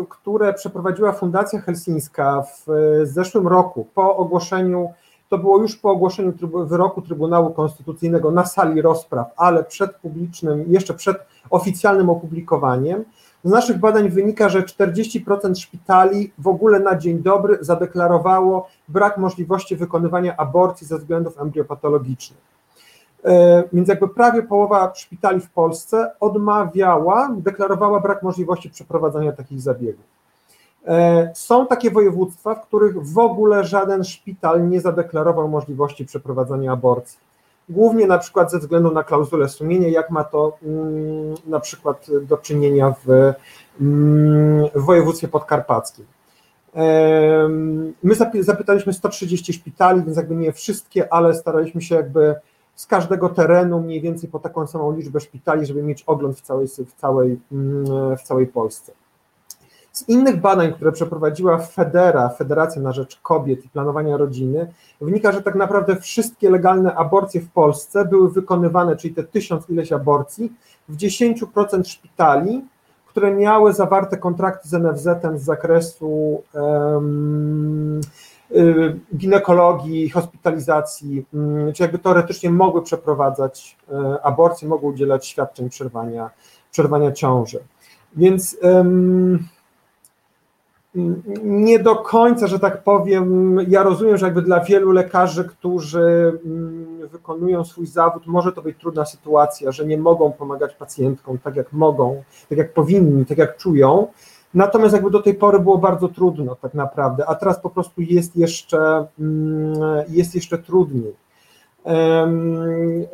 [0.10, 2.66] które przeprowadziła Fundacja Helsińska w
[3.04, 4.90] zeszłym roku po ogłoszeniu
[5.30, 6.34] to było już po ogłoszeniu
[6.66, 11.18] wyroku Trybunału Konstytucyjnego na sali rozpraw, ale przed publicznym, jeszcze przed
[11.50, 13.06] oficjalnym opublikowaniem.
[13.44, 19.76] Z naszych badań wynika, że 40% szpitali w ogóle na dzień dobry zadeklarowało brak możliwości
[19.76, 22.40] wykonywania aborcji ze względów embriopatologicznych.
[23.24, 30.19] E, więc jakby prawie połowa szpitali w Polsce odmawiała, deklarowała brak możliwości przeprowadzania takich zabiegów.
[30.90, 37.20] E, są takie województwa, w których w ogóle żaden szpital nie zadeklarował możliwości przeprowadzania aborcji.
[37.70, 42.38] Głównie na przykład ze względu na klauzulę sumienia, jak ma to mm, na przykład do
[42.38, 43.34] czynienia w,
[43.82, 46.06] mm, w województwie podkarpackim.
[48.04, 52.36] My zapytaliśmy 130 szpitali, więc jakby nie wszystkie, ale staraliśmy się jakby
[52.76, 56.68] z każdego terenu mniej więcej po taką samą liczbę szpitali, żeby mieć ogląd w całej,
[56.68, 58.92] w całej, mm, w całej Polsce.
[60.00, 65.42] Z innych badań, które przeprowadziła Federa, Federacja na Rzecz Kobiet i Planowania Rodziny, wynika, że
[65.42, 70.54] tak naprawdę wszystkie legalne aborcje w Polsce były wykonywane, czyli te tysiąc ileś aborcji,
[70.90, 72.66] w 10% szpitali,
[73.08, 78.02] które miały zawarte kontrakty z NFZ-em z zakresu um,
[79.16, 86.30] ginekologii, hospitalizacji, um, czy jakby teoretycznie mogły przeprowadzać um, aborcje, mogły udzielać świadczeń przerwania,
[86.72, 87.60] przerwania ciąży.
[88.16, 89.48] Więc um,
[91.44, 97.08] nie do końca, że tak powiem, ja rozumiem, że jakby dla wielu lekarzy, którzy mm,
[97.08, 101.74] wykonują swój zawód, może to być trudna sytuacja, że nie mogą pomagać pacjentkom tak jak
[101.74, 104.08] mogą, tak jak powinni, tak jak czują.
[104.54, 108.36] Natomiast jakby do tej pory było bardzo trudno tak naprawdę, a teraz po prostu jest
[108.36, 109.76] jeszcze, mm,
[110.08, 111.16] jest jeszcze trudniej.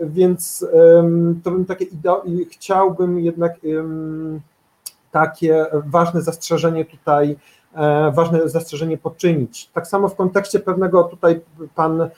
[0.02, 0.66] Więc
[1.44, 1.86] to bym takie
[2.52, 3.54] chciałbym jednak
[5.12, 7.36] takie ważne zastrzeżenie tutaj
[8.14, 9.70] ważne zastrzeżenie poczynić.
[9.74, 11.42] Tak samo w kontekście pewnego tutaj
[11.76, 12.10] pan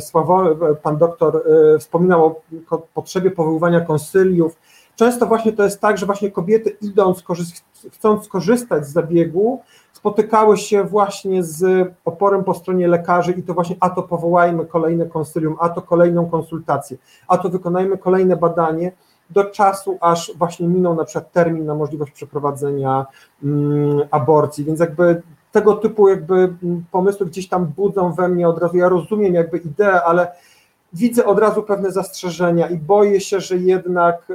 [0.00, 1.42] Sławo, pan doktor
[1.74, 2.40] e, wspominał o
[2.94, 4.56] potrzebie powoływania konsyliów.
[4.96, 7.24] Często właśnie to jest tak, że właśnie kobiety idąc,
[7.92, 9.62] chcąc skorzystać z zabiegu,
[9.92, 15.06] spotykały się właśnie z oporem po stronie lekarzy i to właśnie a to powołajmy kolejne
[15.06, 16.96] konsylium, a to kolejną konsultację,
[17.28, 18.92] a to wykonajmy kolejne badanie
[19.30, 23.06] do czasu, aż właśnie minął na przykład termin na możliwość przeprowadzenia
[23.44, 25.22] mm, aborcji, więc jakby
[25.52, 29.58] tego typu jakby mm, pomysły gdzieś tam budzą we mnie od razu, ja rozumiem jakby
[29.58, 30.32] ideę, ale
[30.92, 34.32] widzę od razu pewne zastrzeżenia i boję się, że jednak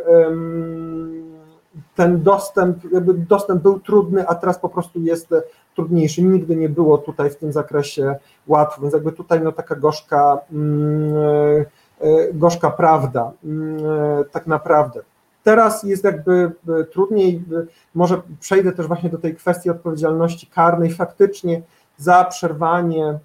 [1.96, 5.30] ten dostęp, jakby dostęp był trudny, a teraz po prostu jest
[5.76, 6.24] trudniejszy.
[6.24, 8.16] Nigdy nie było tutaj w tym zakresie
[8.48, 11.66] łatwo, więc jakby tutaj no taka gorzka mm,
[12.34, 15.02] gorzka prawda, mm, e, tak naprawdę.
[15.44, 17.44] Teraz jest jakby e, trudniej,
[17.96, 20.92] może przejdę też właśnie do tej kwestii odpowiedzialności karnej.
[20.92, 21.62] Faktycznie
[21.98, 23.20] za przerwanie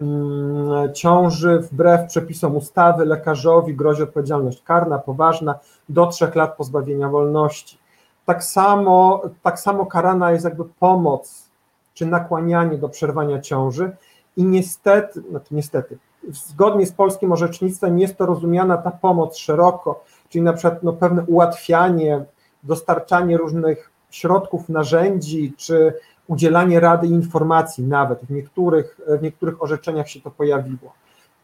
[0.00, 5.58] mm, ciąży wbrew przepisom ustawy lekarzowi grozi odpowiedzialność karna poważna
[5.88, 7.78] do trzech lat pozbawienia wolności.
[8.24, 11.48] Tak samo, tak samo karana jest jakby pomoc
[11.94, 13.96] czy nakłanianie do przerwania ciąży
[14.36, 15.98] i niestety, znaczy niestety,
[16.30, 21.24] zgodnie z polskim orzecznictwem jest to rozumiana ta pomoc szeroko, czyli na przykład no, pewne
[21.26, 22.24] ułatwianie,
[22.62, 25.92] dostarczanie różnych środków, narzędzi, czy
[26.26, 28.18] udzielanie rady i informacji nawet.
[28.22, 30.92] W niektórych, w niektórych orzeczeniach się to pojawiło.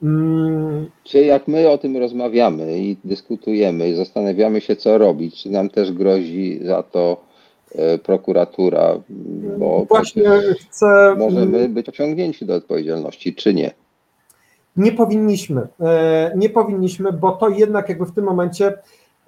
[0.03, 0.91] Mm.
[1.05, 5.71] Czy jak my o tym rozmawiamy i dyskutujemy i zastanawiamy się, co robić, czy nam
[5.71, 7.17] też grozi za to
[7.75, 9.01] e, prokuratura,
[9.59, 10.31] bo Właśnie
[10.61, 11.15] chcę...
[11.19, 13.71] możemy być ociągnięci do odpowiedzialności, czy nie?
[14.77, 18.79] Nie powinniśmy, e, nie powinniśmy, bo to jednak jakby w tym momencie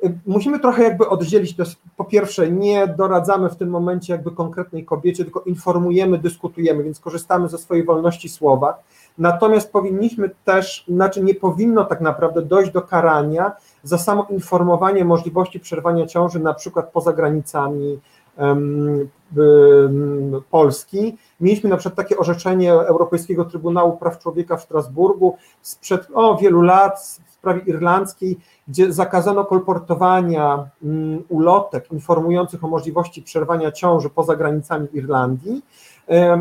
[0.04, 1.64] e, musimy trochę jakby oddzielić, to
[1.96, 7.48] po pierwsze nie doradzamy w tym momencie jakby konkretnej kobiecie, tylko informujemy, dyskutujemy, więc korzystamy
[7.48, 8.82] ze swojej wolności słowa,
[9.18, 13.52] natomiast powinniśmy też, znaczy nie powinno tak naprawdę dojść do karania
[13.82, 17.98] za samo informowanie możliwości przerwania ciąży na przykład poza granicami
[20.51, 21.16] Polski.
[21.40, 26.98] Mieliśmy na przykład takie orzeczenie Europejskiego Trybunału Praw Człowieka w Strasburgu sprzed o, wielu lat
[27.27, 28.39] w sprawie irlandzkiej,
[28.69, 30.69] gdzie zakazano kolportowania
[31.28, 35.62] ulotek informujących o możliwości przerwania ciąży poza granicami Irlandii.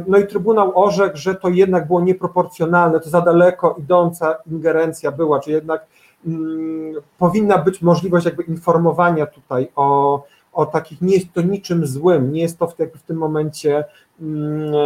[0.07, 5.39] No i Trybunał orzekł, że to jednak było nieproporcjonalne, to za daleko idąca ingerencja była,
[5.39, 5.85] czy jednak
[6.27, 12.33] mm, powinna być możliwość jakby informowania tutaj o, o takich, nie jest to niczym złym,
[12.33, 13.83] nie jest to w, w tym momencie
[14.21, 14.79] mm, e,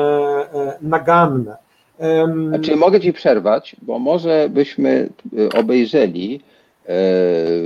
[0.54, 1.58] e, naganne.
[2.48, 6.42] Znaczy, mogę Ci przerwać, bo może byśmy e, obejrzeli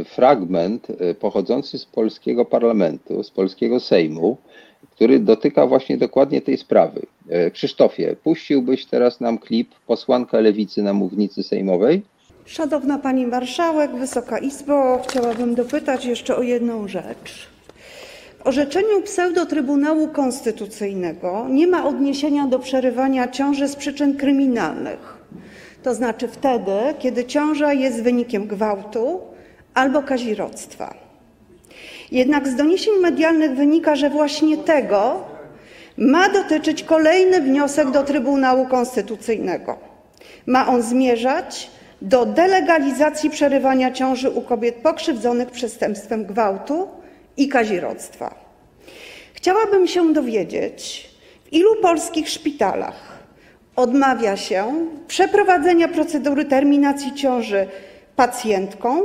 [0.05, 0.87] fragment
[1.19, 4.37] pochodzący z polskiego parlamentu, z polskiego Sejmu,
[4.91, 7.01] który dotyka właśnie dokładnie tej sprawy.
[7.53, 12.01] Krzysztofie, puściłbyś teraz nam klip posłanka lewicy na mównicy sejmowej?
[12.45, 17.47] Szanowna Pani Marszałek, Wysoka Izbo, chciałabym dopytać jeszcze o jedną rzecz.
[18.41, 25.17] W orzeczeniu pseudo-Trybunału Konstytucyjnego nie ma odniesienia do przerywania ciąży z przyczyn kryminalnych,
[25.83, 29.21] to znaczy wtedy, kiedy ciąża jest wynikiem gwałtu
[29.73, 30.93] albo kazirodztwa.
[32.11, 35.23] Jednak z doniesień medialnych wynika, że właśnie tego
[35.97, 39.77] ma dotyczyć kolejny wniosek do Trybunału Konstytucyjnego.
[40.45, 47.00] Ma on zmierzać do delegalizacji przerywania ciąży u kobiet pokrzywdzonych przestępstwem gwałtu
[47.37, 48.35] i kazirodztwa.
[49.33, 51.09] Chciałabym się dowiedzieć,
[51.45, 53.19] w ilu polskich szpitalach
[53.75, 57.67] odmawia się przeprowadzenia procedury terminacji ciąży
[58.15, 59.01] pacjentkom,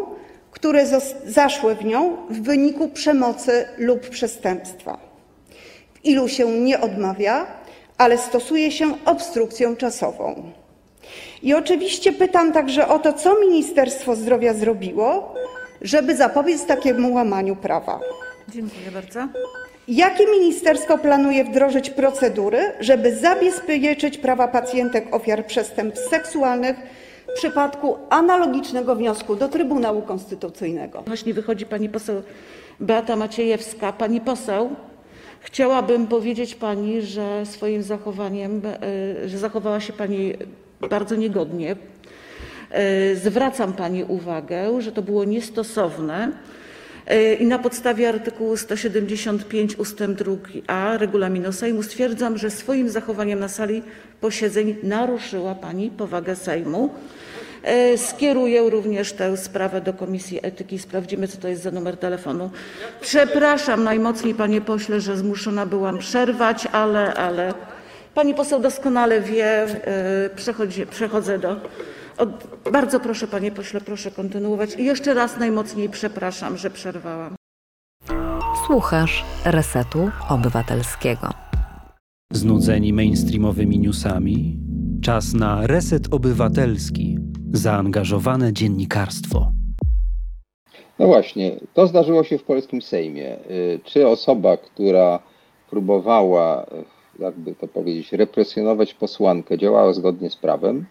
[0.51, 0.87] które
[1.27, 4.99] zaszły w nią w wyniku przemocy lub przestępstwa?
[5.95, 7.47] W ilu się nie odmawia,
[7.99, 10.53] ale stosuje się obstrukcję czasową?
[11.43, 15.35] I oczywiście pytam także o to, co Ministerstwo Zdrowia zrobiło,
[15.83, 18.01] żeby zapobiec takiemu łamaniu prawa.
[18.49, 19.29] Dziękuję bardzo.
[19.89, 26.77] Jakie ministerstwo planuje wdrożyć procedury, żeby zabezpieczyć prawa pacjentek ofiar przestępstw seksualnych
[27.29, 31.03] w przypadku analogicznego wniosku do Trybunału Konstytucyjnego?
[31.07, 32.23] Właśnie wychodzi pani poseł
[32.81, 33.93] Beata Maciejewska.
[33.93, 34.71] Pani poseł,
[35.41, 38.63] chciałabym powiedzieć pani, że swoim zachowaniem,
[39.25, 40.35] e, że zachowała się pani
[40.81, 41.77] bardzo niegodnie.
[42.77, 46.33] E, zwracam pani uwagę, że to było niestosowne.
[47.07, 49.99] E, I na podstawie artykułu 175 ust.
[49.99, 53.83] 2a regulaminu Sejmu stwierdzam, że swoim zachowaniem na sali
[54.21, 56.91] posiedzeń naruszyła pani powagę Sejmu.
[57.63, 60.79] E, skieruję również tę sprawę do Komisji Etyki.
[60.79, 62.51] Sprawdzimy, co to jest za numer telefonu.
[63.01, 67.55] Przepraszam najmocniej, panie pośle, że zmuszona byłam przerwać, ale, ale
[68.15, 69.67] pani poseł doskonale wie,
[70.91, 71.57] przechodzę do.
[72.73, 74.75] Bardzo proszę, panie pośle, proszę kontynuować.
[74.79, 77.35] I jeszcze raz najmocniej przepraszam, że przerwałam.
[78.67, 81.29] Słuchasz Resetu Obywatelskiego.
[82.33, 84.59] Znudzeni mainstreamowymi newsami?
[85.03, 87.19] Czas na Reset Obywatelski.
[87.53, 89.53] Zaangażowane dziennikarstwo.
[90.99, 93.37] No właśnie, to zdarzyło się w polskim Sejmie.
[93.51, 95.19] Y, Czy osoba, która
[95.71, 96.67] próbowała, y,
[97.23, 100.87] jakby to powiedzieć, represjonować posłankę, działała zgodnie z prawem?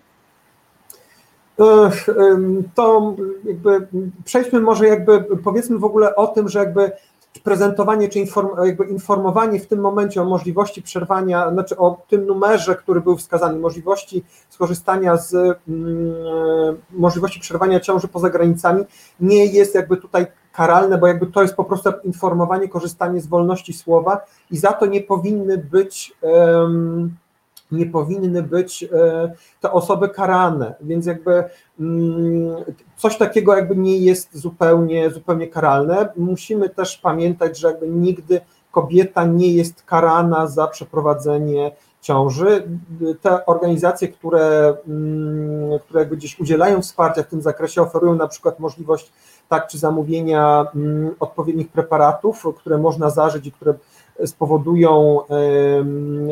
[2.76, 3.16] To
[3.46, 3.88] jakby
[4.26, 6.92] przejdźmy może jakby powiedzmy w ogóle o tym, że jakby
[7.44, 12.76] prezentowanie czy inform, jakby informowanie w tym momencie o możliwości przerwania, znaczy o tym numerze,
[12.76, 18.84] który był wskazany, możliwości skorzystania z mm, możliwości przerwania ciąży poza granicami
[19.20, 23.74] nie jest jakby tutaj karalne, bo jakby to jest po prostu informowanie, korzystanie z wolności
[23.74, 24.22] słowa
[24.52, 27.16] i za to nie powinny być em,
[27.72, 28.88] nie powinny być e,
[29.62, 31.44] te osoby karane, więc jakby
[31.80, 32.56] mm,
[32.98, 36.10] coś takiego jakby nie jest zupełnie, zupełnie karalne.
[36.18, 41.72] Musimy też pamiętać, że jakby nigdy kobieta nie jest karana za przeprowadzenie
[42.02, 42.68] ciąży.
[43.22, 48.60] Te organizacje, które, mm, które jakby gdzieś udzielają wsparcia w tym zakresie, oferują na przykład
[48.60, 49.12] możliwość
[49.50, 53.74] tak czy zamówienia mm, odpowiednich preparatów, które można zażyć i które
[54.26, 55.20] spowodują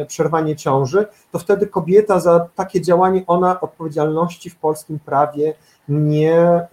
[0.08, 5.54] przerwanie ciąży, to wtedy kobieta za takie działanie ona odpowiedzialności w polskim prawie
[5.90, 6.68] nie, e,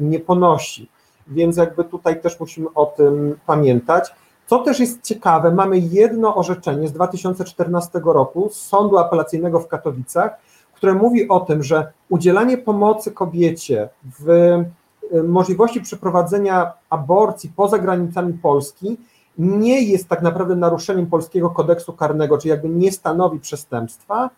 [0.00, 0.88] nie ponosi.
[1.26, 4.14] Więc jakby tutaj też musimy o tym pamiętać.
[4.46, 10.36] Co też jest ciekawe, mamy jedno orzeczenie z 2014 roku z Sądu Apelacyjnego w Katowicach,
[10.74, 13.88] które mówi o tym, że udzielanie pomocy kobiecie
[14.20, 18.96] w e, możliwości przeprowadzenia aborcji poza granicami Polski
[19.38, 24.30] nie jest tak naprawdę naruszeniem polskiego kodeksu karnego, czyli jakby nie stanowi przestępstwa,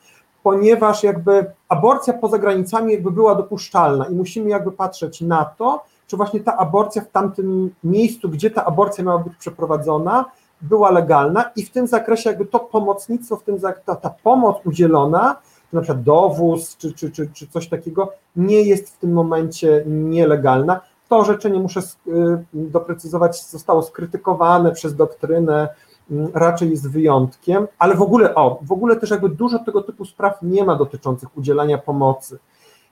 [0.42, 6.16] ponieważ jakby aborcja poza granicami jakby była dopuszczalna i musimy jakby patrzeć na to, czy
[6.16, 10.24] właśnie ta aborcja w tamtym miejscu, gdzie ta aborcja miała być przeprowadzona,
[10.60, 15.36] była legalna i w tym zakresie jakby to pomocnictwo, w tym ta, ta pomoc udzielona,
[15.72, 20.80] na przykład dowóz czy, czy, czy, czy coś takiego, nie jest w tym momencie nielegalna.
[21.14, 25.68] To orzeczenie, muszę y, doprecyzować, zostało skrytykowane przez doktrynę,
[26.10, 30.04] mm, raczej jest wyjątkiem, ale w ogóle, o, w ogóle też jakby dużo tego typu
[30.04, 32.38] spraw nie ma dotyczących udzielania pomocy.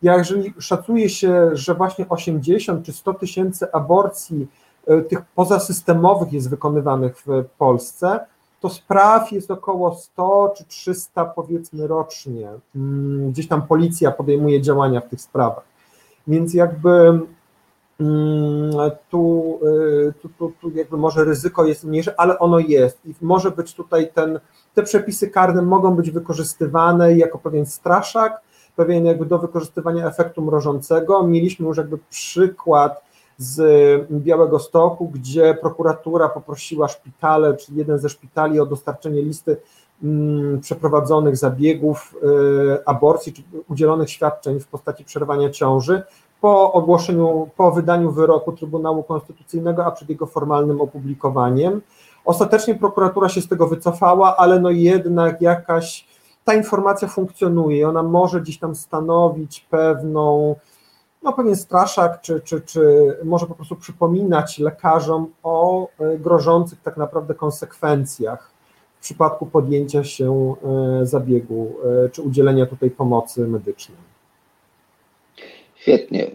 [0.03, 4.49] Ja jeżeli szacuje się, że właśnie 80 czy 100 tysięcy aborcji
[4.90, 8.20] y, tych pozasystemowych jest wykonywanych w Polsce,
[8.61, 12.51] to spraw jest około 100 czy 300 powiedzmy rocznie.
[12.77, 15.65] Mm, Gdzieś tam policja podejmuje działania w tych sprawach.
[16.27, 17.20] Więc jakby
[19.10, 19.60] tu,
[20.09, 23.74] y, tu, tu, tu jakby może ryzyko jest mniejsze, ale ono jest i może być
[23.74, 24.40] tutaj ten,
[24.74, 28.40] te przepisy karne mogą być wykorzystywane jako pewien straszak,
[28.77, 31.27] pewien jakby do wykorzystywania efektu mrożącego.
[31.27, 33.02] Mieliśmy już jakby przykład
[33.39, 33.60] z
[34.10, 39.56] Białego Stoku, gdzie prokuratura poprosiła szpitale, czy jeden ze szpitali o dostarczenie listy
[40.02, 46.02] mm, przeprowadzonych zabiegów y, aborcji, czy udzielonych świadczeń w postaci przerwania ciąży
[46.43, 51.82] po ogłoszeniu, po wydaniu wyroku Trybunału Konstytucyjnego, a przed jego formalnym opublikowaniem.
[52.24, 56.06] Ostatecznie prokuratura się z tego wycofała, ale no jednak jakaś
[56.44, 60.56] ta informacja funkcjonuje i ona może gdzieś tam stanowić pewną,
[61.23, 66.97] no pewien straszak, czy, czy, czy może po prostu przypominać lekarzom o e, grożących tak
[66.97, 68.52] naprawdę konsekwencjach
[68.98, 70.55] w przypadku podjęcia się
[71.02, 71.73] zabiegu
[72.12, 74.12] czy udzielenia tutaj pomocy medycznej.
[75.83, 76.27] Świetnie.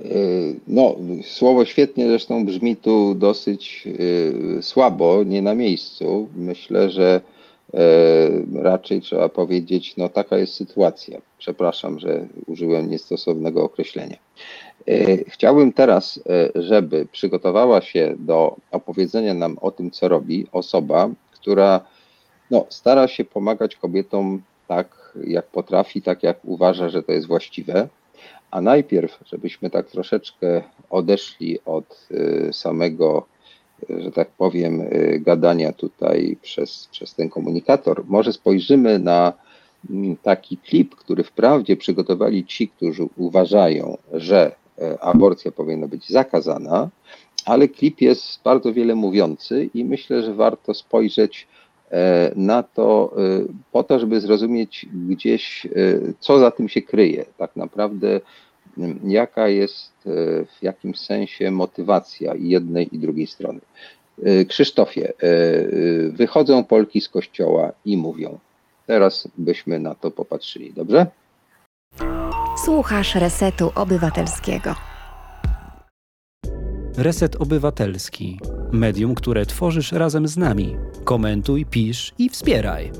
[0.67, 3.87] No, słowo świetnie zresztą brzmi tu dosyć
[4.61, 6.27] słabo, nie na miejscu.
[6.35, 7.21] Myślę, że
[8.53, 11.21] raczej trzeba powiedzieć, no taka jest sytuacja.
[11.37, 14.17] Przepraszam, że użyłem niestosownego określenia.
[15.27, 16.19] Chciałbym teraz,
[16.55, 21.85] żeby przygotowała się do opowiedzenia nam o tym, co robi osoba, która
[22.51, 27.87] no, stara się pomagać kobietom tak, jak potrafi, tak jak uważa, że to jest właściwe.
[28.51, 32.07] A najpierw, żebyśmy tak troszeczkę odeszli od
[32.51, 33.25] samego,
[33.89, 34.81] że tak powiem,
[35.19, 39.33] gadania tutaj przez, przez ten komunikator, może spojrzymy na
[40.23, 44.55] taki klip, który wprawdzie przygotowali ci, którzy uważają, że
[45.01, 46.89] aborcja powinna być zakazana,
[47.45, 51.47] ale klip jest bardzo wiele mówiący i myślę, że warto spojrzeć
[52.35, 53.15] na to
[53.71, 55.67] po to, żeby zrozumieć gdzieś,
[56.19, 58.21] co za tym się kryje, tak naprawdę,
[59.03, 59.91] jaka jest
[60.59, 63.59] w jakimś sensie motywacja jednej i drugiej strony.
[64.47, 65.13] Krzysztofie,
[66.11, 68.39] wychodzą Polki z kościoła i mówią,
[68.87, 71.05] teraz byśmy na to popatrzyli, dobrze?
[72.65, 74.75] Słuchasz Resetu Obywatelskiego.
[76.97, 78.39] Reset Obywatelski.
[78.71, 80.75] Medium, które tworzysz razem z nami.
[81.03, 82.91] Komentuj, pisz i wspieraj.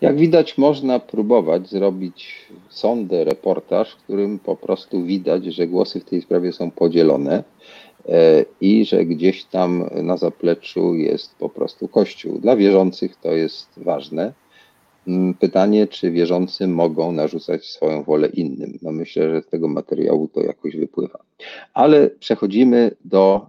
[0.00, 6.04] Jak widać, można próbować zrobić sondę, reportaż, w którym po prostu widać, że głosy w
[6.04, 7.44] tej sprawie są podzielone
[8.60, 12.38] i że gdzieś tam na zapleczu jest po prostu Kościół.
[12.38, 14.32] Dla wierzących to jest ważne.
[15.40, 18.78] Pytanie, czy wierzący mogą narzucać swoją wolę innym.
[18.82, 21.18] No myślę, że z tego materiału to jakoś wypływa.
[21.74, 23.46] Ale przechodzimy do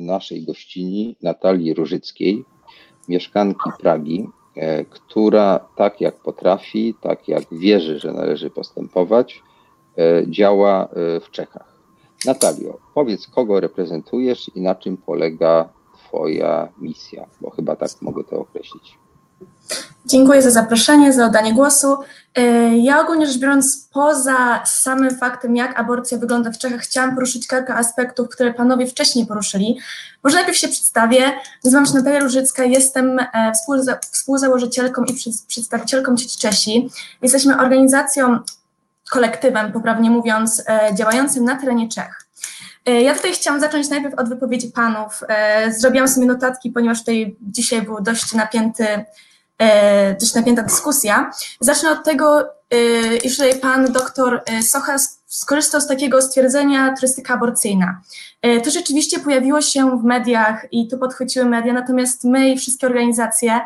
[0.00, 2.44] naszej gościni, Natalii Różyckiej,
[3.08, 4.28] mieszkanki Pragi,
[4.90, 9.42] która tak jak potrafi, tak jak wierzy, że należy postępować,
[10.26, 10.88] działa
[11.20, 11.72] w Czechach.
[12.26, 18.40] Natalio, powiedz, kogo reprezentujesz i na czym polega Twoja misja, bo chyba tak mogę to
[18.40, 18.98] określić.
[20.06, 21.98] Dziękuję za zaproszenie, za oddanie głosu.
[22.82, 27.76] Ja ogólnie rzecz biorąc, poza samym faktem, jak aborcja wygląda w Czechach, chciałam poruszyć kilka
[27.76, 29.78] aspektów, które panowie wcześniej poruszyli.
[30.24, 31.32] Może najpierw się przedstawię.
[31.64, 33.18] Nazywam się Natalia Różycka, jestem
[33.54, 35.14] współza współzałożycielką i
[35.48, 36.90] przedstawicielką Dzieci Czesi.
[37.22, 38.38] Jesteśmy organizacją,
[39.10, 40.64] kolektywem, poprawnie mówiąc,
[40.94, 42.26] działającym na terenie Czech.
[42.86, 45.20] Ja tutaj chciałam zacząć najpierw od wypowiedzi panów.
[45.78, 48.86] Zrobiłam sobie notatki, ponieważ tutaj dzisiaj był dość napięty
[50.20, 51.30] dość napięta dyskusja.
[51.60, 52.44] Zacznę od tego,
[53.24, 58.00] iż tutaj pan doktor Socha skorzystał z takiego stwierdzenia turystyka aborcyjna.
[58.64, 63.60] To rzeczywiście pojawiło się w mediach i to podchwyciły media, natomiast my i wszystkie organizacje,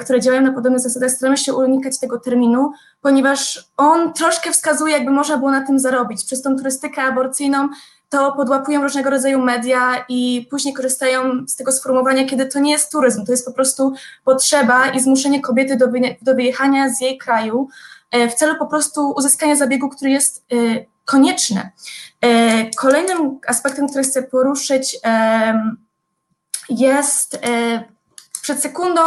[0.00, 5.10] które działają na podobnych zasadach, staramy się unikać tego terminu, ponieważ on troszkę wskazuje, jakby
[5.10, 6.24] można było na tym zarobić.
[6.24, 7.68] Przez tą turystykę aborcyjną
[8.08, 12.92] to podłapują różnego rodzaju media i później korzystają z tego sformułowania, kiedy to nie jest
[12.92, 13.94] turyzm, to jest po prostu
[14.24, 15.76] potrzeba i zmuszenie kobiety
[16.22, 17.68] do, wyjechania z jej kraju
[18.30, 20.46] w celu po prostu uzyskania zabiegu, który jest
[21.04, 21.70] konieczny.
[22.76, 24.96] Kolejnym aspektem, który chcę poruszyć
[26.68, 27.38] jest
[28.42, 29.00] przed sekundą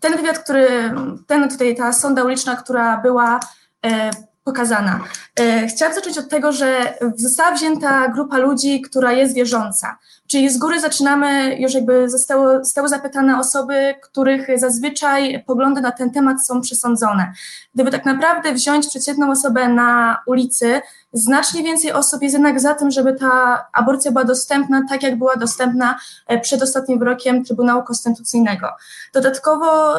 [0.00, 0.94] ten wywiad, który,
[1.26, 3.40] ten tutaj, ta sonda uliczna, która była
[4.44, 5.00] pokazana.
[5.68, 9.98] Chciałam zacząć od tego, że została wzięta grupa ludzi, która jest wierząca.
[10.30, 16.10] Czyli z góry zaczynamy, już jakby zostało, zostały zapytane osoby, których zazwyczaj poglądy na ten
[16.10, 17.32] temat są przesądzone.
[17.74, 20.80] Gdyby tak naprawdę wziąć przeciętną osobę na ulicy,
[21.12, 25.36] znacznie więcej osób jest jednak za tym, żeby ta aborcja była dostępna tak, jak była
[25.36, 25.98] dostępna
[26.42, 28.68] przed ostatnim wyrokiem Trybunału Konstytucyjnego.
[29.14, 29.94] Dodatkowo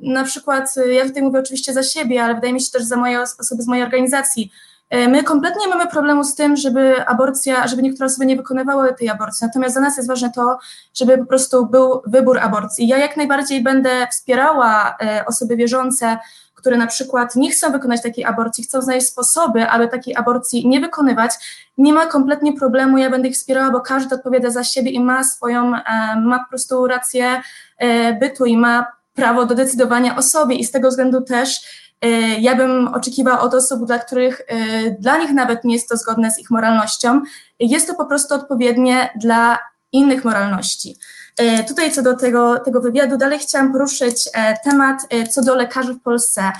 [0.00, 3.20] na przykład, ja tutaj mówię oczywiście za siebie, ale wydaje mi się też za moje
[3.20, 4.52] osoby z mojej organizacji,
[4.90, 9.08] My kompletnie nie mamy problemu z tym, żeby aborcja, żeby niektóre osoby nie wykonywały tej
[9.08, 9.46] aborcji.
[9.46, 10.58] Natomiast dla nas jest ważne to,
[10.94, 12.88] żeby po prostu był wybór aborcji.
[12.88, 14.96] Ja jak najbardziej będę wspierała
[15.26, 16.18] osoby wierzące,
[16.54, 20.80] które na przykład nie chcą wykonać takiej aborcji, chcą znaleźć sposoby, aby takiej aborcji nie
[20.80, 21.32] wykonywać.
[21.78, 25.24] Nie ma kompletnie problemu, ja będę ich wspierała, bo każdy odpowiada za siebie i ma
[25.24, 25.70] swoją,
[26.16, 27.42] ma po prostu rację
[28.20, 31.60] bytu i ma prawo do decydowania o sobie i z tego względu też
[32.38, 34.42] ja bym oczekiwała od osób, dla których
[34.98, 37.22] dla nich nawet nie jest to zgodne z ich moralnością,
[37.60, 39.58] jest to po prostu odpowiednie dla
[39.92, 40.96] innych moralności.
[41.68, 44.30] Tutaj co do tego, tego wywiadu, dalej chciałam poruszyć
[44.64, 44.98] temat
[45.30, 46.52] co do lekarzy w Polsce.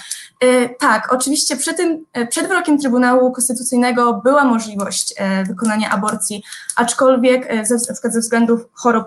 [0.78, 5.14] Tak, oczywiście przed, tym, przed wyrokiem Trybunału Konstytucyjnego była możliwość
[5.46, 6.42] wykonania aborcji,
[6.76, 7.78] aczkolwiek ze,
[8.10, 9.06] ze względów chorób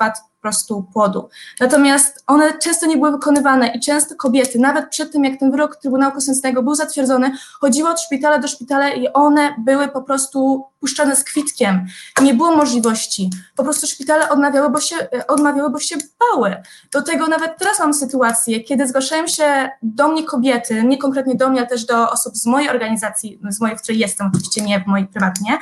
[0.00, 1.28] wad prostu płodu.
[1.60, 5.76] Natomiast one często nie były wykonywane i często kobiety, nawet przed tym jak ten wyrok
[5.76, 11.16] Trybunału Konstytucyjnego był zatwierdzony, chodziły od szpitala do szpitala i one były po prostu puszczane
[11.16, 11.86] z kwitkiem.
[12.22, 13.30] Nie było możliwości.
[13.56, 14.96] Po prostu szpitale odmawiały, bo się,
[15.28, 16.56] odmawiały, bo się bały.
[16.92, 21.50] Do tego nawet teraz mam sytuację, kiedy zgłaszają się do mnie kobiety, nie konkretnie do
[21.50, 24.80] mnie, ale też do osób z mojej organizacji, z mojej, w której jestem, oczywiście nie
[24.80, 25.58] w mojej prywatnie,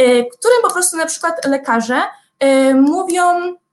[0.00, 2.02] y, którym po prostu na przykład lekarze
[2.44, 3.67] y, mówią, E,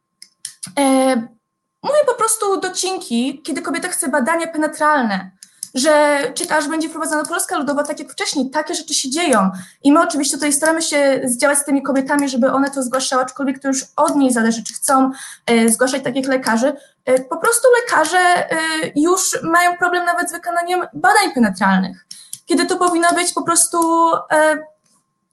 [1.83, 5.31] mówię po prostu docinki, kiedy kobieta chce badania penetralne,
[5.75, 6.19] że
[6.49, 8.49] aż będzie wprowadzona Polska Ludowa, tak jak wcześniej.
[8.49, 9.51] Takie rzeczy się dzieją.
[9.83, 13.59] I my oczywiście tutaj staramy się zdziałać z tymi kobietami, żeby one to zgłaszały, aczkolwiek
[13.59, 15.11] to już od niej zależy, czy chcą
[15.45, 16.73] e, zgłaszać takich lekarzy.
[17.05, 18.57] E, po prostu lekarze e,
[18.95, 22.05] już mają problem nawet z wykonaniem badań penetralnych,
[22.45, 24.57] kiedy to powinno być po prostu e,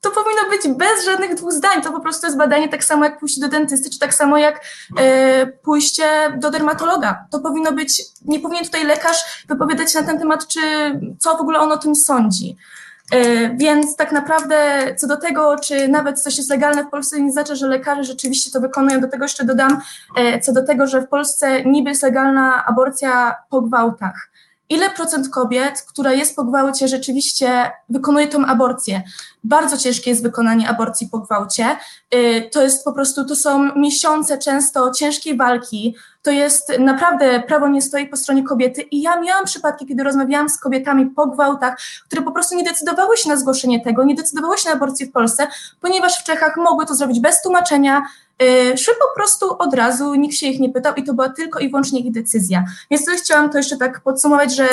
[0.03, 1.83] to powinno być bez żadnych dwóch zdań.
[1.83, 4.61] To po prostu jest badanie tak samo jak pójście do dentysty, czy tak samo jak
[4.99, 6.05] e, pójście
[6.39, 7.27] do dermatologa.
[7.31, 10.61] To powinno być, nie powinien tutaj lekarz wypowiadać się na ten temat, czy
[11.19, 12.57] co w ogóle on o tym sądzi.
[13.13, 14.57] E, więc tak naprawdę
[14.97, 18.51] co do tego, czy nawet coś jest legalne w Polsce, nie znaczy, że lekarze rzeczywiście
[18.51, 19.01] to wykonują.
[19.01, 19.81] Do tego jeszcze dodam,
[20.17, 24.32] e, co do tego, że w Polsce niby jest legalna aborcja po gwałtach
[24.73, 29.03] ile procent kobiet, która jest po gwałcie, rzeczywiście wykonuje tą aborcję.
[29.45, 31.77] Bardzo ciężkie jest wykonanie aborcji po gwałcie.
[32.15, 35.95] Y, to jest po prostu, to są miesiące często ciężkiej walki.
[36.23, 38.83] To jest naprawdę, prawo nie stoi po stronie kobiety.
[38.83, 43.17] I ja miałam przypadki, kiedy rozmawiałam z kobietami po gwałtach, które po prostu nie decydowały
[43.17, 45.47] się na zgłoszenie tego, nie decydowały się na aborcję w Polsce,
[45.81, 48.03] ponieważ w Czechach mogły to zrobić bez tłumaczenia,
[48.43, 51.59] Y, szły po prostu od razu, nikt się ich nie pytał i to była tylko
[51.59, 52.65] i wyłącznie ich decyzja.
[52.91, 54.69] Więc tutaj chciałam to jeszcze tak podsumować, że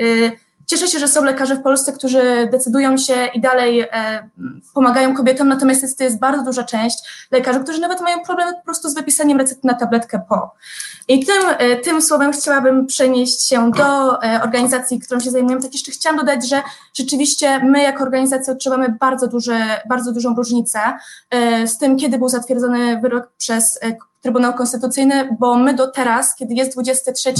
[0.00, 0.32] y,
[0.66, 4.28] Cieszę się, że są lekarze w Polsce, którzy decydują się i dalej e,
[4.74, 8.64] pomagają kobietom, natomiast jest, to jest bardzo duża część lekarzy, którzy nawet mają problemy po
[8.64, 10.54] prostu z wypisaniem recepty na tabletkę po.
[11.08, 15.62] I tym, e, tym słowem chciałabym przenieść się do e, organizacji, którą się zajmujemy.
[15.62, 16.62] Tak jeszcze chciałam dodać, że
[16.94, 20.80] rzeczywiście my jako organizacja odczuwamy bardzo, duże, bardzo dużą różnicę
[21.30, 23.78] e, z tym, kiedy był zatwierdzony wyrok przez
[24.24, 27.32] Trybunał Konstytucyjny, bo my do teraz, kiedy jest 23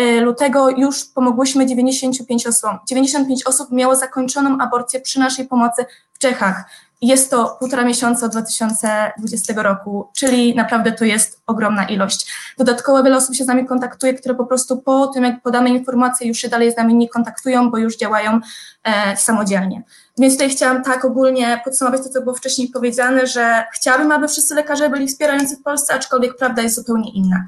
[0.00, 2.78] y, lutego, już pomogłyśmy 95 osobom.
[2.88, 6.64] 95 osób miało zakończoną aborcję przy naszej pomocy w Czechach.
[7.04, 12.32] Jest to półtora miesiąca od 2020 roku, czyli naprawdę to jest ogromna ilość.
[12.58, 16.28] Dodatkowo wiele osób się z nami kontaktuje, które po prostu po tym, jak podamy informacje,
[16.28, 18.40] już się dalej z nami nie kontaktują, bo już działają
[18.84, 19.82] e, samodzielnie.
[20.18, 24.54] Więc tutaj chciałam tak ogólnie podsumować to, co było wcześniej powiedziane, że chciałabym, aby wszyscy
[24.54, 27.46] lekarze byli wspierający w Polsce, aczkolwiek prawda jest zupełnie inna.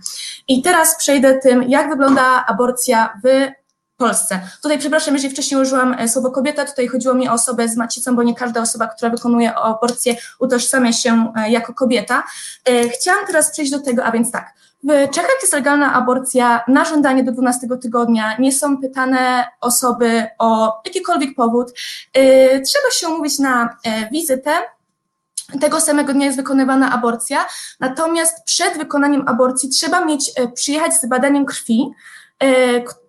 [0.48, 3.28] I teraz przejdę tym, jak wygląda aborcja w
[3.96, 4.40] Polsce.
[4.62, 8.16] Tutaj przepraszam, jeżeli wcześniej użyłam e, słowo kobieta, tutaj chodziło mi o osobę z macicą,
[8.16, 12.22] bo nie każda osoba, która wykonuje aborcję, utożsamia się e, jako kobieta.
[12.64, 14.54] E, chciałam teraz przejść do tego, a więc tak.
[14.84, 18.36] W Czechach jest legalna aborcja na żądanie do 12 tygodnia.
[18.38, 21.72] Nie są pytane osoby o jakikolwiek powód.
[22.66, 23.76] Trzeba się umówić na
[24.12, 24.50] wizytę.
[25.60, 27.46] Tego samego dnia jest wykonywana aborcja,
[27.80, 31.90] natomiast przed wykonaniem aborcji trzeba mieć, przyjechać z badaniem krwi,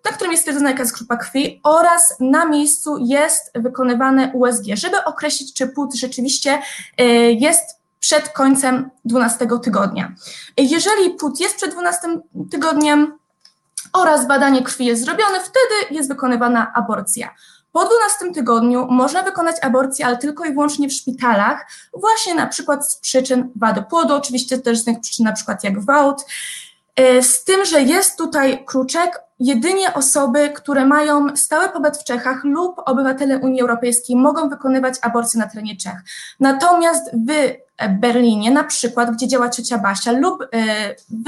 [0.04, 5.04] na którym jest stwierdzona jaka jest grupa krwi oraz na miejscu jest wykonywane USG, żeby
[5.04, 6.62] określić, czy płód rzeczywiście
[6.98, 10.12] e, jest przed końcem 12 tygodnia.
[10.56, 12.08] Jeżeli płód jest przed 12
[12.50, 13.18] tygodniem
[13.92, 17.34] oraz badanie krwi jest zrobione, wtedy jest wykonywana aborcja.
[17.72, 22.92] Po 12 tygodniu można wykonać aborcję, ale tylko i wyłącznie w szpitalach, właśnie na przykład
[22.92, 26.67] z przyczyn wady płodu, oczywiście też z tych przyczyn na przykład jak gwałt, E,
[27.22, 32.80] z tym, że jest tutaj kruczek, jedynie osoby, które mają stały pobyt w Czechach lub
[32.86, 35.94] obywatele Unii Europejskiej mogą wykonywać aborcję na terenie Czech.
[36.40, 37.58] Natomiast w
[37.88, 40.46] Berlinie, na przykład, gdzie działa ciocia Basia, lub e,
[40.94, 41.24] w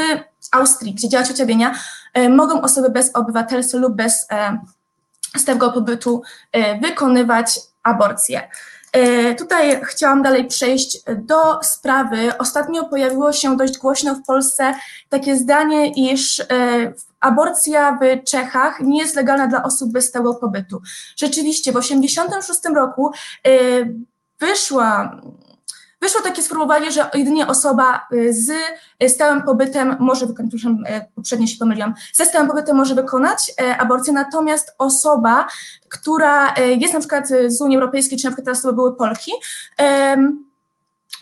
[0.52, 1.74] Austrii, gdzie działa ciocia Wienia,
[2.14, 4.28] e, mogą osoby bez obywatelstwa lub bez
[5.36, 6.22] stałego pobytu
[6.82, 8.48] wykonywać aborcję.
[8.92, 12.38] E, tutaj chciałam dalej przejść do sprawy.
[12.38, 14.74] Ostatnio pojawiło się dość głośno w Polsce
[15.08, 16.44] takie zdanie, iż e,
[17.20, 20.82] aborcja w Czechach nie jest legalna dla osób bez stałego pobytu.
[21.16, 23.10] Rzeczywiście, w 1986 roku
[23.46, 23.50] e,
[24.40, 25.20] wyszła
[26.00, 28.50] wyszło takie sformułowanie, że jedynie osoba y, z
[29.02, 33.54] y, stałym pobytem może wykonać, przepraszam, y, poprzednio się pomyliłam, ze stałym pobytem może wykonać
[33.78, 35.46] aborcję, natomiast osoba,
[35.88, 39.32] która jest na przykład z Unii Europejskiej, czy na przykład teraz to były Polki,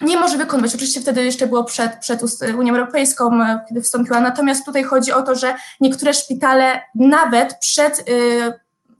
[0.00, 0.74] nie może wykonywać.
[0.74, 2.22] Oczywiście wtedy jeszcze było przed, przed
[2.59, 3.30] Unią Europejską,
[3.68, 4.20] kiedy wstąpiła.
[4.20, 8.05] Natomiast tutaj chodzi o to, że niektóre szpitale nawet przed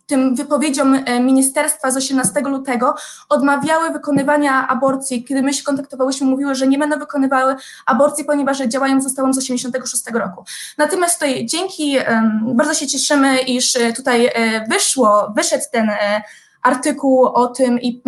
[0.09, 2.95] tym wypowiedziom e, ministerstwa z 18 lutego
[3.29, 5.25] odmawiały wykonywania aborcji.
[5.25, 7.57] Kiedy my się kontaktowałyśmy, mówiły, że nie będą wykonywały
[7.87, 10.45] aborcji, ponieważ działają z ustawą z 86 roku.
[10.79, 11.97] Natomiast tutaj dzięki,
[12.43, 14.31] bardzo się cieszymy, iż tutaj
[14.69, 15.91] wyszło, wyszedł ten
[16.63, 18.03] artykuł o tym i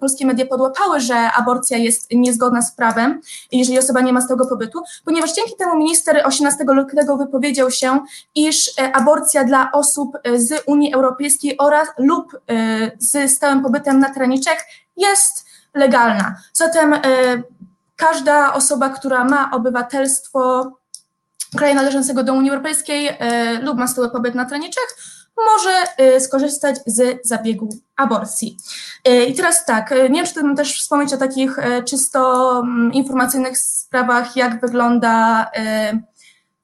[0.00, 3.20] polskie media podłapały, że aborcja jest niezgodna z prawem,
[3.52, 8.00] jeżeli osoba nie ma stałego pobytu, ponieważ dzięki temu minister 18 lutego wypowiedział się,
[8.34, 13.98] iż e, aborcja dla osób e, z Unii Europejskiej oraz lub e, z stałym pobytem
[13.98, 14.64] na terenie Czech
[14.96, 16.34] jest legalna.
[16.52, 16.94] Zatem
[17.96, 20.72] każda osoba, która ma obywatelstwo
[21.56, 23.10] kraju należącego do Unii Europejskiej
[23.62, 24.96] lub ma stały pobyt na terenie Czech,
[25.46, 25.84] może
[26.16, 28.56] y, skorzystać z zabiegu aborcji.
[29.08, 32.92] Y, I teraz tak, y, nie wiem, czy tu też wspomnieć o takich czysto mm,
[32.92, 35.50] informacyjnych sprawach, jak wygląda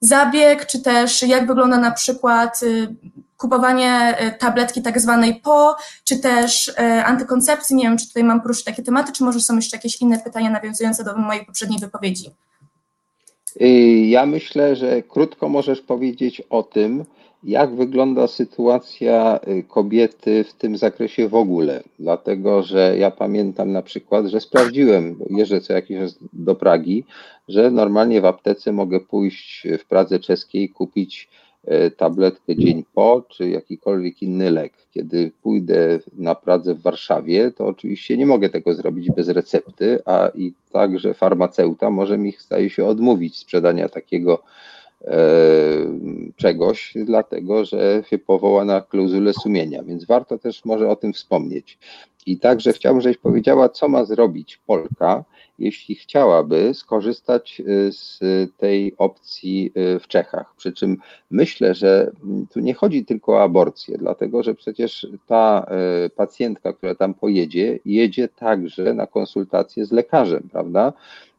[0.01, 2.59] zabieg, czy też jak wygląda na przykład
[3.37, 6.73] kupowanie tabletki tak zwanej PO, czy też
[7.05, 7.75] antykoncepcji.
[7.75, 10.49] Nie wiem, czy tutaj mam poruszyć takie tematy, czy może są jeszcze jakieś inne pytania
[10.49, 12.35] nawiązujące do mojej poprzedniej wypowiedzi.
[14.05, 17.05] Ja myślę, że krótko możesz powiedzieć o tym,
[17.43, 21.83] jak wygląda sytuacja y, kobiety w tym zakresie w ogóle?
[21.99, 27.03] Dlatego, że ja pamiętam na przykład, że sprawdziłem, jeżdżę co jakiś czas do Pragi,
[27.47, 31.46] że normalnie w aptece mogę pójść w Pradze czeskiej, kupić y,
[31.97, 34.73] tabletkę dzień po, czy jakikolwiek inny lek.
[34.91, 40.29] Kiedy pójdę na Pradze w Warszawie, to oczywiście nie mogę tego zrobić bez recepty, a
[40.35, 44.43] i także farmaceuta może mi, staje się, odmówić sprzedania takiego
[45.05, 45.17] E,
[46.35, 51.77] czegoś, dlatego że się powoła na klauzulę sumienia, więc warto też może o tym wspomnieć.
[52.27, 55.23] I także chciałbym, żebyś powiedziała, co ma zrobić Polka,
[55.59, 58.19] jeśli chciałaby skorzystać e, z
[58.57, 60.53] tej opcji e, w Czechach.
[60.57, 60.97] Przy czym
[61.31, 62.11] myślę, że
[62.53, 65.65] tu nie chodzi tylko o aborcję, dlatego że przecież ta
[66.15, 70.93] pacjentka, która tam pojedzie, jedzie także na konsultację z lekarzem, prawda?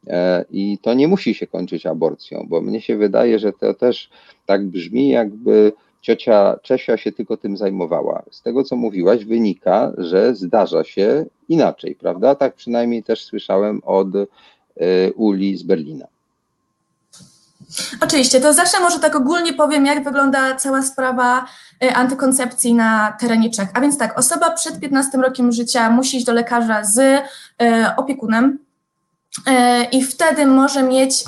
[0.07, 4.09] E, I to nie musi się kończyć aborcją, bo mnie się wydaje, że to też
[4.45, 5.71] tak brzmi, jakby
[6.01, 8.23] ciocia Czesia się tylko tym zajmowała.
[8.31, 12.35] Z tego, co mówiłaś, wynika, że zdarza się inaczej, prawda?
[12.35, 14.27] Tak przynajmniej też słyszałem od e,
[15.13, 16.07] Uli z Berlina.
[18.01, 21.45] Oczywiście, to zawsze może tak ogólnie powiem, jak wygląda cała sprawa
[21.83, 23.69] e, antykoncepcji na terenie Czech.
[23.73, 27.23] A więc tak, osoba przed 15 rokiem życia musi iść do lekarza z
[27.97, 28.59] opiekunem,
[29.47, 31.23] E, i wtedy może mieć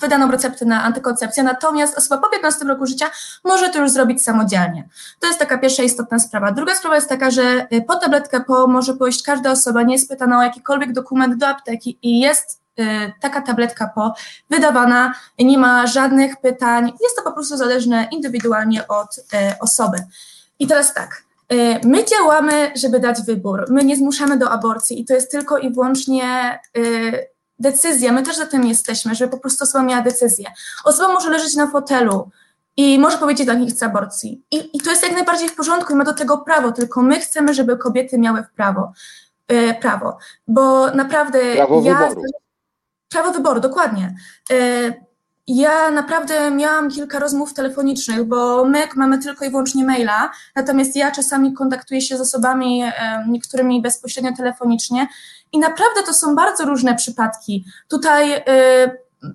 [0.00, 3.10] wydaną receptę na antykoncepcję, natomiast osoba po 15 roku życia
[3.44, 4.88] może to już zrobić samodzielnie.
[5.20, 6.52] To jest taka pierwsza istotna sprawa.
[6.52, 10.08] Druga sprawa jest taka, że e, po tabletkę po może pójść każda osoba, nie jest
[10.08, 12.66] pytana o jakikolwiek dokument do apteki i jest
[13.20, 14.14] taka tabletka po
[14.50, 19.20] wydawana, nie ma żadnych pytań, jest to po prostu zależne indywidualnie od
[19.60, 19.98] osoby.
[20.58, 23.64] I teraz tak, Y, my działamy, żeby dać wybór.
[23.68, 27.26] My nie zmuszamy do aborcji i to jest tylko i wyłącznie y,
[27.58, 28.12] decyzja.
[28.12, 30.46] My też za tym jesteśmy, żeby po prostu osoba miała decyzję.
[30.84, 32.30] Osoba może leżeć na fotelu
[32.76, 34.42] i może powiedzieć, że nie chce aborcji.
[34.50, 37.20] I, I to jest jak najbardziej w porządku i ma do tego prawo, tylko my
[37.20, 38.92] chcemy, żeby kobiety miały w prawo.
[39.52, 40.18] Y, prawo.
[40.48, 41.54] Bo naprawdę.
[41.54, 42.22] Prawo ja, wyboru.
[43.08, 44.14] Prawo wyboru, dokładnie.
[45.48, 51.10] Ja naprawdę miałam kilka rozmów telefonicznych, bo my mamy tylko i wyłącznie maila, natomiast ja
[51.10, 52.82] czasami kontaktuję się z osobami,
[53.28, 55.08] niektórymi bezpośrednio telefonicznie
[55.52, 57.64] i naprawdę to są bardzo różne przypadki.
[57.88, 58.42] Tutaj y,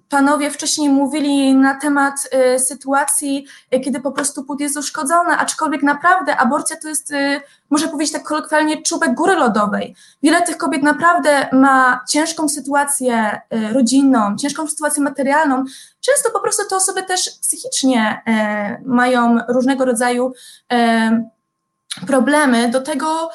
[0.09, 2.15] panowie wcześniej mówili na temat
[2.55, 7.41] y, sytuacji, y, kiedy po prostu płód jest uszkodzony, aczkolwiek naprawdę aborcja to jest, y,
[7.69, 9.95] można powiedzieć tak kolokwialnie, czubek góry lodowej.
[10.23, 13.41] Wiele tych kobiet naprawdę ma ciężką sytuację
[13.73, 15.63] rodzinną, ciężką sytuację materialną.
[16.01, 18.21] Często po prostu te osoby też psychicznie
[18.85, 20.33] mają różnego rodzaju
[22.07, 22.69] problemy.
[22.69, 23.29] Do tego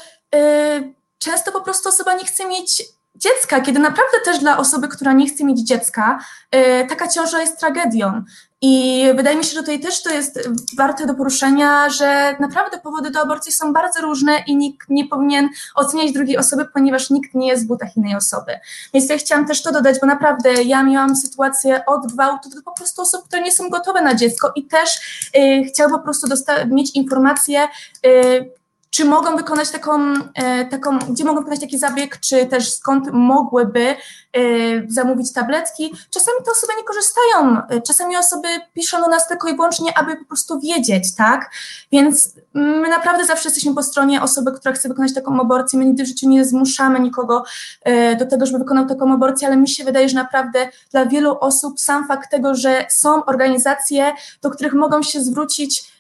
[1.19, 2.83] często po prostu osoba nie chce mieć
[3.19, 6.19] dziecka, kiedy naprawdę też dla osoby, która nie chce mieć dziecka,
[6.55, 8.23] y, taka ciąża jest tragedią.
[8.61, 13.11] I wydaje mi się, że tutaj też to jest warte do poruszenia, że naprawdę powody
[13.11, 17.49] do aborcji są bardzo różne i nikt nie powinien oceniać drugiej osoby, ponieważ nikt nie
[17.49, 18.53] jest w butach innej osoby.
[18.95, 22.73] Więc ja chciałam też to dodać, bo naprawdę ja miałam sytuację od gwałtu do po
[22.73, 24.91] prostu osób, które nie są gotowe na dziecko i też
[25.37, 26.27] y, chciałam po prostu
[26.67, 27.69] mieć informacje,
[28.07, 28.51] y,
[28.97, 33.87] czy mogą wykonać taką, e, taką, gdzie mogą wykonać taki zabieg, czy też skąd mogłyby
[33.87, 33.97] e,
[34.89, 35.95] zamówić tabletki.
[36.11, 40.17] Czasami te osoby nie korzystają, e, czasami osoby piszą do nas tylko i wyłącznie, aby
[40.17, 41.51] po prostu wiedzieć, tak?
[41.93, 45.79] Więc my naprawdę zawsze jesteśmy po stronie osoby, która chce wykonać taką aborcję.
[45.79, 47.45] My nigdy w życiu nie zmuszamy nikogo
[48.19, 51.81] do tego, żeby wykonał taką aborcję, ale mi się wydaje, że naprawdę dla wielu osób
[51.81, 54.13] sam fakt tego, że są organizacje,
[54.43, 55.93] do których mogą się zwrócić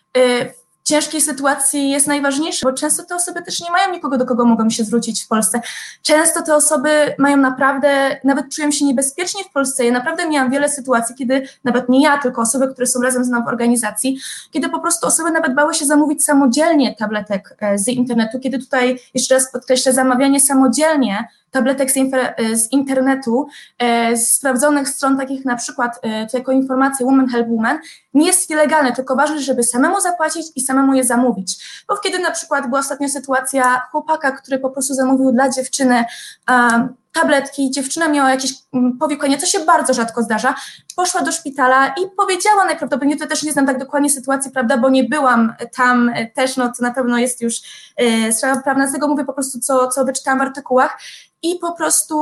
[0.86, 4.70] ciężkiej sytuacji jest najważniejszy, bo często te osoby też nie mają nikogo, do kogo mogą
[4.70, 5.60] się zwrócić w Polsce.
[6.02, 6.88] Często te osoby
[7.18, 9.84] mają naprawdę, nawet czują się niebezpiecznie w Polsce.
[9.84, 13.28] Ja naprawdę miałam wiele sytuacji, kiedy nawet nie ja, tylko osoby, które są razem z
[13.28, 14.18] nami w organizacji,
[14.50, 18.98] kiedy po prostu osoby nawet bały się zamówić samodzielnie tabletek e, z internetu, kiedy tutaj,
[19.14, 25.44] jeszcze raz podkreślę, zamawianie samodzielnie tabletek z, e, z internetu, e, z sprawdzonych stron, takich
[25.44, 27.78] na przykład, e, to jako informację Woman Help Woman,
[28.14, 31.64] nie jest nielegalne, tylko ważne, żeby samemu zapłacić i samemu je zamówić.
[31.88, 36.04] Bo kiedy na przykład była ostatnio sytuacja chłopaka, który po prostu zamówił dla dziewczyny
[36.48, 40.54] um, tabletki, dziewczyna miała jakieś mm, powikłanie, co się bardzo rzadko zdarza,
[40.96, 44.90] poszła do szpitala i powiedziała najprawdopodobniej, to też nie znam tak dokładnie sytuacji, prawda, bo
[44.90, 47.54] nie byłam tam też, no to na pewno jest już
[47.96, 50.98] e, sprawa prawna, z tego mówię po prostu, co, co wyczytałam w artykułach,
[51.42, 52.16] i po prostu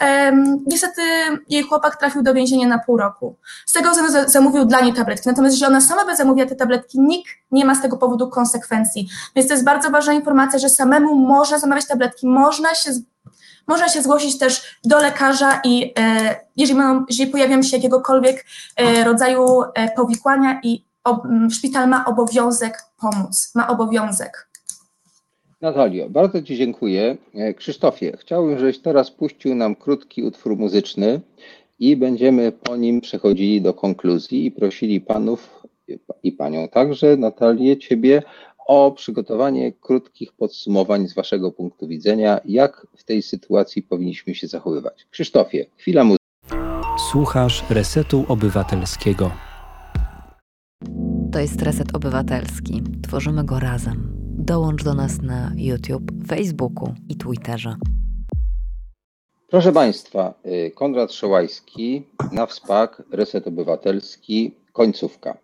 [0.00, 1.02] um, niestety
[1.48, 3.36] jej chłopak trafił do więzienia na pół roku.
[3.66, 5.28] Z tego względu zamówił dla niej tabletki.
[5.28, 9.08] Natomiast jeżeli ona sama by zamówiła te tabletki, nikt nie ma z tego powodu konsekwencji.
[9.36, 12.90] Więc to jest bardzo ważna informacja, że samemu można zamawiać tabletki, można się
[13.66, 18.44] można się zgłosić też do lekarza i e, jeżeli, ma, jeżeli pojawią się jakiegokolwiek
[18.76, 20.88] e, rodzaju e, powikłania i
[21.50, 24.47] szpital ma obowiązek pomóc, ma obowiązek.
[25.60, 27.16] Natalio, bardzo Ci dziękuję.
[27.34, 31.20] E, Krzysztofie, chciałbym, żebyś teraz puścił nam krótki utwór muzyczny
[31.78, 35.62] i będziemy po nim przechodzili do konkluzji i prosili panów
[36.22, 38.22] i panią także, Natalię, Ciebie
[38.66, 45.06] o przygotowanie krótkich podsumowań z Waszego punktu widzenia, jak w tej sytuacji powinniśmy się zachowywać.
[45.10, 46.24] Krzysztofie, chwila muzyki.
[47.10, 49.30] Słuchasz Resetu Obywatelskiego.
[51.32, 52.82] To jest Reset Obywatelski.
[53.02, 54.17] Tworzymy go razem.
[54.48, 57.76] Dołącz do nas na YouTube, Facebooku i Twitterze.
[59.48, 62.02] Proszę Państwa, y, Konrad Szołajski,
[62.32, 65.38] na wspak, Reset Obywatelski, końcówka.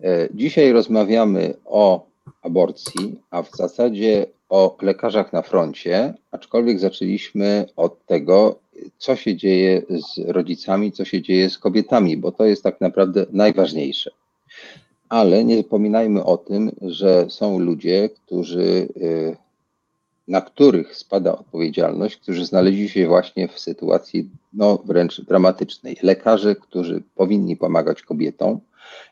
[0.00, 2.06] Y, dzisiaj rozmawiamy o
[2.42, 8.58] aborcji, a w zasadzie o lekarzach na froncie, aczkolwiek zaczęliśmy od tego,
[8.98, 13.26] co się dzieje z rodzicami, co się dzieje z kobietami, bo to jest tak naprawdę
[13.32, 14.10] najważniejsze
[15.12, 19.36] ale nie zapominajmy o tym, że są ludzie, którzy, y,
[20.28, 25.96] na których spada odpowiedzialność, którzy znaleźli się właśnie w sytuacji no, wręcz dramatycznej.
[26.02, 28.60] Lekarze, którzy powinni pomagać kobietom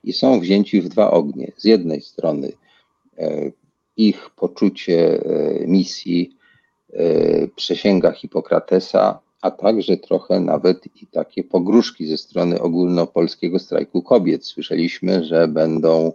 [0.04, 1.52] i są wzięci w dwa ognie.
[1.56, 2.52] Z jednej strony
[3.18, 3.50] e,
[3.96, 6.36] ich poczucie e, misji,
[7.56, 14.46] przysięga Hipokratesa, a także trochę nawet i takie pogróżki ze strony ogólnopolskiego strajku kobiet.
[14.46, 16.12] Słyszeliśmy, że będą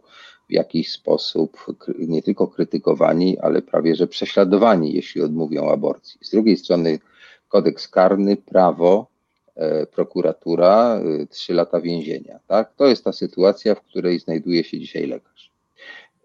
[0.49, 1.65] w jakiś sposób
[1.99, 6.19] nie tylko krytykowani, ale prawie że prześladowani, jeśli odmówią aborcji.
[6.23, 6.99] Z drugiej strony
[7.47, 9.07] kodeks karny, prawo,
[9.55, 12.39] e, prokuratura, e, trzy lata więzienia.
[12.47, 12.73] Tak?
[12.75, 15.54] To jest ta sytuacja, w której znajduje się dzisiaj lekarz.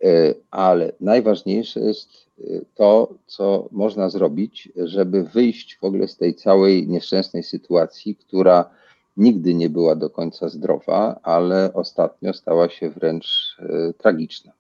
[0.05, 2.31] E, ale najważniejsze jest
[2.75, 8.71] to, co można zrobić, żeby wyjść w ogóle z tej całej nieszczęsnej sytuacji, która
[9.17, 14.53] nigdy nie była do końca zdrowa, ale ostatnio stała się wręcz e, tragiczna.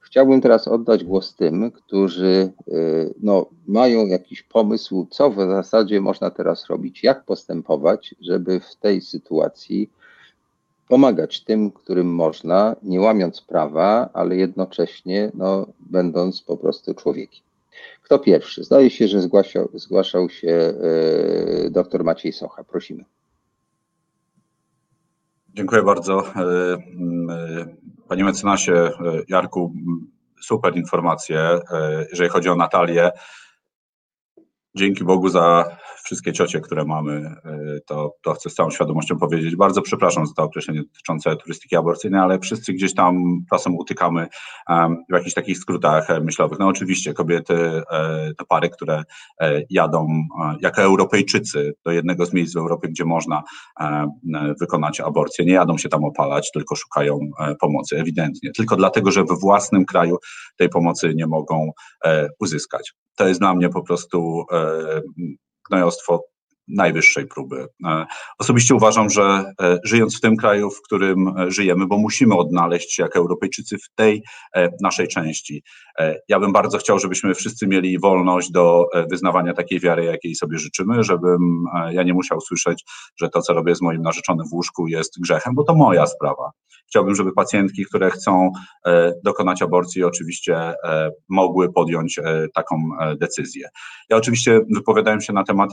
[0.00, 2.72] Chciałbym teraz oddać głos tym, którzy e,
[3.22, 9.00] no, mają jakiś pomysł, co w zasadzie można teraz robić, jak postępować, żeby w tej
[9.00, 9.90] sytuacji
[10.88, 17.46] pomagać tym, którym można, nie łamiąc prawa, ale jednocześnie no, będąc po prostu człowiekiem.
[18.02, 18.64] Kto pierwszy?
[18.64, 22.64] Zdaje się, że zgłaszał, zgłaszał się e, dr Maciej Socha.
[22.64, 23.04] Prosimy.
[25.54, 26.26] Dziękuję bardzo.
[26.26, 26.78] E, e,
[28.08, 28.90] panie mecenasie
[29.28, 29.72] Jarku,
[30.40, 31.60] super informacje,
[32.10, 33.10] jeżeli chodzi o Natalię.
[34.76, 35.64] Dzięki Bogu za
[36.06, 39.56] wszystkie ciocie, które mamy, e, to, to chcę z całą świadomością powiedzieć.
[39.56, 44.26] Bardzo przepraszam za to określenie dotyczące turystyki aborcyjnej, ale wszyscy gdzieś tam czasem utykamy
[45.10, 46.58] w jakichś takich skrótach e, myślowych.
[46.58, 49.02] No oczywiście kobiety, e, to pary, które
[49.70, 50.08] jadą
[50.60, 53.42] jako Europejczycy do jednego z miejsc w Europie, gdzie można
[54.60, 57.18] wykonać aborcję, nie jadą się tam opalać, tylko szukają
[57.60, 58.50] pomocy, ewidentnie.
[58.56, 60.16] Tylko dlatego, że we własnym kraju
[60.56, 61.70] tej pomocy nie mogą
[62.40, 62.92] uzyskać.
[63.16, 64.44] To jest dla mnie po prostu
[65.68, 66.24] gnojostwo
[66.68, 67.66] najwyższej próby.
[67.86, 68.06] E,
[68.38, 72.94] osobiście uważam, że e, żyjąc w tym kraju, w którym e, żyjemy, bo musimy odnaleźć
[72.94, 74.22] się jako Europejczycy w tej
[74.80, 75.62] naszej części.
[76.28, 81.04] Ja bym bardzo chciał, żebyśmy wszyscy mieli wolność do wyznawania takiej wiary, jakiej sobie życzymy,
[81.04, 82.84] żebym ja nie musiał słyszeć,
[83.20, 86.50] że to, co robię z moim narzeczonym w łóżku jest grzechem, bo to moja sprawa.
[86.88, 88.52] Chciałbym, żeby pacjentki, które chcą
[89.24, 90.74] dokonać aborcji, oczywiście
[91.28, 92.20] mogły podjąć
[92.54, 92.76] taką
[93.20, 93.68] decyzję.
[94.10, 95.70] Ja oczywiście wypowiadałem się na temat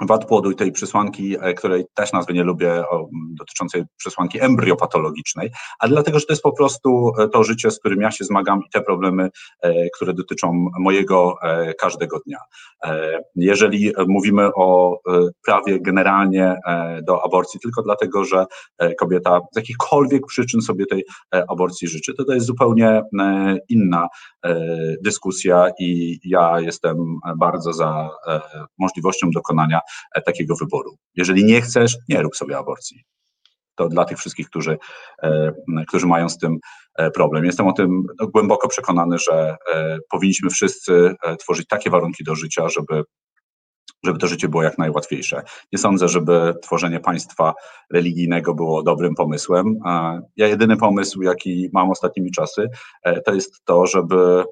[0.00, 5.92] wad płodu i tej przesłanki, e, której też nazwy nie lubię, dotyczącej przesłanki embryopatologicznej, ale
[5.92, 8.70] dlatego, że to jest po prostu e, to życie, z którym ja się zmagam i
[8.72, 9.30] te problemy,
[9.62, 11.34] e, które dotyczą mojego
[11.80, 12.38] każdego dnia.
[13.34, 14.98] Jeżeli mówimy o
[15.46, 16.56] prawie generalnie
[17.02, 18.46] do aborcji tylko dlatego, że
[18.98, 21.04] kobieta z jakichkolwiek przyczyn sobie tej
[21.48, 23.02] aborcji życzy, to to jest zupełnie
[23.68, 24.08] inna
[25.04, 26.96] dyskusja i ja jestem
[27.36, 28.10] bardzo za
[28.78, 29.80] możliwością dokonania
[30.26, 30.96] takiego wyboru.
[31.14, 33.04] Jeżeli nie chcesz, nie rób sobie aborcji.
[33.74, 34.78] To dla tych wszystkich, którzy,
[35.22, 35.52] e,
[35.88, 36.58] którzy mają z tym
[36.98, 37.44] e, problem.
[37.44, 38.02] Jestem o tym
[38.34, 39.56] głęboko przekonany, że
[40.10, 43.02] powinniśmy wszyscy tworzyć takie warunki do życia, żeby
[44.06, 45.42] żeby to życie było jak najłatwiejsze.
[45.72, 47.54] Nie sądzę, żeby tworzenie państwa
[47.92, 49.78] religijnego było dobrym pomysłem.
[50.36, 52.68] Ja jedyny pomysł, jaki mam ostatnimi czasy,
[53.24, 54.44] to jest to, żeby,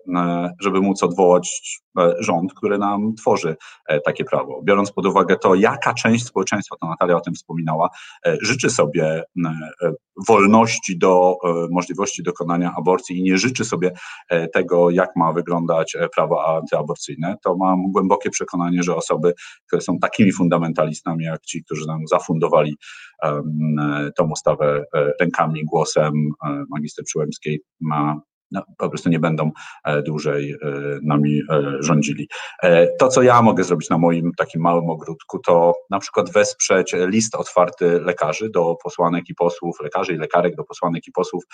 [0.60, 1.62] żeby móc odwołać
[1.98, 3.56] E, rząd, który nam tworzy
[3.88, 4.62] e, takie prawo.
[4.64, 7.88] Biorąc pod uwagę to, jaka część społeczeństwa, to Natalia o tym wspominała,
[8.26, 9.22] e, życzy sobie
[10.28, 11.36] wolności do
[11.70, 13.92] możliwości dokonania aborcji i nie życzy sobie
[14.52, 19.34] tego, jak ma wyglądać prawo antyaborcyjne, to mam głębokie przekonanie, że osoby,
[19.66, 22.76] które są takimi fundamentalistami, jak ci, którzy nam zafundowali
[24.16, 24.84] tą ustawę
[25.20, 26.12] rękami, głosem
[26.68, 28.20] magister Przyłębskiej, ma
[28.54, 29.50] no, po prostu nie będą
[29.84, 30.56] e, dłużej e,
[31.02, 32.28] nami e, rządzili.
[32.98, 37.34] To, co ja mogę zrobić na moim takim małym ogródku, to na przykład wesprzeć list
[37.34, 41.44] otwarty lekarzy do posłanek i posłów, lekarzy i lekarek do posłanek i posłów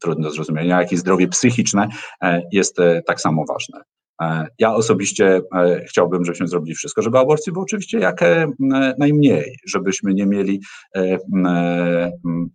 [0.00, 1.88] trudny do zrozumienia, jak i zdrowie psychiczne
[2.52, 3.80] jest tak samo ważne.
[4.20, 8.46] E, ja osobiście e, chciałbym, żebyśmy zrobili wszystko, żeby aborcji było oczywiście jak e,
[8.98, 10.60] najmniej, żebyśmy nie mieli,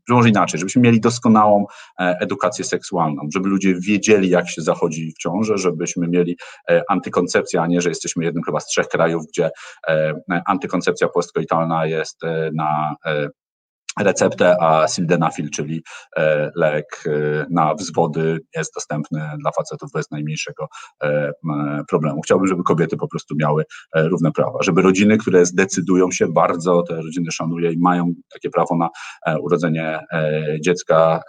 [0.10, 1.66] może inaczej, żebyśmy mieli doskonałą
[1.98, 6.38] edukację seksualną, żeby ludzie wiedzieli, jak się zachodzi w ciąży, żebyśmy mieli
[6.90, 9.50] antykoncepcję, a nie, że jesteśmy jednym chyba z trzech krajów, gdzie
[10.46, 12.22] antykoncepcja postkoitalna jest
[12.54, 12.96] na
[14.00, 15.84] receptę, a sildenafil, czyli
[16.18, 20.68] e, lek e, na wzwody jest dostępny dla facetów bez najmniejszego
[21.04, 21.32] e,
[21.90, 22.22] problemu.
[22.22, 23.64] Chciałbym, żeby kobiety po prostu miały
[23.96, 28.76] równe prawa, żeby rodziny, które zdecydują się bardzo, te rodziny szanuję i mają takie prawo
[28.76, 28.90] na
[29.40, 30.00] urodzenie
[30.62, 31.22] dziecka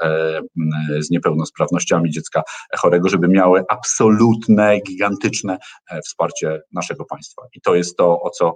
[0.99, 2.43] z niepełnosprawnościami, dziecka
[2.77, 5.59] chorego, żeby miały absolutne, gigantyczne
[6.05, 7.43] wsparcie naszego państwa.
[7.55, 8.55] I to jest to, o co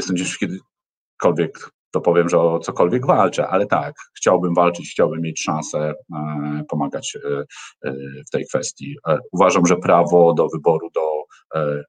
[0.00, 5.42] sądzę, że kiedykolwiek to powiem, że o cokolwiek walczę, ale tak, chciałbym walczyć, chciałbym mieć
[5.42, 7.44] szansę e, pomagać e,
[7.88, 7.94] e,
[8.26, 8.96] w tej kwestii.
[9.32, 11.22] Uważam, że prawo do wyboru, do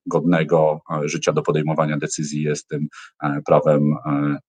[0.06, 2.88] godnego życia, do podejmowania decyzji jest tym
[3.46, 3.96] prawem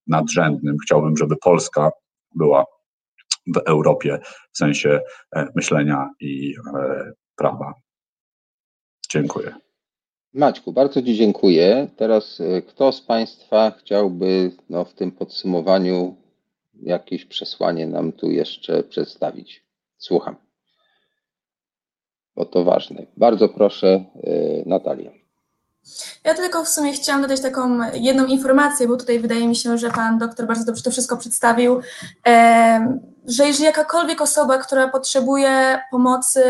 [0.06, 0.76] nadrzędnym.
[0.85, 1.90] Chciałbym, żeby Polska
[2.35, 2.64] była
[3.47, 4.18] w Europie
[4.52, 5.01] w sensie
[5.55, 6.55] myślenia i
[7.36, 7.72] prawa.
[9.10, 9.63] Dziękuję.
[10.35, 11.89] Maćku, bardzo Ci dziękuję.
[11.97, 16.16] Teraz e, kto z Państwa chciałby no, w tym podsumowaniu
[16.82, 19.65] jakieś przesłanie nam tu jeszcze przedstawić?
[19.98, 20.36] Słucham.
[22.36, 23.06] Bo to ważne.
[23.16, 24.05] Bardzo proszę, e,
[24.66, 25.11] Natalia.
[26.24, 29.90] Ja tylko w sumie chciałam dodać taką jedną informację, bo tutaj wydaje mi się, że
[29.90, 31.81] pan doktor bardzo dobrze to wszystko przedstawił,
[33.27, 36.44] że jeżeli jakakolwiek osoba, która potrzebuje pomocy,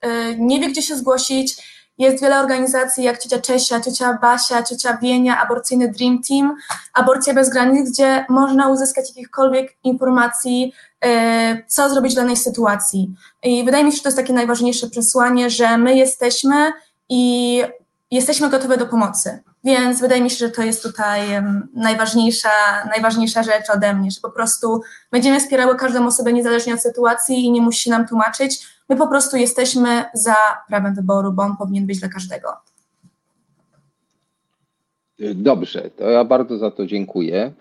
[0.00, 4.96] e, nie wie, gdzie się zgłosić, jest wiele organizacji jak ciocia Czesia, ciocia Basia, ciocia
[4.96, 6.56] Wienia, aborcyjny Dream Team,
[6.94, 10.72] Aborcja bez granic, gdzie można uzyskać jakichkolwiek informacji,
[11.04, 13.14] e, co zrobić w danej sytuacji.
[13.42, 16.72] I wydaje mi się, że to jest takie najważniejsze przesłanie, że my jesteśmy
[17.08, 17.62] i
[18.10, 19.42] jesteśmy gotowe do pomocy.
[19.64, 21.20] Więc wydaje mi się, że to jest tutaj
[21.74, 22.50] najważniejsza,
[22.90, 24.80] najważniejsza rzecz ode mnie, że po prostu
[25.10, 28.66] będziemy wspierały każdą osobę niezależnie od sytuacji i nie musi nam tłumaczyć.
[28.88, 30.36] My po prostu jesteśmy za
[30.68, 32.48] prawem wyboru, bo on powinien być dla każdego.
[35.34, 37.52] Dobrze, to ja bardzo za to dziękuję.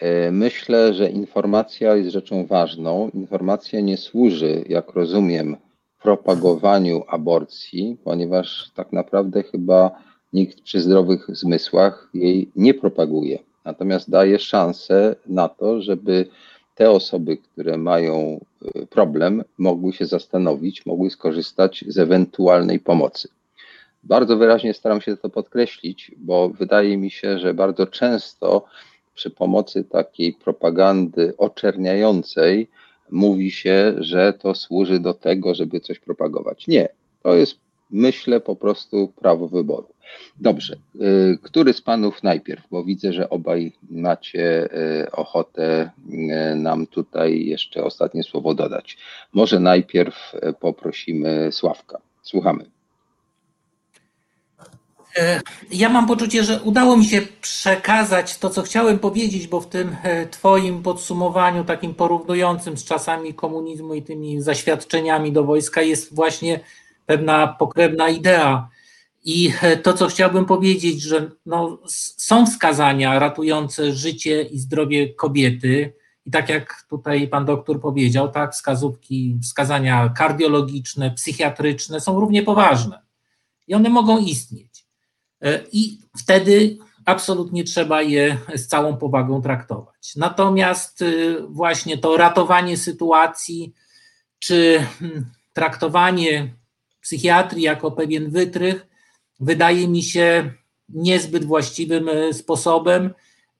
[0.00, 3.10] E, myślę, że informacja jest rzeczą ważną.
[3.14, 5.56] Informacja nie służy, jak rozumiem,
[6.02, 9.90] propagowaniu aborcji, ponieważ tak naprawdę chyba
[10.32, 13.38] nikt przy zdrowych zmysłach jej nie propaguje.
[13.64, 16.26] Natomiast daje szansę na to, żeby
[16.82, 18.44] te osoby, które mają
[18.76, 23.28] y, problem, mogły się zastanowić, mogły skorzystać z ewentualnej pomocy.
[24.02, 28.64] Bardzo wyraźnie staram się to podkreślić, bo wydaje mi się, że bardzo często
[29.14, 32.68] przy pomocy takiej propagandy oczerniającej
[33.10, 36.66] mówi się, że to służy do tego, żeby coś propagować.
[36.66, 36.88] Nie,
[37.22, 37.54] to jest,
[37.90, 39.88] myślę, po prostu prawo wyboru.
[40.40, 44.68] Dobrze, y, który z panów najpierw, bo widzę, że obaj macie
[45.02, 45.90] y, ochotę
[46.52, 48.98] y, nam tutaj jeszcze ostatnie słowo dodać.
[49.32, 51.98] Może najpierw poprosimy Sławka.
[52.22, 52.64] Słuchamy.
[55.16, 59.68] E, ja mam poczucie, że udało mi się przekazać to, co chciałem powiedzieć, bo w
[59.68, 66.14] tym e, Twoim podsumowaniu, takim porównującym z czasami komunizmu i tymi zaświadczeniami do wojska, jest
[66.14, 66.60] właśnie
[67.06, 68.68] pewna pokrewna idea.
[69.24, 71.78] I e, to, co chciałbym powiedzieć, że no,
[72.16, 75.94] są wskazania ratujące życie i zdrowie kobiety.
[76.26, 83.02] I tak jak tutaj pan doktor powiedział, tak, wskazówki, wskazania kardiologiczne, psychiatryczne są równie poważne.
[83.68, 84.86] I one mogą istnieć.
[85.42, 90.16] E, i wtedy absolutnie trzeba je z całą powagą traktować.
[90.16, 93.74] Natomiast y, właśnie to ratowanie sytuacji,
[94.38, 96.54] czy hmm, traktowanie
[97.00, 98.86] psychiatrii jako pewien wytrych,
[99.42, 100.52] wydaje mi się
[100.88, 103.10] niezbyt właściwym y, sposobem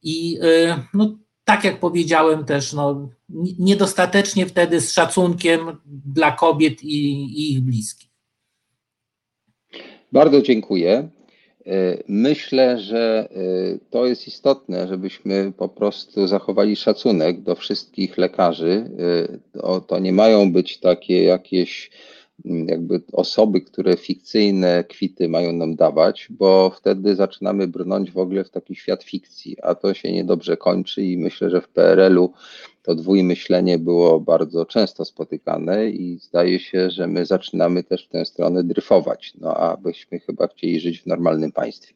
[0.03, 3.09] i y, no, tak jak powiedziałem też, no,
[3.59, 5.61] niedostatecznie wtedy z szacunkiem
[6.07, 8.11] dla kobiet i, i ich bliskich.
[10.13, 11.09] Bardzo dziękuję.
[11.67, 18.91] E, myślę, że e, to jest istotne, żebyśmy po prostu zachowali szacunek do wszystkich lekarzy.
[19.59, 21.91] E, to nie mają być takie jakieś
[22.44, 28.51] jakby osoby, które fikcyjne kwity mają nam dawać, bo wtedy zaczynamy brnąć w ogóle w
[28.51, 32.32] taki świat fikcji, a to się niedobrze kończy i myślę, że w PRL-u
[32.82, 38.24] to dwójmyślenie było bardzo często spotykane i zdaje się, że my zaczynamy też w tę
[38.24, 41.94] stronę dryfować, no a byśmy chyba chcieli żyć w normalnym państwie.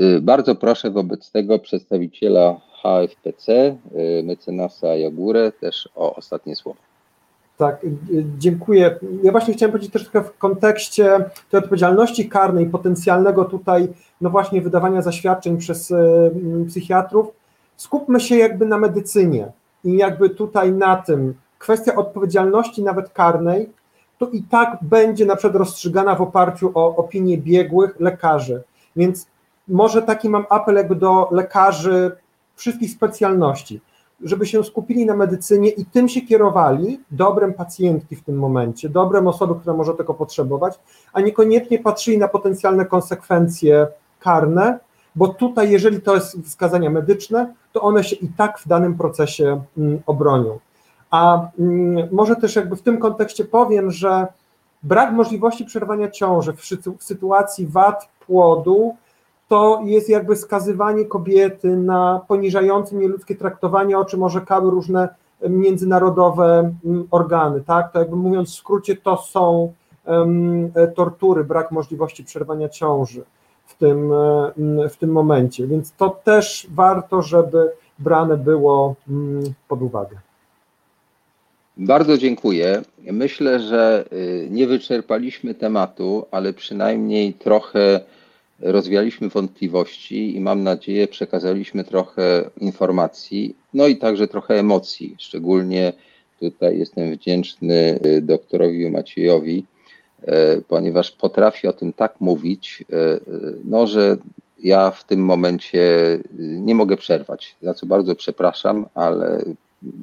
[0.00, 3.76] Y, bardzo proszę wobec tego przedstawiciela HFPC,
[4.18, 6.89] y, mecenasa Jagurę, też o ostatnie słowo.
[7.60, 7.90] Tak, y,
[8.38, 8.98] dziękuję.
[9.22, 13.88] Ja właśnie chciałem powiedzieć też trochę w kontekście tej odpowiedzialności karnej, potencjalnego tutaj,
[14.20, 15.92] no właśnie wydawania zaświadczeń przez
[16.68, 17.26] psychiatrów.
[17.76, 19.52] Skupmy się jakby na medycynie
[19.84, 23.70] i jakby tutaj na tym kwestia odpowiedzialności nawet karnej,
[24.18, 28.62] to i tak będzie na przykład rozstrzygana w oparciu o opinie biegłych lekarzy.
[28.96, 29.26] Więc
[29.68, 32.16] może taki mam apel jakby do lekarzy
[32.56, 33.80] wszystkich specjalności,
[34.24, 39.26] żeby się skupili na medycynie i tym się kierowali, dobrem pacjentki w tym momencie, dobrem
[39.26, 40.80] osoby, która może tego potrzebować,
[41.12, 43.86] a niekoniecznie patrzyli na potencjalne konsekwencje
[44.20, 44.78] karne,
[45.16, 49.62] bo tutaj, jeżeli to jest wskazania medyczne, to one się i tak w danym procesie
[49.78, 50.58] mm, obronią.
[51.10, 54.26] A mm, może też jakby w tym kontekście powiem, że
[54.82, 56.52] brak możliwości przerwania ciąży
[56.98, 58.96] w sytuacji wad płodu
[59.50, 65.08] to jest jakby skazywanie kobiety na poniżające nieludzkie traktowanie, o czym orzekały różne
[65.48, 67.92] międzynarodowe mm, organy, tak?
[67.92, 69.72] To jakby mówiąc w skrócie, to są
[70.06, 73.22] um, tortury, brak możliwości przerwania ciąży
[73.66, 75.66] w tym, e, w tym momencie.
[75.66, 80.16] Więc to też warto, żeby brane było mm, pod uwagę.
[81.76, 82.82] Bardzo dziękuję.
[83.12, 88.00] Myślę, że y, nie wyczerpaliśmy tematu, ale przynajmniej trochę
[88.60, 95.16] rozwialiśmy wątpliwości i mam nadzieję przekazaliśmy trochę informacji, no i także trochę emocji.
[95.18, 95.92] Szczególnie
[96.40, 99.64] tutaj jestem wdzięczny y, doktorowi Maciejowi,
[100.26, 103.20] E, ponieważ potrafi o tym tak mówić, e,
[103.64, 104.16] no, że
[104.62, 105.88] ja w tym momencie
[106.38, 109.44] nie mogę przerwać, za co bardzo przepraszam, ale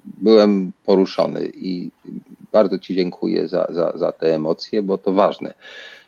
[0.05, 1.91] byłem poruszony i
[2.51, 5.53] bardzo Ci dziękuję za, za, za te emocje, bo to ważne,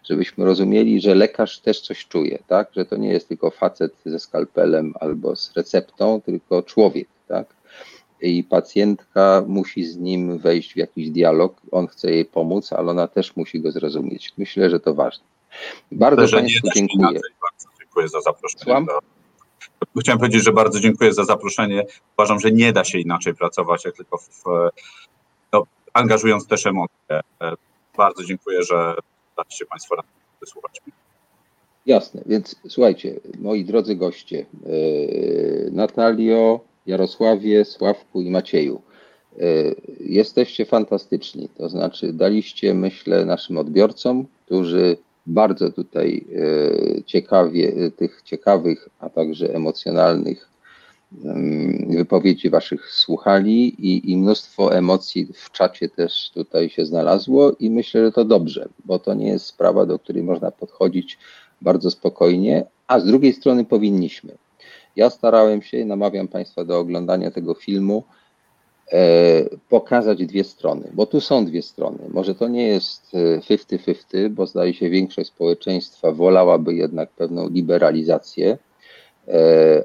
[0.04, 2.70] żebyśmy rozumieli, że lekarz też coś czuje, tak?
[2.76, 7.08] że to nie jest tylko facet ze skalpelem albo z receptą, tylko człowiek.
[7.28, 7.60] Tak?
[8.22, 11.62] i pacjentka musi z nim wejść w jakiś dialog.
[11.72, 14.34] On chce jej pomóc, ale ona też musi go zrozumieć.
[14.38, 15.26] Myślę, że to ważne.
[15.92, 17.20] Bardzo Myślę, Państwu dziękuję.
[17.42, 18.86] bardzo dziękuję za zaproszenie.
[20.00, 21.86] Chciałem powiedzieć, że bardzo dziękuję za zaproszenie.
[22.18, 24.44] Uważam, że nie da się inaczej pracować, jak tylko w,
[25.54, 25.64] no,
[25.94, 27.22] angażując też emocje.
[27.98, 28.96] Bardzo dziękuję, że
[29.44, 30.08] daliście Państwo radę
[30.42, 30.82] wysłuchać.
[31.86, 38.82] Jasne, więc słuchajcie, moi drodzy goście, yy, Natalio, Jarosławie, Sławku i Macieju.
[40.00, 46.26] Jesteście fantastyczni, to znaczy daliście, myślę, naszym odbiorcom, którzy bardzo tutaj
[47.06, 50.49] ciekawie, tych ciekawych, a także emocjonalnych
[51.90, 58.06] wypowiedzi Waszych słuchali i, i, mnóstwo emocji w czacie też tutaj się znalazło i myślę,
[58.06, 61.18] że to dobrze, bo to nie jest sprawa, do której można podchodzić
[61.62, 64.38] bardzo spokojnie, a z drugiej strony powinniśmy.
[64.96, 68.04] Ja starałem się, namawiam Państwa do oglądania tego filmu,
[68.92, 69.00] e,
[69.70, 72.00] pokazać dwie strony, bo tu są dwie strony.
[72.10, 73.12] Może to nie jest
[73.42, 78.69] 50-50, bo zdaje się większość społeczeństwa wolałaby jednak pewną liberalizację, E,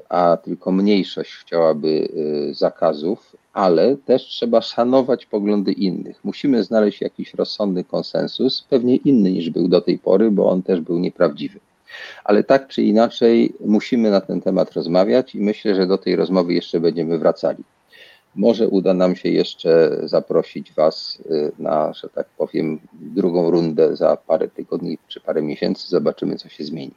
[0.09, 2.07] a tylko mniejszość chciałaby
[2.49, 6.19] e, zakazów, ale też trzeba szanować poglądy innych.
[6.23, 10.81] Musimy znaleźć jakiś rozsądny konsensus, pewnie inny niż był do tej pory, bo on też
[10.81, 11.59] był nieprawdziwy.
[12.23, 16.53] Ale tak czy inaczej musimy na ten temat rozmawiać i myślę, że do tej rozmowy
[16.53, 17.63] jeszcze będziemy wracali.
[18.35, 24.17] Może uda nam się jeszcze zaprosić Was e, na, że tak powiem, drugą rundę za
[24.17, 25.87] parę tygodni czy parę miesięcy.
[25.87, 26.93] Zobaczymy, co się zmieni.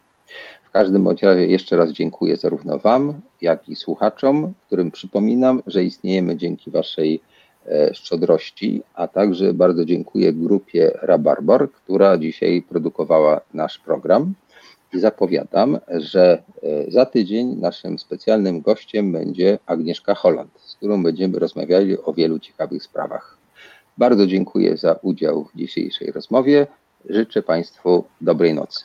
[0.68, 5.84] W każdym bądź razie jeszcze raz dziękuję zarówno Wam, jak i słuchaczom, którym przypominam, że
[5.84, 7.20] istniejemy dzięki Waszej
[7.66, 14.34] e, szczodrości, a także bardzo dziękuję grupie Rabarbar, która dzisiaj produkowała nasz program.
[14.94, 21.38] I zapowiadam, że e, za tydzień naszym specjalnym gościem będzie Agnieszka Holland, z którą będziemy
[21.38, 23.38] rozmawiali o wielu ciekawych sprawach.
[23.98, 26.66] Bardzo dziękuję za udział w dzisiejszej rozmowie.
[27.08, 28.84] Życzę Państwu dobrej nocy.